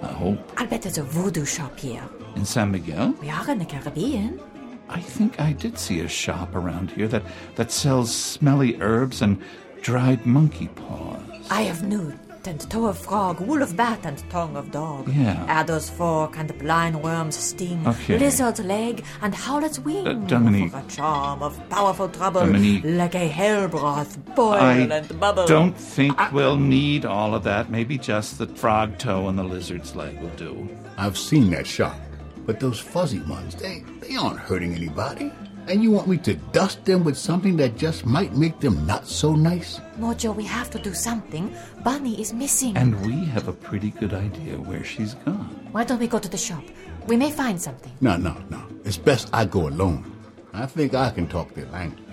I 0.01 0.07
hope. 0.07 0.39
I'll 0.55 0.67
bet 0.67 0.83
there's 0.83 0.97
a 0.97 1.03
voodoo 1.03 1.43
shop 1.43 1.77
here. 1.77 2.03
In 2.37 2.45
San 2.45 2.71
Miguel? 2.71 3.13
We 3.21 3.29
are 3.29 3.51
in 3.51 3.59
the 3.59 3.65
Caribbean. 3.65 4.39
I 4.87 5.01
think 5.01 5.37
I 5.39 5.51
did 5.51 5.77
see 5.77 5.99
a 5.99 6.07
shop 6.07 6.55
around 6.55 6.91
here 6.91 7.09
that, 7.09 7.23
that 7.55 7.73
sells 7.73 8.15
smelly 8.15 8.81
herbs 8.81 9.21
and 9.21 9.41
dried 9.81 10.25
monkey 10.25 10.67
paws. 10.69 11.24
Eye 11.49 11.63
of 11.63 11.83
newt 11.83 12.15
and 12.47 12.59
toe 12.69 12.85
of 12.85 12.97
frog, 12.97 13.39
wool 13.41 13.63
of 13.63 13.75
bat 13.75 13.99
and 14.05 14.17
tongue 14.29 14.55
of 14.55 14.69
dog. 14.71 15.07
Yeah. 15.11 15.43
Adder's 15.47 15.89
fork 15.89 16.37
and 16.37 16.55
blind 16.59 17.01
worm's 17.01 17.35
sting. 17.37 17.85
Okay. 17.87 18.19
Lizard's 18.19 18.59
leg 18.59 19.03
and 19.23 19.33
howlet's 19.33 19.79
wing. 19.79 20.07
Uh, 20.07 20.13
Dominique. 20.27 20.71
For 20.71 20.77
a 20.77 20.83
charm 20.87 21.41
of 21.41 21.57
powerful 21.69 22.07
trouble. 22.09 22.41
Dominique. 22.41 22.83
Like 22.85 23.15
a 23.15 23.27
hell 23.27 23.67
broth, 23.67 24.17
boil 24.35 24.53
I 24.53 24.73
and 24.77 25.19
bubble. 25.19 25.47
don't 25.47 25.75
think 25.75 26.19
we'll 26.31 26.57
need 26.57 27.03
all 27.05 27.33
of 27.33 27.43
that. 27.45 27.71
Maybe 27.71 27.97
just 27.97 28.37
the 28.37 28.45
frog 28.47 28.97
toe 28.99 29.27
and 29.27 29.39
the 29.39 29.43
lizard's 29.43 29.95
leg 29.95 30.19
will 30.21 30.29
do. 30.37 30.69
I've 30.97 31.17
seen 31.17 31.49
that 31.51 31.65
shot. 31.65 31.95
but 32.45 32.59
those 32.59 32.79
fuzzy 32.79 33.21
ones, 33.21 33.55
they, 33.55 33.83
they 34.01 34.15
aren't 34.15 34.39
hurting 34.39 34.75
anybody. 34.75 35.31
And 35.67 35.81
you 35.81 35.89
want 35.91 36.07
me 36.07 36.17
to 36.19 36.35
dust 36.53 36.85
them 36.85 37.03
with 37.03 37.17
something 37.17 37.57
that 37.57 37.75
just 37.75 38.05
might 38.05 38.33
make 38.35 38.59
them 38.59 38.85
not 38.85 39.07
so 39.07 39.33
nice? 39.33 39.81
Mojo, 39.99 40.35
we 40.35 40.43
have 40.43 40.69
to 40.71 40.79
do 40.79 40.93
something. 40.93 41.55
Bunny 41.83 42.21
is 42.21 42.33
missing. 42.33 42.77
And 42.77 42.99
we 43.05 43.25
have 43.25 43.47
a 43.47 43.53
pretty 43.53 43.89
good 43.89 44.13
idea 44.13 44.57
where 44.57 44.83
she's 44.83 45.15
gone. 45.25 45.49
Why 45.71 45.83
don't 45.83 45.99
we 45.99 46.07
go 46.07 46.19
to 46.19 46.29
the 46.29 46.37
shop? 46.37 46.63
We 47.07 47.17
may 47.17 47.31
find 47.31 47.59
something. 47.59 47.91
No, 47.99 48.15
no, 48.15 48.35
no. 48.49 48.61
It's 48.83 48.97
best 48.97 49.29
I 49.33 49.45
go 49.45 49.67
alone. 49.67 50.11
I 50.53 50.67
think 50.67 50.93
I 50.93 51.09
can 51.09 51.27
talk 51.27 51.53
their 51.53 51.65
language. 51.67 52.04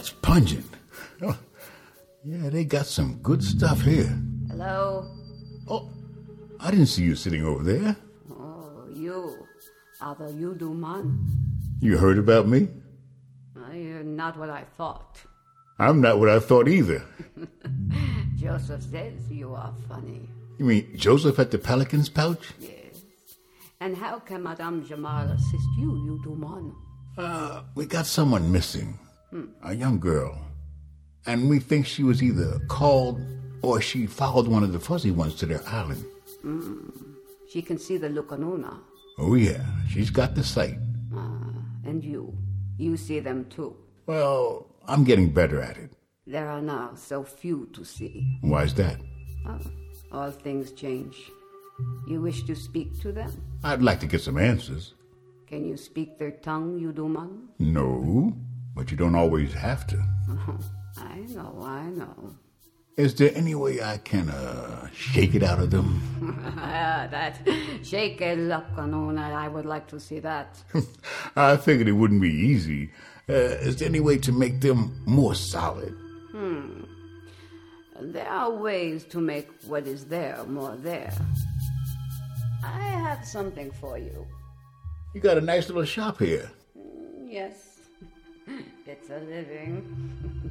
That's 0.00 0.12
pungent. 0.22 0.64
Oh, 1.20 1.36
yeah, 2.24 2.48
they 2.48 2.64
got 2.64 2.86
some 2.86 3.18
good 3.22 3.44
stuff 3.44 3.82
here. 3.82 4.10
Hello? 4.48 5.06
Oh, 5.68 5.90
I 6.58 6.70
didn't 6.70 6.86
see 6.86 7.02
you 7.02 7.14
sitting 7.14 7.44
over 7.44 7.62
there. 7.62 7.94
Oh, 8.30 8.88
you. 8.94 9.46
Are 10.00 10.14
the 10.14 10.28
Yudu 10.32 10.74
man? 10.74 11.28
You 11.82 11.98
heard 11.98 12.16
about 12.16 12.48
me? 12.48 12.68
Uh, 13.54 13.74
You're 13.74 14.02
not 14.02 14.38
what 14.38 14.48
I 14.48 14.64
thought. 14.78 15.20
I'm 15.78 16.00
not 16.00 16.18
what 16.18 16.30
I 16.30 16.38
thought 16.38 16.66
either. 16.66 17.04
Joseph 18.36 18.82
says 18.82 19.30
you 19.30 19.54
are 19.54 19.74
funny. 19.86 20.30
You 20.58 20.64
mean 20.64 20.96
Joseph 20.96 21.38
at 21.38 21.50
the 21.50 21.58
Pelican's 21.58 22.08
pouch? 22.08 22.52
Yes. 22.58 23.02
And 23.80 23.94
how 23.94 24.18
can 24.18 24.42
Madame 24.42 24.82
Jamal 24.86 25.26
assist 25.28 25.68
you, 25.78 25.92
Yudu 26.08 26.38
man? 26.38 26.72
Uh, 27.18 27.64
we 27.74 27.84
got 27.84 28.06
someone 28.06 28.50
missing. 28.50 28.98
Hmm. 29.30 29.46
A 29.62 29.74
young 29.74 29.98
girl. 30.00 30.38
And 31.26 31.48
we 31.48 31.58
think 31.60 31.86
she 31.86 32.02
was 32.02 32.22
either 32.22 32.58
called 32.68 33.20
or 33.62 33.80
she 33.80 34.06
followed 34.06 34.48
one 34.48 34.62
of 34.62 34.72
the 34.72 34.80
fuzzy 34.80 35.10
ones 35.10 35.34
to 35.36 35.46
their 35.46 35.62
island. 35.66 36.04
Mm. 36.44 36.92
She 37.48 37.62
can 37.62 37.78
see 37.78 37.96
the 37.96 38.08
Lukanuna. 38.08 38.78
Oh, 39.18 39.34
yeah, 39.34 39.62
she's 39.88 40.10
got 40.10 40.34
the 40.34 40.42
sight. 40.42 40.78
Ah, 41.14 41.52
and 41.84 42.02
you. 42.02 42.36
You 42.78 42.96
see 42.96 43.20
them 43.20 43.44
too. 43.50 43.76
Well, 44.06 44.66
I'm 44.88 45.04
getting 45.04 45.30
better 45.30 45.60
at 45.60 45.76
it. 45.76 45.92
There 46.26 46.48
are 46.48 46.62
now 46.62 46.92
so 46.94 47.22
few 47.22 47.68
to 47.74 47.84
see. 47.84 48.38
Why's 48.40 48.72
that? 48.74 48.96
Oh, 49.46 49.60
all 50.12 50.30
things 50.30 50.72
change. 50.72 51.16
You 52.06 52.20
wish 52.20 52.44
to 52.44 52.54
speak 52.54 52.98
to 53.02 53.12
them? 53.12 53.30
I'd 53.62 53.82
like 53.82 54.00
to 54.00 54.06
get 54.06 54.22
some 54.22 54.38
answers. 54.38 54.94
Can 55.46 55.66
you 55.66 55.76
speak 55.76 56.18
their 56.18 56.30
tongue, 56.30 56.80
Yuduman? 56.80 57.48
No, 57.58 58.32
but 58.74 58.90
you 58.90 58.96
don't 58.96 59.14
always 59.14 59.52
have 59.52 59.86
to. 59.88 59.96
I 60.98 61.18
know, 61.28 61.62
I 61.62 61.84
know. 61.90 62.34
Is 62.96 63.14
there 63.14 63.30
any 63.34 63.54
way 63.54 63.80
I 63.82 63.96
can, 63.98 64.28
uh, 64.28 64.88
shake 64.92 65.34
it 65.34 65.42
out 65.42 65.58
of 65.58 65.70
them? 65.70 66.00
Ah, 66.62 67.08
that 67.10 67.40
shake 67.82 68.20
a 68.20 68.36
luck 68.36 68.66
kanona. 68.76 69.32
I 69.32 69.48
would 69.48 69.64
like 69.64 69.88
to 69.88 69.98
see 69.98 70.20
that. 70.20 70.62
I 71.36 71.56
figured 71.56 71.88
it 71.88 71.92
wouldn't 71.92 72.20
be 72.20 72.30
easy. 72.30 72.90
Uh, 73.28 73.32
is 73.66 73.76
there 73.76 73.88
any 73.88 74.00
way 74.00 74.18
to 74.18 74.32
make 74.32 74.60
them 74.60 75.02
more 75.06 75.34
solid? 75.34 75.94
Hmm. 76.32 76.82
There 78.00 78.28
are 78.28 78.50
ways 78.50 79.04
to 79.06 79.20
make 79.20 79.48
what 79.66 79.86
is 79.86 80.04
there 80.06 80.44
more 80.44 80.76
there. 80.76 81.12
I 82.62 82.80
have 82.80 83.24
something 83.26 83.70
for 83.80 83.98
you. 83.98 84.26
You 85.14 85.20
got 85.20 85.38
a 85.38 85.40
nice 85.40 85.68
little 85.68 85.84
shop 85.84 86.18
here. 86.18 86.50
Yes. 87.26 87.69
It's 88.86 89.10
a 89.10 89.18
living. 89.18 89.82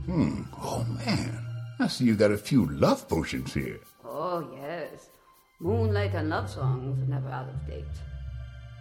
Hmm. 0.06 0.44
Oh, 0.62 0.86
man. 1.06 1.46
I 1.80 1.88
see 1.88 2.06
you 2.06 2.16
got 2.16 2.32
a 2.32 2.38
few 2.38 2.66
love 2.68 3.08
potions 3.08 3.54
here. 3.54 3.80
Oh, 4.04 4.48
yes. 4.54 5.10
Moonlight 5.60 6.14
and 6.14 6.30
love 6.30 6.50
songs 6.50 7.02
are 7.02 7.12
never 7.12 7.30
out 7.30 7.50
of 7.50 7.68
date. 7.68 7.86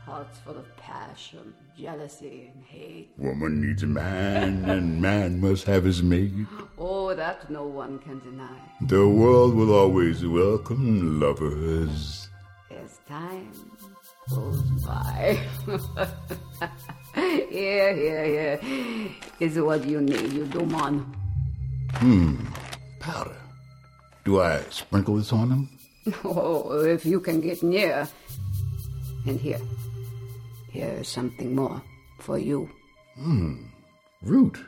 Hearts 0.04 0.38
full 0.38 0.56
of 0.56 0.76
passion, 0.76 1.52
jealousy, 1.78 2.50
and 2.54 2.64
hate. 2.64 3.10
Woman 3.18 3.60
needs 3.60 3.82
a 3.82 3.86
man, 3.86 4.64
and 4.64 5.02
man 5.02 5.40
must 5.40 5.64
have 5.64 5.84
his 5.84 6.02
mate. 6.02 6.32
Oh, 6.78 7.14
that 7.14 7.50
no 7.50 7.64
one 7.66 7.98
can 7.98 8.20
deny. 8.20 8.58
The 8.80 9.06
world 9.06 9.54
will 9.54 9.74
always 9.74 10.24
welcome 10.24 11.20
lovers. 11.20 12.28
As 12.70 13.00
time 13.06 13.52
goes 14.30 14.60
by. 14.84 15.38
here, 17.14 17.94
here, 17.94 18.56
here 18.56 19.10
is 19.40 19.58
what 19.58 19.84
you 19.84 20.00
need, 20.00 20.32
you 20.32 20.44
do, 20.46 20.64
man. 20.66 21.06
Hmm. 21.94 22.36
Powder. 23.00 23.36
Do 24.24 24.40
I 24.40 24.60
sprinkle 24.70 25.16
this 25.16 25.32
on 25.32 25.48
them? 25.48 25.68
Oh, 26.24 26.80
if 26.84 27.04
you 27.04 27.20
can 27.20 27.40
get 27.40 27.62
near. 27.62 28.08
And 29.26 29.40
here. 29.40 29.60
Here's 30.70 31.08
something 31.08 31.54
more 31.54 31.82
for 32.20 32.38
you. 32.38 32.68
Hmm. 33.16 33.66
Root. 34.22 34.58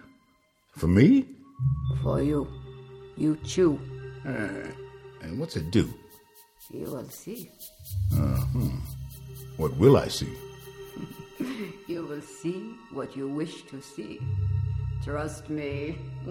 For 0.77 0.87
me? 0.87 1.27
For 2.03 2.23
you. 2.23 2.47
You 3.17 3.37
chew. 3.45 3.79
Uh, 4.27 4.73
and 5.23 5.39
what's 5.39 5.57
it 5.57 5.71
do? 5.71 5.93
You 6.73 6.87
will 6.87 7.09
see. 7.09 7.51
Uh, 8.13 8.41
hmm. 8.53 8.79
What 9.61 9.77
will 9.77 9.99
I 9.99 10.09
see? 10.09 10.33
You 11.87 12.07
will 12.07 12.23
see 12.23 12.77
what 12.93 13.15
you 13.15 13.29
wish 13.29 13.63
to 13.65 13.83
see. 13.83 14.21
Trust 15.05 15.51
me. 15.51 15.99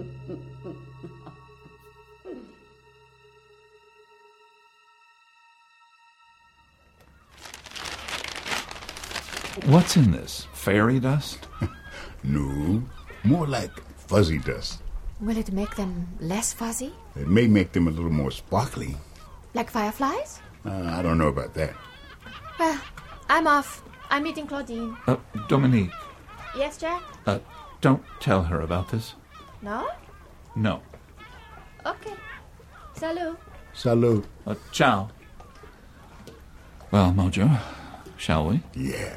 What's 9.66 9.96
in 9.96 10.10
this? 10.10 10.48
Fairy 10.52 10.98
dust? 10.98 11.46
no, 12.24 12.82
more 13.22 13.46
like 13.46 13.70
fuzzy 14.08 14.38
dust. 14.38 14.82
Will 15.20 15.36
it 15.36 15.52
make 15.52 15.76
them 15.76 16.08
less 16.18 16.52
fuzzy? 16.52 16.92
It 17.14 17.28
may 17.28 17.46
make 17.46 17.70
them 17.70 17.86
a 17.86 17.92
little 17.92 18.10
more 18.10 18.32
sparkly. 18.32 18.96
Like 19.54 19.70
fireflies? 19.70 20.40
Uh, 20.66 20.96
I 20.98 21.02
don't 21.02 21.18
know 21.18 21.28
about 21.28 21.54
that. 21.54 21.74
Well, 22.58 22.80
I'm 23.30 23.46
off. 23.46 23.82
I'm 24.10 24.24
meeting 24.24 24.46
Claudine. 24.48 24.96
Uh, 25.06 25.16
Dominique, 25.48 25.92
Yes, 26.56 26.76
Jack? 26.78 27.00
uh, 27.26 27.38
don't 27.80 28.02
tell 28.18 28.42
her 28.42 28.60
about 28.60 28.88
this. 28.90 29.14
No? 29.62 29.86
No. 30.56 30.82
Okay. 31.86 32.14
Salut. 32.96 33.38
Salute. 33.72 34.26
Uh, 34.44 34.56
ciao. 34.72 35.10
Well, 36.90 37.12
Mojo, 37.12 37.60
shall 38.16 38.48
we? 38.48 38.62
Yeah. 38.74 39.14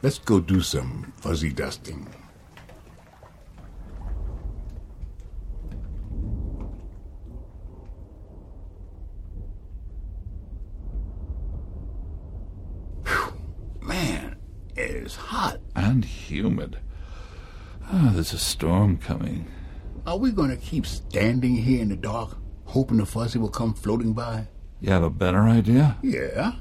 Let's 0.00 0.18
go 0.20 0.38
do 0.38 0.60
some 0.60 1.12
fuzzy 1.16 1.50
dusting. 1.52 2.06
Man, 14.80 14.90
it 14.90 15.06
is 15.06 15.16
hot. 15.16 15.58
And 15.76 16.04
humid. 16.04 16.78
Ah, 17.84 18.10
there's 18.14 18.32
a 18.32 18.38
storm 18.38 18.96
coming. 18.98 19.46
Are 20.06 20.16
we 20.16 20.30
going 20.30 20.50
to 20.50 20.56
keep 20.56 20.86
standing 20.86 21.56
here 21.56 21.82
in 21.82 21.88
the 21.88 21.96
dark, 21.96 22.36
hoping 22.64 22.96
the 22.98 23.06
fuzzy 23.06 23.38
will 23.38 23.50
come 23.50 23.74
floating 23.74 24.12
by? 24.12 24.46
You 24.80 24.90
have 24.90 25.02
a 25.02 25.10
better 25.10 25.40
idea? 25.40 25.98
Yeah. 26.02 26.52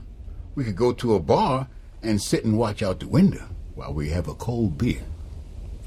We 0.56 0.64
could 0.66 0.76
go 0.76 0.92
to 0.94 1.16
a 1.16 1.20
bar 1.20 1.68
and 2.02 2.22
sit 2.22 2.44
and 2.44 2.58
watch 2.58 2.84
out 2.84 3.00
the 3.00 3.08
window 3.08 3.46
while 3.76 3.94
we 3.94 4.10
have 4.10 4.28
a 4.28 4.34
cold 4.34 4.78
beer. 4.78 5.02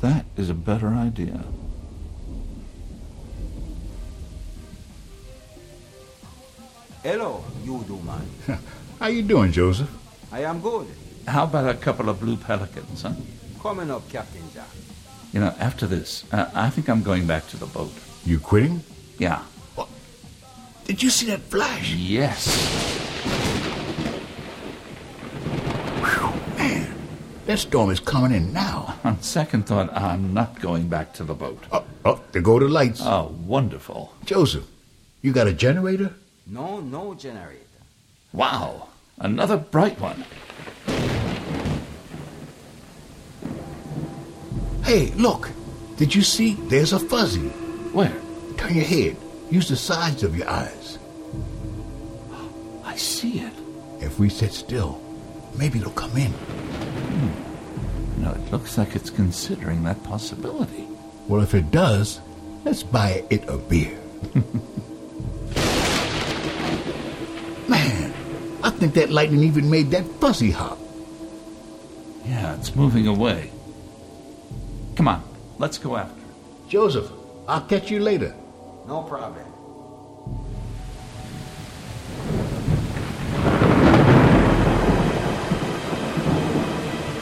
That 0.01 0.25
is 0.37 0.49
a 0.49 0.55
better 0.55 0.89
idea. 0.89 1.45
Hello, 7.03 7.45
you 7.65 7.85
do 7.87 8.01
man. 8.01 8.27
How 9.01 9.09
you 9.09 9.23
doing, 9.23 9.53
Joseph? 9.53 9.91
I 10.31 10.45
am 10.45 10.61
good. 10.61 10.87
How 11.27 11.45
about 11.45 11.69
a 11.69 11.75
couple 11.79 12.09
of 12.09 12.21
blue 12.21 12.37
pelicans, 12.37 13.03
huh? 13.03 13.13
Coming 13.63 13.91
up, 13.91 14.09
Captain 14.09 14.43
Jack. 14.53 14.67
You 15.33 15.41
know, 15.41 15.55
after 15.59 15.87
this, 15.87 16.25
uh, 16.33 16.51
I 16.55 16.69
think 16.69 16.89
I'm 16.89 17.03
going 17.03 17.27
back 17.27 17.47
to 17.49 17.57
the 17.57 17.67
boat. 17.67 17.93
You 18.25 18.39
quitting? 18.39 18.83
Yeah. 19.19 19.43
What? 19.77 19.89
Did 20.85 21.03
you 21.03 21.11
see 21.11 21.27
that 21.27 21.41
flash? 21.41 21.95
Yes. 21.95 22.49
Man, 26.59 26.95
that 27.47 27.59
storm 27.59 27.91
is 27.91 28.01
coming 28.01 28.33
in 28.33 28.53
now. 28.53 28.99
On 29.05 29.21
second 29.23 29.67
thought, 29.67 29.97
I'm 29.97 30.35
not 30.35 30.61
going 30.61 30.89
back 30.89 31.13
to 31.15 31.25
the 31.25 31.35
boat. 31.35 31.65
Oh, 31.71 31.85
oh 32.05 32.21
there 32.33 32.43
go 32.43 32.59
the 32.59 32.69
lights. 32.69 33.01
Oh, 33.03 33.35
wonderful. 33.47 34.13
Joseph, 34.25 34.67
you 35.23 35.33
got 35.33 35.47
a 35.47 35.53
generator? 35.53 36.15
No, 36.47 36.81
no 36.81 37.15
generator. 37.15 37.61
Wow. 38.33 38.89
Another 39.19 39.57
bright 39.57 40.01
one. 40.01 40.25
Hey, 44.85 45.07
look. 45.17 45.51
Did 45.97 46.15
you 46.15 46.23
see? 46.23 46.55
There's 46.69 46.93
a 46.93 46.99
fuzzy. 46.99 47.49
Where? 47.93 48.13
Turn 48.57 48.75
your 48.75 48.85
head. 48.85 49.17
Use 49.51 49.69
the 49.69 49.77
sides 49.77 50.23
of 50.23 50.37
your 50.37 50.49
eyes. 50.49 50.99
I 52.85 52.97
see 52.97 53.41
it. 53.41 53.53
If 54.01 54.19
we 54.19 54.29
sit 54.29 54.53
still, 54.53 55.01
maybe 55.55 55.79
it'll 55.79 55.93
come 55.93 56.17
in. 56.17 56.33
Hmm. 56.33 58.23
No, 58.23 58.33
it 58.33 58.53
looks 58.53 58.77
like 58.77 58.95
it's 58.95 59.11
considering 59.11 59.83
that 59.85 60.03
possibility. 60.05 60.87
Well, 61.29 61.41
if 61.41 61.55
it 61.55 61.71
does, 61.71 62.21
let's 62.65 62.83
buy 62.83 63.25
it 63.31 63.49
a 63.49 63.57
beer. 63.57 63.99
I 68.63 68.71
think 68.71 68.95
that 68.95 69.11
lightning 69.11 69.43
even 69.43 69.69
made 69.69 69.91
that 69.91 70.05
fuzzy 70.21 70.51
hop. 70.51 70.79
Yeah, 72.25 72.55
it's 72.57 72.77
moving 72.77 73.09
away. 73.09 73.51
Come 74.95 75.09
on, 75.09 75.23
let's 75.59 75.79
go 75.79 75.97
after 75.97 76.21
it. 76.21 76.69
Joseph, 76.69 77.11
I'll 77.49 77.63
catch 77.63 77.91
you 77.91 78.01
later. 78.01 78.35
No 78.87 79.03
problem. 79.03 79.45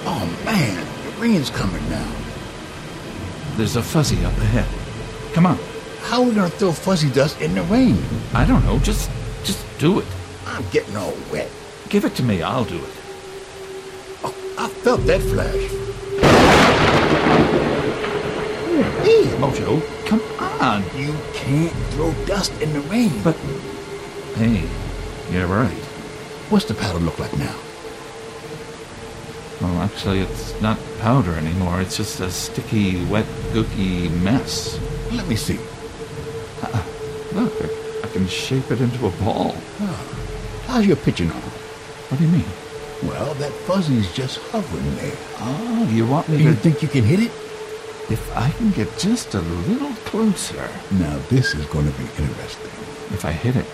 Oh 0.05 0.43
man, 0.45 0.87
the 1.05 1.21
rain's 1.23 1.51
coming 1.51 1.89
now. 1.89 2.12
There's 3.57 3.77
a 3.77 3.83
fuzzy 3.83 4.23
up 4.25 4.37
ahead. 4.37 4.67
Come 5.33 5.47
on. 5.47 5.59
How 6.03 6.23
are 6.23 6.29
we 6.29 6.35
gonna 6.35 6.51
throw 6.51 6.73
fuzzy 6.73 7.11
dust 7.11 7.41
in 7.41 7.55
the 7.55 7.62
rain? 7.62 8.03
I 8.35 8.45
don't 8.45 8.65
know. 8.65 8.79
Just, 8.81 9.11
just 9.45 9.65
do 9.79 10.01
it. 10.01 10.07
I'm 10.51 10.68
getting 10.70 10.97
all 10.97 11.14
wet. 11.31 11.48
Give 11.89 12.05
it 12.05 12.14
to 12.16 12.22
me. 12.22 12.43
I'll 12.43 12.64
do 12.64 12.77
it. 12.77 12.94
Oh, 14.24 14.35
I 14.59 14.68
felt 14.68 15.06
that 15.06 15.20
flash. 15.20 15.70
Hey, 19.05 19.24
Mojo, 19.39 19.81
come 20.06 20.20
on. 20.60 20.82
You 20.98 21.14
can't 21.35 21.72
throw 21.93 22.12
dust 22.27 22.52
in 22.60 22.72
the 22.72 22.81
rain. 22.82 23.12
But, 23.22 23.36
hey, 24.36 24.68
you're 25.32 25.47
right. 25.47 25.70
What's 26.51 26.64
the 26.64 26.74
powder 26.74 26.98
look 26.98 27.18
like 27.20 27.36
now? 27.39 27.56
Well, 29.60 29.82
actually, 29.82 30.20
it's 30.20 30.60
not 30.60 30.78
powder 30.98 31.35
anymore. 31.35 31.81
It's 31.81 31.97
just 31.97 32.18
a 32.20 32.31
sticky, 32.31 33.05
wet, 33.05 33.27
gooky 33.52 34.10
mess. 34.20 34.81
Let 35.12 35.28
me 35.28 35.36
see. 35.36 35.60
Uh, 36.62 36.82
look, 37.35 37.60
a, 37.60 37.66
a 38.05 38.09
can 38.09 38.27
shape 38.27 38.70
it 38.70 38.81
into 38.81 39.06
a 39.06 39.10
ball. 39.22 39.55
How's 40.70 40.86
your 40.86 40.97
pitching 40.97 41.30
arm? 41.32 41.42
What 42.09 42.18
do 42.18 42.24
you 42.24 42.30
mean? 42.30 42.44
Well, 43.02 43.34
that 43.34 43.51
fuzzy's 43.66 44.12
just 44.12 44.38
hovering 44.52 44.94
there. 44.97 45.16
Oh, 45.38 45.88
you 45.90 46.06
want 46.06 46.28
me 46.28 46.36
You 46.44 46.51
to... 46.51 46.55
think 46.56 46.80
you 46.80 46.86
can 46.88 47.02
hit 47.02 47.18
it? 47.20 47.32
If 48.09 48.22
I 48.36 48.51
can 48.51 48.70
get 48.70 48.88
just 48.98 49.34
a 49.34 49.40
little 49.40 49.92
closer. 50.10 50.68
Now, 50.92 51.18
this 51.28 51.55
is 51.55 51.66
going 51.66 51.90
to 51.90 51.98
be 51.98 52.05
interesting. 52.22 52.70
If 53.16 53.24
I 53.24 53.32
hit 53.32 53.56
it, 53.56 53.66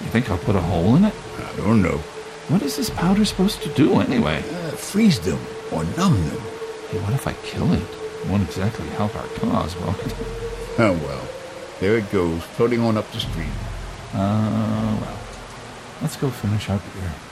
you 0.00 0.08
think 0.08 0.30
I'll 0.30 0.38
put 0.38 0.56
a 0.56 0.60
hole 0.60 0.96
in 0.96 1.04
it? 1.04 1.14
I 1.38 1.56
don't 1.58 1.82
know. 1.82 1.98
What 2.48 2.62
is 2.62 2.76
this 2.78 2.88
powder 2.90 3.24
supposed 3.26 3.62
to 3.62 3.68
do 3.74 4.00
anyway? 4.00 4.38
Uh, 4.38 4.70
freeze 4.70 5.20
them 5.20 5.38
or 5.70 5.84
numb 5.98 6.16
them. 6.28 6.40
Hey, 6.90 6.98
what 7.00 7.12
if 7.12 7.26
I 7.28 7.34
kill 7.44 7.70
it? 7.74 7.82
It 7.82 8.28
won't 8.28 8.42
exactly 8.44 8.88
help 8.90 9.14
our 9.16 9.26
cause, 9.38 9.76
will 9.76 9.90
it? 10.06 10.14
Oh, 10.78 10.94
well. 11.04 11.28
There 11.80 11.98
it 11.98 12.10
goes, 12.10 12.42
floating 12.56 12.80
on 12.80 12.96
up 12.96 13.10
the 13.12 13.20
stream. 13.20 13.52
Uh, 14.14 14.96
well. 15.02 15.18
Let's 16.02 16.16
go 16.16 16.30
finish 16.30 16.68
up 16.68 16.82
beer. 16.94 17.31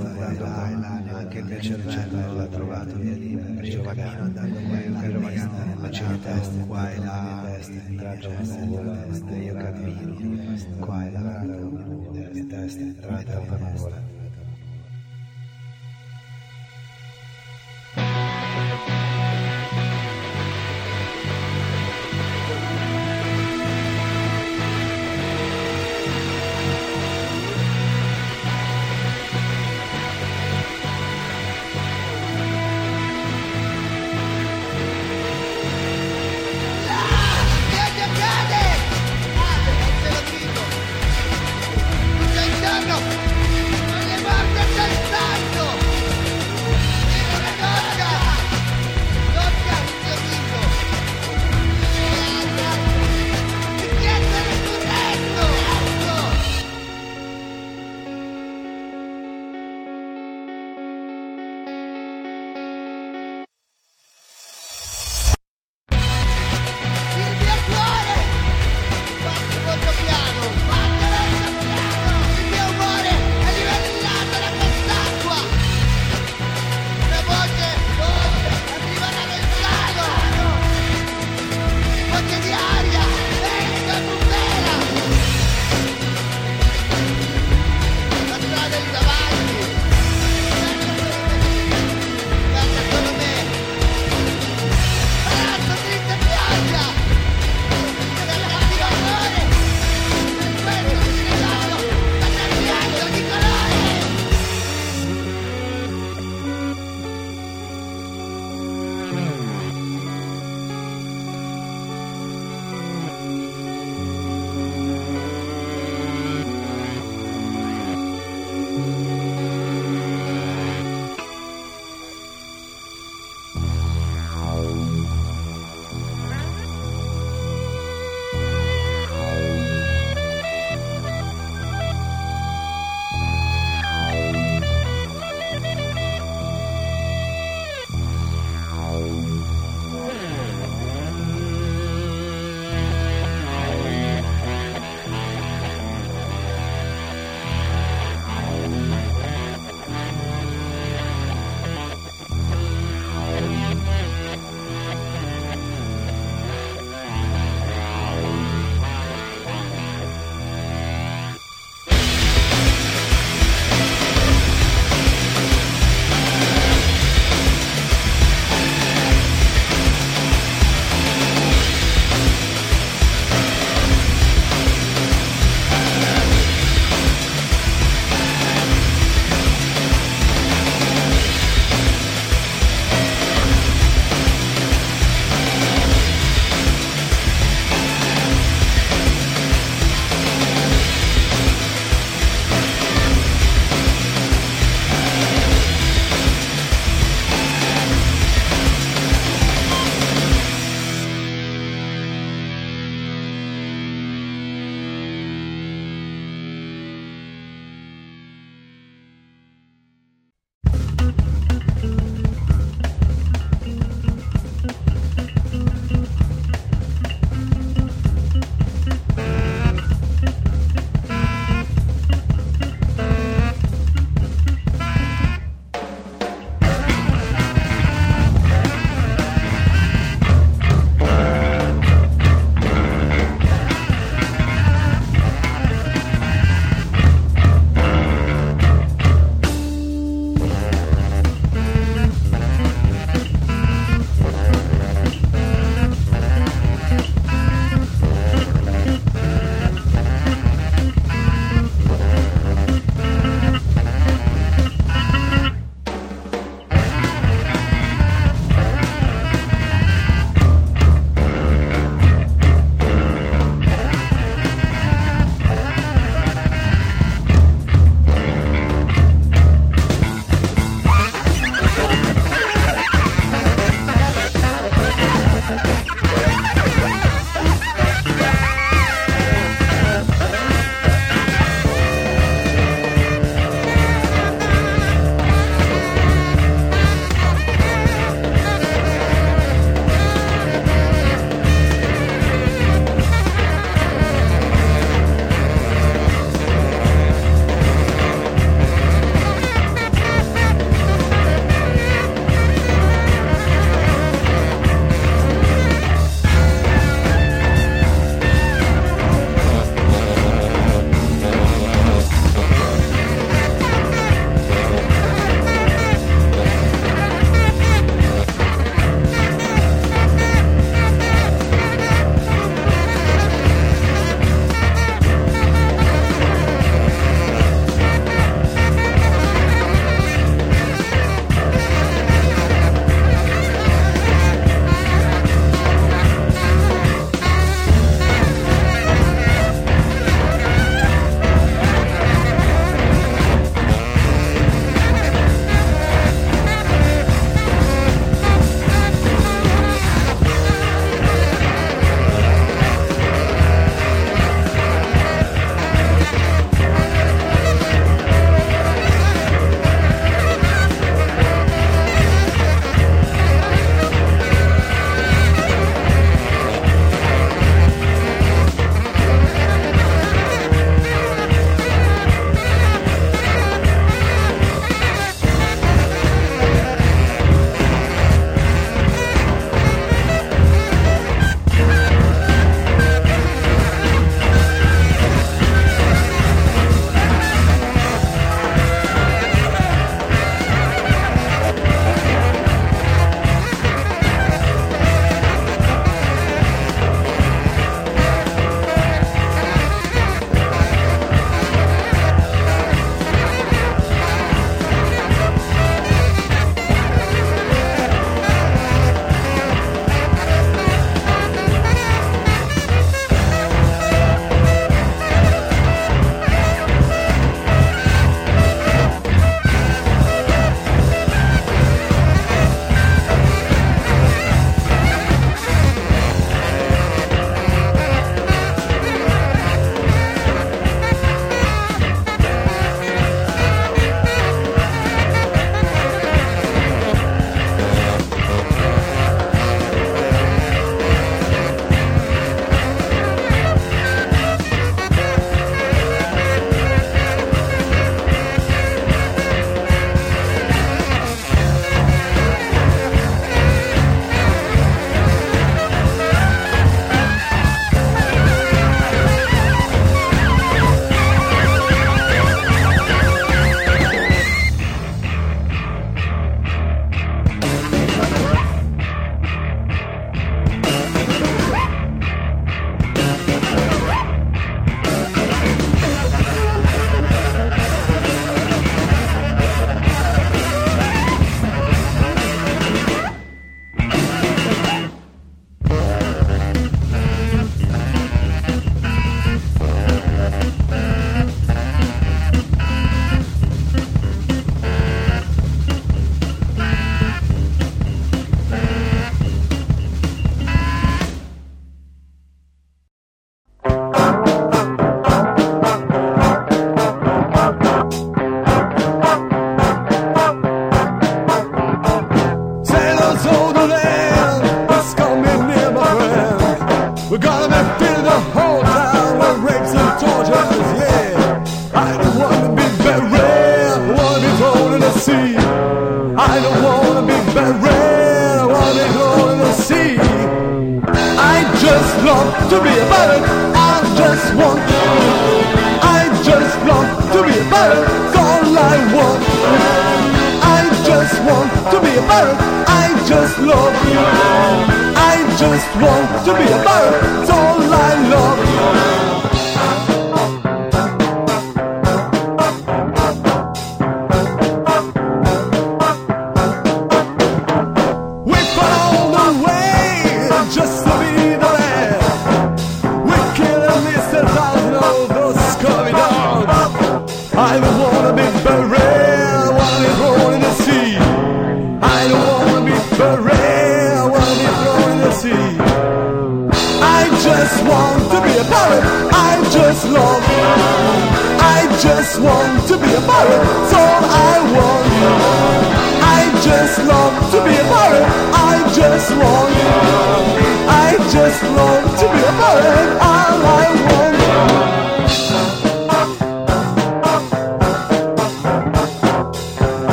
andando 0.00 0.44
qua 0.44 0.68
e 0.68 0.76
là, 0.76 1.02
anche 1.18 1.38
il 1.38 1.44
mio 1.44 1.60
cervello 1.60 2.40
ha 2.40 2.46
trovato 2.46 2.96
via 2.96 3.16
libera, 3.16 3.66
io 3.66 3.82
cammino 3.82 4.22
andando 4.22 4.60
qua 4.60 4.80
e 4.80 4.88
là, 4.88 5.00
nella 5.00 5.18
mia 5.18 6.18
testa 6.22 6.64
qua 6.66 6.90
e 6.92 6.98
là, 6.98 7.58
nella 7.68 7.88
mia 7.88 9.06
testa 9.06 9.36
io 9.36 9.54
cammino 9.54 10.76
qua 10.78 11.06
e 11.06 11.10
là, 11.10 11.42
nella 11.42 12.46
testa 12.48 12.80
è 12.80 12.82
entrata 12.82 13.38
una 13.40 13.56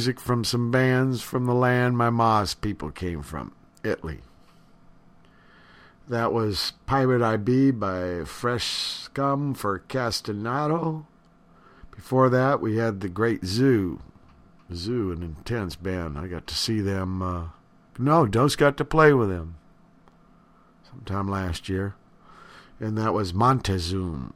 music 0.00 0.18
from 0.18 0.42
some 0.42 0.70
bands 0.70 1.20
from 1.20 1.44
the 1.44 1.52
land 1.52 1.94
my 1.94 2.08
Ma's 2.08 2.54
people 2.54 2.90
came 2.90 3.20
from, 3.20 3.52
Italy. 3.84 4.20
That 6.08 6.32
was 6.32 6.72
Pirate 6.86 7.20
IB 7.20 7.72
by 7.72 8.24
Fresh 8.24 8.64
Scum 8.64 9.52
for 9.52 9.78
Castenado. 9.78 11.04
Before 11.94 12.30
that, 12.30 12.62
we 12.62 12.78
had 12.78 13.00
the 13.00 13.10
Great 13.10 13.44
Zu. 13.44 14.00
Zu, 14.72 15.12
an 15.12 15.22
intense 15.22 15.76
band. 15.76 16.16
I 16.16 16.28
got 16.28 16.46
to 16.46 16.54
see 16.54 16.80
them. 16.80 17.20
Uh, 17.20 17.48
no, 17.98 18.24
Dose 18.24 18.56
got 18.56 18.78
to 18.78 18.86
play 18.86 19.12
with 19.12 19.28
them 19.28 19.56
sometime 20.90 21.28
last 21.28 21.68
year. 21.68 21.94
And 22.80 22.96
that 22.96 23.12
was 23.12 23.34
Monte 23.34 23.76
Zu. 23.76 24.32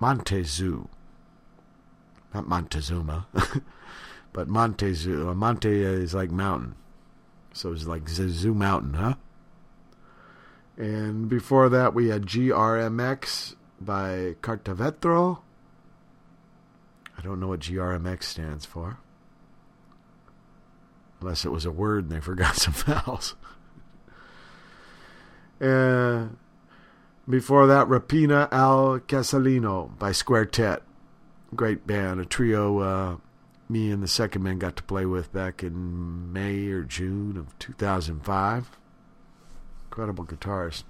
Montezuma 0.00 0.88
not 2.34 2.48
Montezuma, 2.48 3.26
but 4.32 4.48
Monte 4.48 4.94
Zu. 4.94 5.34
Monte 5.34 5.82
is 5.82 6.14
like 6.14 6.30
mountain, 6.30 6.74
so 7.52 7.72
it's 7.72 7.86
like 7.86 8.08
Zu 8.08 8.54
Mountain, 8.54 8.94
huh? 8.94 9.14
And 10.76 11.28
before 11.28 11.68
that, 11.68 11.94
we 11.94 12.08
had 12.08 12.22
GRMX 12.22 13.54
by 13.80 14.36
Cartavetro. 14.40 15.40
I 17.16 17.22
don't 17.22 17.40
know 17.40 17.48
what 17.48 17.60
GRMX 17.60 18.24
stands 18.24 18.64
for, 18.64 18.98
unless 21.20 21.44
it 21.44 21.50
was 21.50 21.64
a 21.64 21.70
word 21.70 22.04
and 22.04 22.12
they 22.12 22.20
forgot 22.32 22.56
some 22.56 22.72
vowels. 22.72 23.36
Uh, 25.60 26.28
before 27.28 27.68
that, 27.68 27.86
Rapina 27.86 28.48
al 28.50 28.98
Casilino 28.98 29.96
by 29.98 30.10
Square 30.10 30.46
great 31.54 31.86
band, 31.86 32.20
a 32.20 32.24
trio 32.24 32.78
uh, 32.78 33.16
me 33.68 33.90
and 33.90 34.02
the 34.02 34.08
second 34.08 34.42
man 34.42 34.58
got 34.58 34.76
to 34.76 34.82
play 34.82 35.06
with 35.06 35.32
back 35.32 35.62
in 35.62 36.32
May 36.32 36.66
or 36.68 36.82
June 36.82 37.36
of 37.36 37.58
2005. 37.58 38.70
Incredible 39.86 40.24
guitarist. 40.24 40.84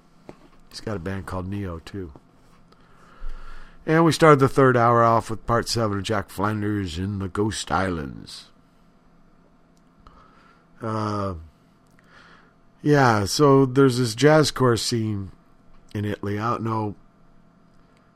He's 0.69 0.81
got 0.81 0.97
a 0.97 1.01
band 1.01 1.27
called 1.27 1.49
Neo, 1.49 1.79
too. 1.79 2.13
And 3.87 4.05
we 4.05 4.13
started 4.13 4.39
the 4.39 4.49
third 4.49 4.77
hour 4.77 5.03
off 5.03 5.31
with 5.31 5.47
part 5.47 5.69
seven 5.69 5.99
of 5.99 6.05
Jack 6.05 6.31
Flanders 6.31 6.99
in 6.99 7.19
the 7.19 7.29
Ghost 7.29 7.71
Islands. 7.71 8.47
Uh, 10.81 11.35
yeah, 12.81 13.25
so 13.25 13.67
there's 13.67 13.99
this 13.99 14.15
jazz 14.15 14.51
core 14.51 14.77
scene 14.77 15.31
in 15.95 16.05
Italy. 16.05 16.39
I 16.39 16.51
don't 16.51 16.65
know 16.65 16.95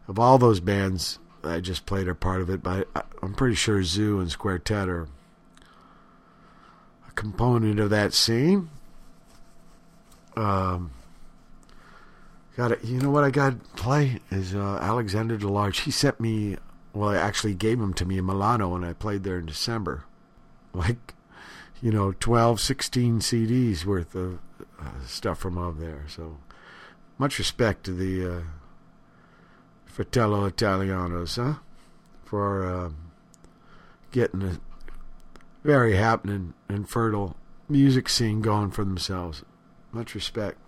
of 0.08 0.18
all 0.18 0.38
those 0.38 0.60
bands 0.60 1.18
I 1.46 1.60
just 1.60 1.86
played 1.86 2.08
a 2.08 2.14
part 2.14 2.40
of 2.40 2.50
it, 2.50 2.62
but 2.62 2.88
I, 2.94 3.02
I'm 3.22 3.34
pretty 3.34 3.54
sure 3.54 3.82
Zu 3.82 4.20
and 4.20 4.30
"Square 4.30 4.60
Squartet 4.60 4.88
are 4.88 5.08
a 7.08 7.12
component 7.12 7.80
of 7.80 7.90
that 7.90 8.12
scene. 8.12 8.70
Um, 10.36 10.90
got 12.56 12.72
it. 12.72 12.84
You 12.84 13.00
know 13.00 13.10
what 13.10 13.24
I 13.24 13.30
got 13.30 13.50
to 13.50 13.82
play 13.82 14.20
is 14.30 14.54
uh, 14.54 14.78
Alexander 14.80 15.38
DeLarge. 15.38 15.80
He 15.80 15.90
sent 15.90 16.20
me, 16.20 16.56
well, 16.92 17.10
I 17.10 17.16
actually 17.16 17.54
gave 17.54 17.80
him 17.80 17.94
to 17.94 18.04
me 18.04 18.18
in 18.18 18.26
Milano 18.26 18.68
when 18.68 18.84
I 18.84 18.92
played 18.92 19.24
there 19.24 19.38
in 19.38 19.46
December. 19.46 20.04
Like, 20.74 21.14
you 21.80 21.90
know, 21.90 22.12
12, 22.12 22.60
16 22.60 23.20
CDs 23.20 23.86
worth 23.86 24.14
of 24.14 24.40
uh, 24.78 24.90
stuff 25.06 25.38
from 25.38 25.56
over 25.56 25.80
there. 25.80 26.04
So, 26.06 26.36
much 27.16 27.38
respect 27.38 27.84
to 27.84 27.92
the. 27.92 28.30
Uh, 28.30 28.42
Fratello 29.96 30.46
Italianos, 30.46 31.42
huh? 31.42 31.58
For 32.22 32.68
uh, 32.68 32.90
getting 34.10 34.42
a 34.42 34.60
very 35.64 35.96
happening 35.96 36.52
and 36.68 36.86
fertile 36.86 37.34
music 37.66 38.10
scene 38.10 38.42
going 38.42 38.72
for 38.72 38.84
themselves. 38.84 39.42
Much 39.92 40.14
respect. 40.14 40.58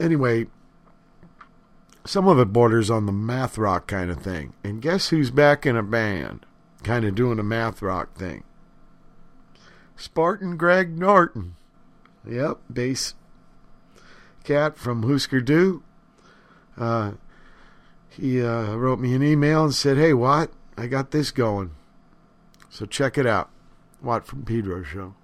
Anyway, 0.00 0.46
some 2.06 2.26
of 2.26 2.38
it 2.38 2.50
borders 2.50 2.90
on 2.90 3.04
the 3.04 3.12
math 3.12 3.58
rock 3.58 3.86
kind 3.86 4.10
of 4.10 4.22
thing. 4.22 4.54
And 4.64 4.80
guess 4.80 5.10
who's 5.10 5.30
back 5.30 5.66
in 5.66 5.76
a 5.76 5.82
band? 5.82 6.46
Kind 6.82 7.04
of 7.04 7.14
doing 7.14 7.38
a 7.38 7.42
math 7.42 7.82
rock 7.82 8.16
thing. 8.16 8.42
Spartan 9.96 10.56
Greg 10.56 10.98
Norton. 10.98 11.56
Yep, 12.26 12.60
bass 12.72 13.12
cat 14.44 14.78
from 14.78 15.02
Husker 15.02 15.42
Du. 15.42 15.82
Uh, 16.76 17.12
he 18.08 18.42
uh, 18.42 18.74
wrote 18.76 18.98
me 18.98 19.14
an 19.14 19.22
email 19.22 19.64
and 19.64 19.74
said, 19.74 19.96
"Hey, 19.96 20.12
Watt, 20.12 20.50
I 20.76 20.86
got 20.86 21.10
this 21.10 21.30
going, 21.30 21.72
so 22.70 22.86
check 22.86 23.18
it 23.18 23.26
out." 23.26 23.50
Watt 24.02 24.26
from 24.26 24.44
Pedro 24.44 24.82
Show. 24.82 25.14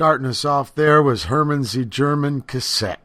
Starting 0.00 0.28
us 0.28 0.46
off 0.46 0.74
there 0.74 1.02
was 1.02 1.24
Hermann 1.24 1.62
Ze 1.62 1.84
Germann 1.84 2.40
Cassette 2.40 3.02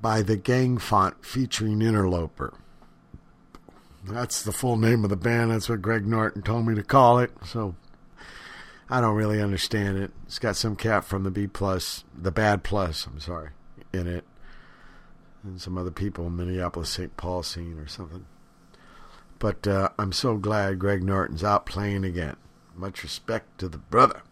by 0.00 0.22
the 0.22 0.38
Gang 0.38 0.78
Font 0.78 1.26
featuring 1.26 1.82
Interloper. 1.82 2.54
That's 4.02 4.42
the 4.42 4.50
full 4.50 4.78
name 4.78 5.04
of 5.04 5.10
the 5.10 5.16
band. 5.16 5.50
That's 5.50 5.68
what 5.68 5.82
Greg 5.82 6.06
Norton 6.06 6.40
told 6.40 6.66
me 6.66 6.74
to 6.74 6.82
call 6.82 7.18
it. 7.18 7.32
So 7.44 7.74
I 8.88 9.02
don't 9.02 9.14
really 9.14 9.42
understand 9.42 9.98
it. 9.98 10.10
It's 10.24 10.38
got 10.38 10.56
some 10.56 10.74
cat 10.74 11.04
from 11.04 11.24
the 11.24 11.30
B 11.30 11.46
plus, 11.46 12.04
the 12.16 12.32
Bad 12.32 12.62
Plus. 12.62 13.06
I'm 13.06 13.20
sorry, 13.20 13.50
in 13.92 14.06
it, 14.06 14.24
and 15.44 15.60
some 15.60 15.76
other 15.76 15.90
people 15.90 16.28
in 16.28 16.36
Minneapolis, 16.36 16.88
St. 16.88 17.14
Paul 17.18 17.42
scene 17.42 17.78
or 17.78 17.88
something. 17.88 18.24
But 19.38 19.66
uh, 19.66 19.90
I'm 19.98 20.12
so 20.12 20.38
glad 20.38 20.78
Greg 20.78 21.02
Norton's 21.02 21.44
out 21.44 21.66
playing 21.66 22.04
again. 22.04 22.38
Much 22.74 23.02
respect 23.02 23.58
to 23.58 23.68
the 23.68 23.76
brother 23.76 24.22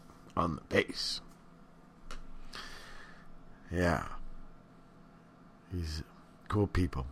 Yeah. 3.71 4.05
He's 5.73 6.03
cool 6.49 6.67
people. 6.67 7.07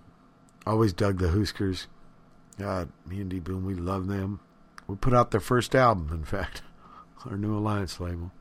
Always 0.67 0.93
dug 0.93 1.19
the 1.19 1.31
Huskers. 1.31 1.87
God, 2.59 2.89
me 3.07 3.21
and 3.21 3.31
D 3.31 3.39
Boon, 3.39 3.65
we 3.67 3.75
love 3.75 4.07
them. 4.07 4.41
We 4.87 4.97
put 4.97 5.15
out 5.15 5.31
their 5.31 5.41
first 5.41 5.75
album, 5.75 6.11
in 6.13 6.25
fact, 6.25 6.63
our 7.27 7.37
new 7.37 7.57
Alliance 7.57 8.01
label. 8.01 8.33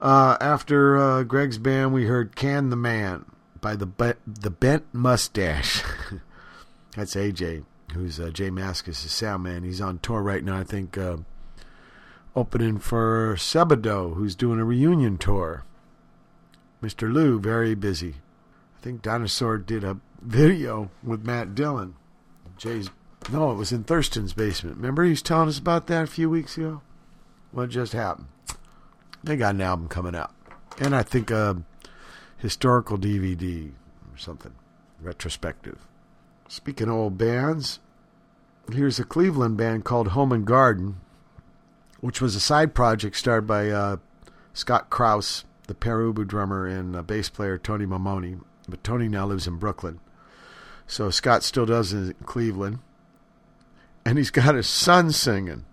Uh, 0.00 0.36
after 0.40 0.96
uh, 0.96 1.22
Greg's 1.24 1.58
band, 1.58 1.92
we 1.92 2.06
heard 2.06 2.36
"Can 2.36 2.70
the 2.70 2.76
Man" 2.76 3.24
by 3.60 3.74
the 3.74 4.16
the 4.26 4.50
Bent 4.50 4.84
Mustache. 4.92 5.82
That's 6.96 7.16
AJ, 7.16 7.64
who's 7.92 8.20
uh, 8.20 8.30
J 8.30 8.50
Mascis' 8.50 8.94
sound 8.94 9.42
man. 9.42 9.64
He's 9.64 9.80
on 9.80 9.98
tour 9.98 10.22
right 10.22 10.44
now. 10.44 10.56
I 10.56 10.64
think 10.64 10.96
uh, 10.96 11.18
opening 12.38 12.78
for 12.78 13.34
Sebadoh, 13.36 14.14
who's 14.14 14.36
doing 14.36 14.60
a 14.60 14.64
reunion 14.64 15.18
tour. 15.18 15.64
Mr. 16.80 17.12
Lou, 17.12 17.40
very 17.40 17.74
busy. 17.74 18.14
I 18.78 18.80
think 18.80 19.02
Dinosaur 19.02 19.58
did 19.58 19.82
a 19.82 19.98
video 20.22 20.90
with 21.02 21.26
Matt 21.26 21.56
Dillon. 21.56 21.96
Jay's 22.56 22.90
no, 23.32 23.50
it 23.50 23.56
was 23.56 23.72
in 23.72 23.82
Thurston's 23.82 24.32
basement. 24.32 24.76
Remember 24.76 25.02
he 25.02 25.10
was 25.10 25.20
telling 25.20 25.48
us 25.48 25.58
about 25.58 25.88
that 25.88 26.04
a 26.04 26.06
few 26.06 26.30
weeks 26.30 26.56
ago? 26.56 26.80
What 27.50 27.70
just 27.70 27.92
happened? 27.92 28.28
They 29.24 29.36
got 29.36 29.56
an 29.56 29.60
album 29.60 29.88
coming 29.88 30.14
out, 30.14 30.32
and 30.78 30.94
I 30.94 31.02
think 31.02 31.32
a 31.32 31.62
historical 32.36 32.96
DVD 32.96 33.72
or 34.12 34.16
something 34.16 34.54
retrospective. 35.02 35.78
Speaking 36.46 36.88
of 36.88 36.94
old 36.94 37.18
bands, 37.18 37.80
here's 38.72 39.00
a 39.00 39.04
Cleveland 39.04 39.56
band 39.56 39.84
called 39.84 40.08
Home 40.08 40.30
and 40.30 40.46
Garden, 40.46 41.00
which 42.00 42.20
was 42.20 42.34
a 42.34 42.40
side 42.40 42.74
project 42.74 43.16
started 43.16 43.46
by 43.46 43.70
uh, 43.70 43.96
Scott 44.52 44.90
Krauss, 44.90 45.44
the 45.66 45.74
Pere 45.74 46.00
Ubu 46.00 46.26
drummer 46.26 46.66
and 46.66 46.96
uh, 46.96 47.02
bass 47.02 47.28
player 47.28 47.58
Tony 47.58 47.86
Maimone. 47.86 48.40
But 48.68 48.84
Tony 48.84 49.08
now 49.08 49.26
lives 49.26 49.46
in 49.46 49.56
Brooklyn. 49.56 50.00
So 50.86 51.10
Scott 51.10 51.42
still 51.42 51.66
does 51.66 51.92
in 51.92 52.14
Cleveland. 52.24 52.80
And 54.04 54.18
he's 54.18 54.30
got 54.30 54.54
his 54.54 54.66
son 54.66 55.12
singing. 55.12 55.64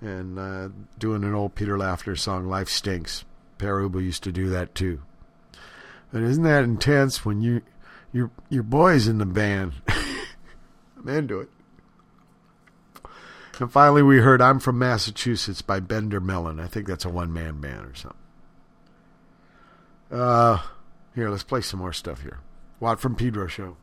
And 0.00 0.38
uh, 0.38 0.68
doing 0.98 1.22
an 1.22 1.34
old 1.34 1.54
Peter 1.54 1.76
Laughner 1.76 2.18
song, 2.18 2.48
Life 2.48 2.68
Stinks. 2.68 3.24
Pere 3.58 3.88
Ubu 3.88 4.02
used 4.02 4.24
to 4.24 4.32
do 4.32 4.48
that 4.48 4.74
too. 4.74 5.02
But 6.12 6.22
isn't 6.22 6.42
that 6.42 6.64
intense 6.64 7.24
when 7.24 7.40
you 7.40 7.62
your 8.12 8.30
your 8.50 8.62
boy's 8.62 9.06
in 9.06 9.18
the 9.18 9.26
band? 9.26 9.72
I'm 10.98 11.08
into 11.08 11.40
it. 11.40 11.48
And 13.60 13.70
finally, 13.70 14.02
we 14.02 14.18
heard 14.18 14.40
"I'm 14.40 14.58
from 14.58 14.78
Massachusetts" 14.78 15.62
by 15.62 15.80
Bender 15.80 16.20
Melon. 16.20 16.58
I 16.58 16.66
think 16.66 16.86
that's 16.86 17.04
a 17.04 17.10
one 17.10 17.32
man 17.32 17.60
band 17.60 17.86
or 17.86 17.94
something. 17.94 18.18
Uh, 20.10 20.62
here, 21.14 21.30
let's 21.30 21.42
play 21.42 21.60
some 21.60 21.80
more 21.80 21.92
stuff 21.92 22.22
here. 22.22 22.40
Watt 22.80 23.00
from 23.00 23.14
Pedro 23.14 23.46
Show. 23.46 23.76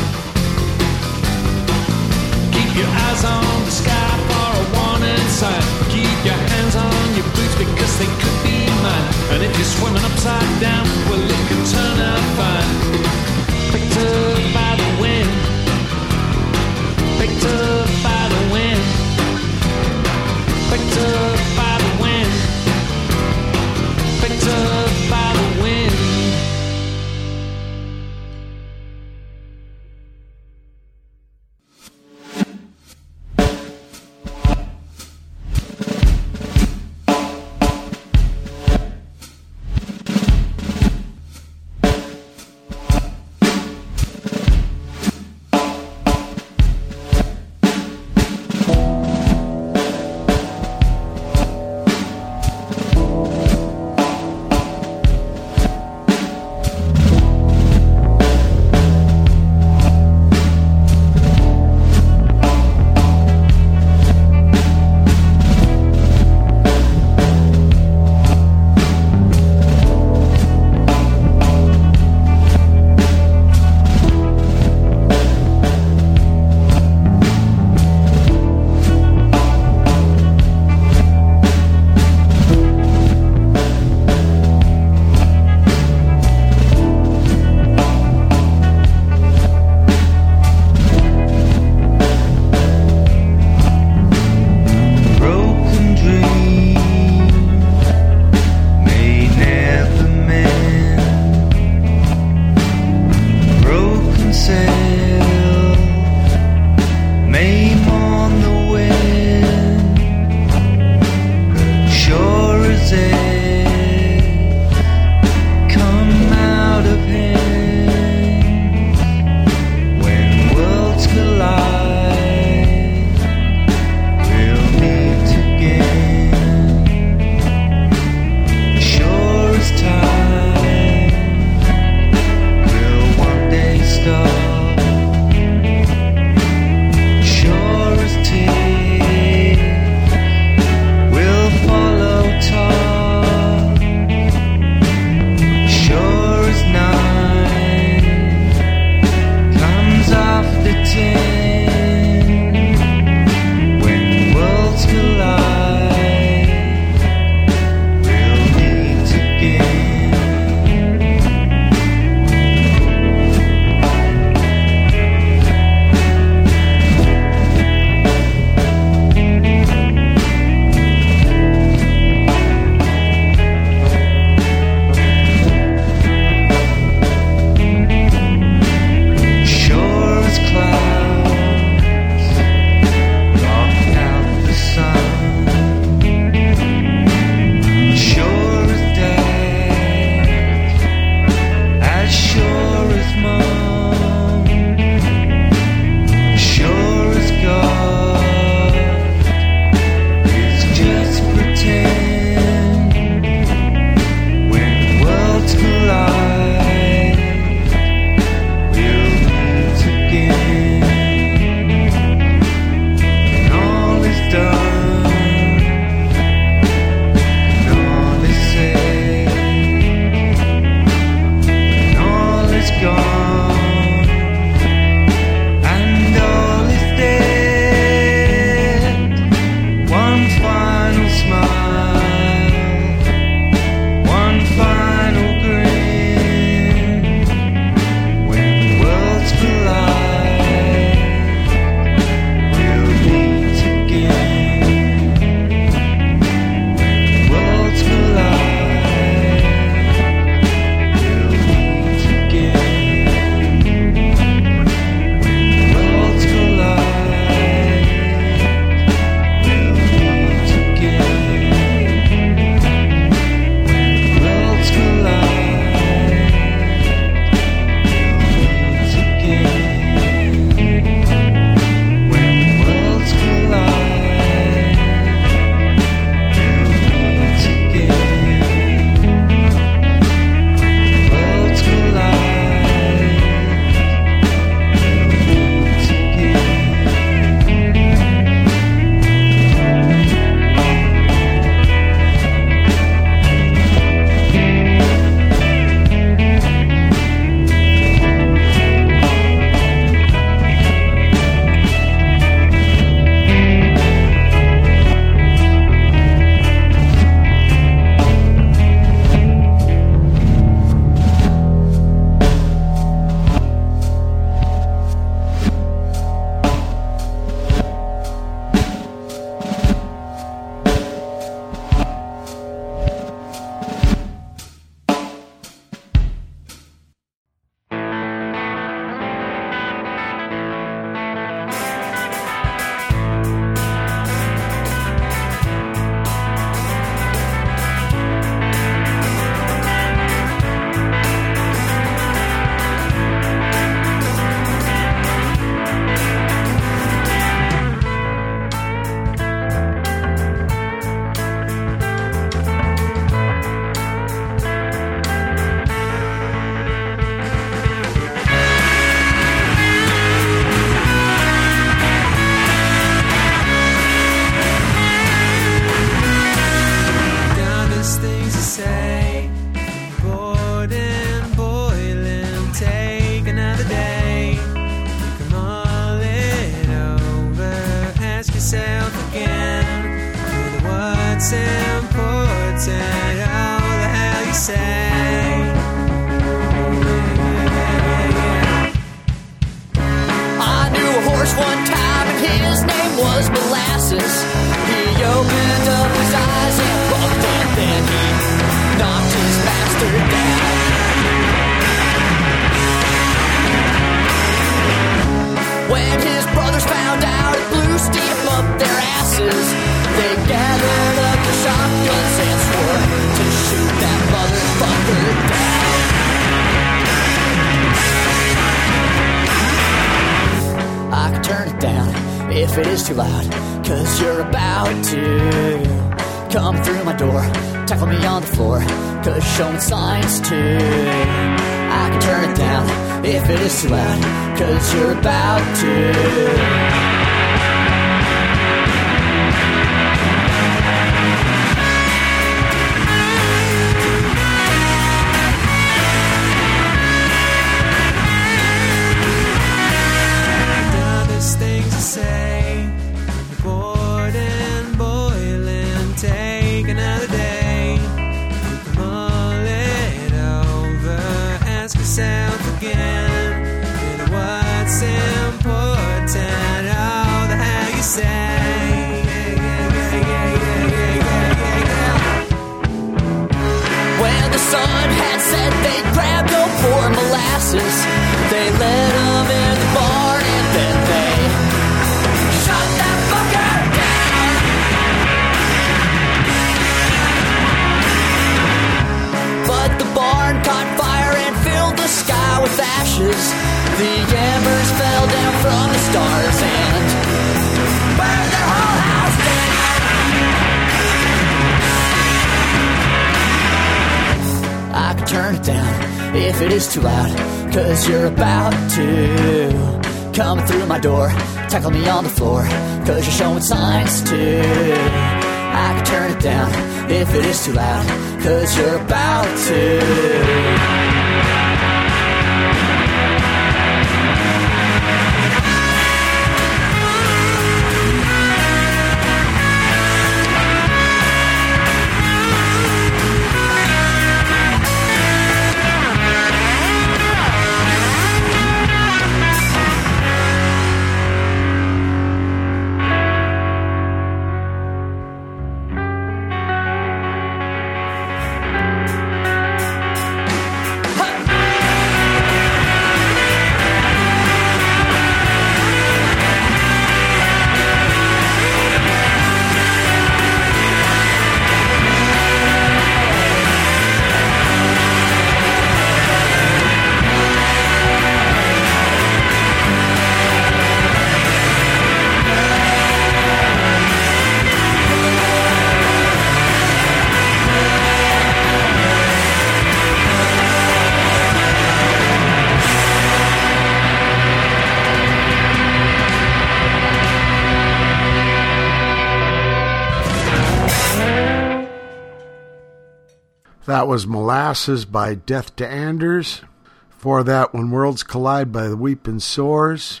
passes 594.48 594.86
by 594.86 595.14
Death 595.14 595.54
to 595.56 595.68
Anders. 595.68 596.40
For 596.88 597.22
that, 597.22 597.52
When 597.52 597.70
Worlds 597.70 598.02
Collide 598.02 598.50
by 598.50 598.66
The 598.68 598.78
Weeping 598.78 599.20
Sores. 599.20 600.00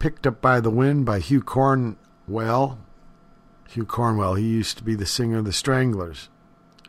Picked 0.00 0.26
Up 0.26 0.40
by 0.40 0.58
the 0.58 0.70
Wind 0.70 1.06
by 1.06 1.20
Hugh 1.20 1.40
Cornwell. 1.40 2.80
Hugh 3.68 3.84
Cornwell, 3.84 4.34
he 4.34 4.44
used 4.44 4.76
to 4.78 4.82
be 4.82 4.96
the 4.96 5.06
singer 5.06 5.38
of 5.38 5.44
the 5.44 5.52
Stranglers. 5.52 6.28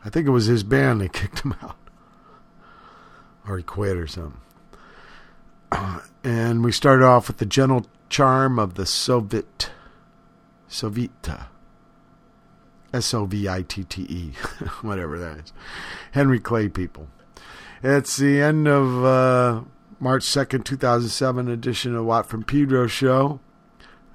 I 0.04 0.10
think 0.10 0.26
it 0.26 0.32
was 0.32 0.46
his 0.46 0.64
band 0.64 1.00
that 1.00 1.12
kicked 1.12 1.44
him 1.44 1.54
out. 1.62 1.76
Or 3.46 3.58
he 3.58 3.62
quit 3.62 3.96
or 3.96 4.08
something. 4.08 4.40
And 6.24 6.64
we 6.64 6.72
started 6.72 7.04
off 7.04 7.28
with 7.28 7.36
the 7.36 7.46
gentle 7.46 7.86
charm 8.08 8.58
of 8.58 8.74
the 8.74 8.86
Soviet. 8.86 9.70
Sovita. 10.68 11.46
S 12.92 13.14
O 13.14 13.24
V 13.24 13.48
I 13.48 13.62
T 13.62 13.84
T 13.84 14.02
E. 14.02 14.32
Whatever 14.82 15.18
that 15.20 15.38
is. 15.38 15.52
Henry 16.18 16.40
Clay 16.40 16.68
people. 16.68 17.06
It's 17.80 18.16
the 18.16 18.42
end 18.42 18.66
of 18.66 19.04
uh, 19.04 19.62
March 20.00 20.24
2nd, 20.24 20.64
2007 20.64 21.46
edition 21.46 21.94
of 21.94 22.06
Watt 22.06 22.26
from 22.26 22.42
Pedro 22.42 22.88
show. 22.88 23.38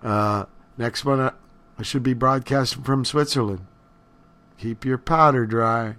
Uh, 0.03 0.43
next 0.77 1.05
one, 1.05 1.21
I 1.21 1.81
should 1.81 2.03
be 2.03 2.13
broadcasting 2.13 2.83
from 2.83 3.05
Switzerland. 3.05 3.67
Keep 4.57 4.83
your 4.83 4.97
powder 4.97 5.45
dry. 5.45 5.95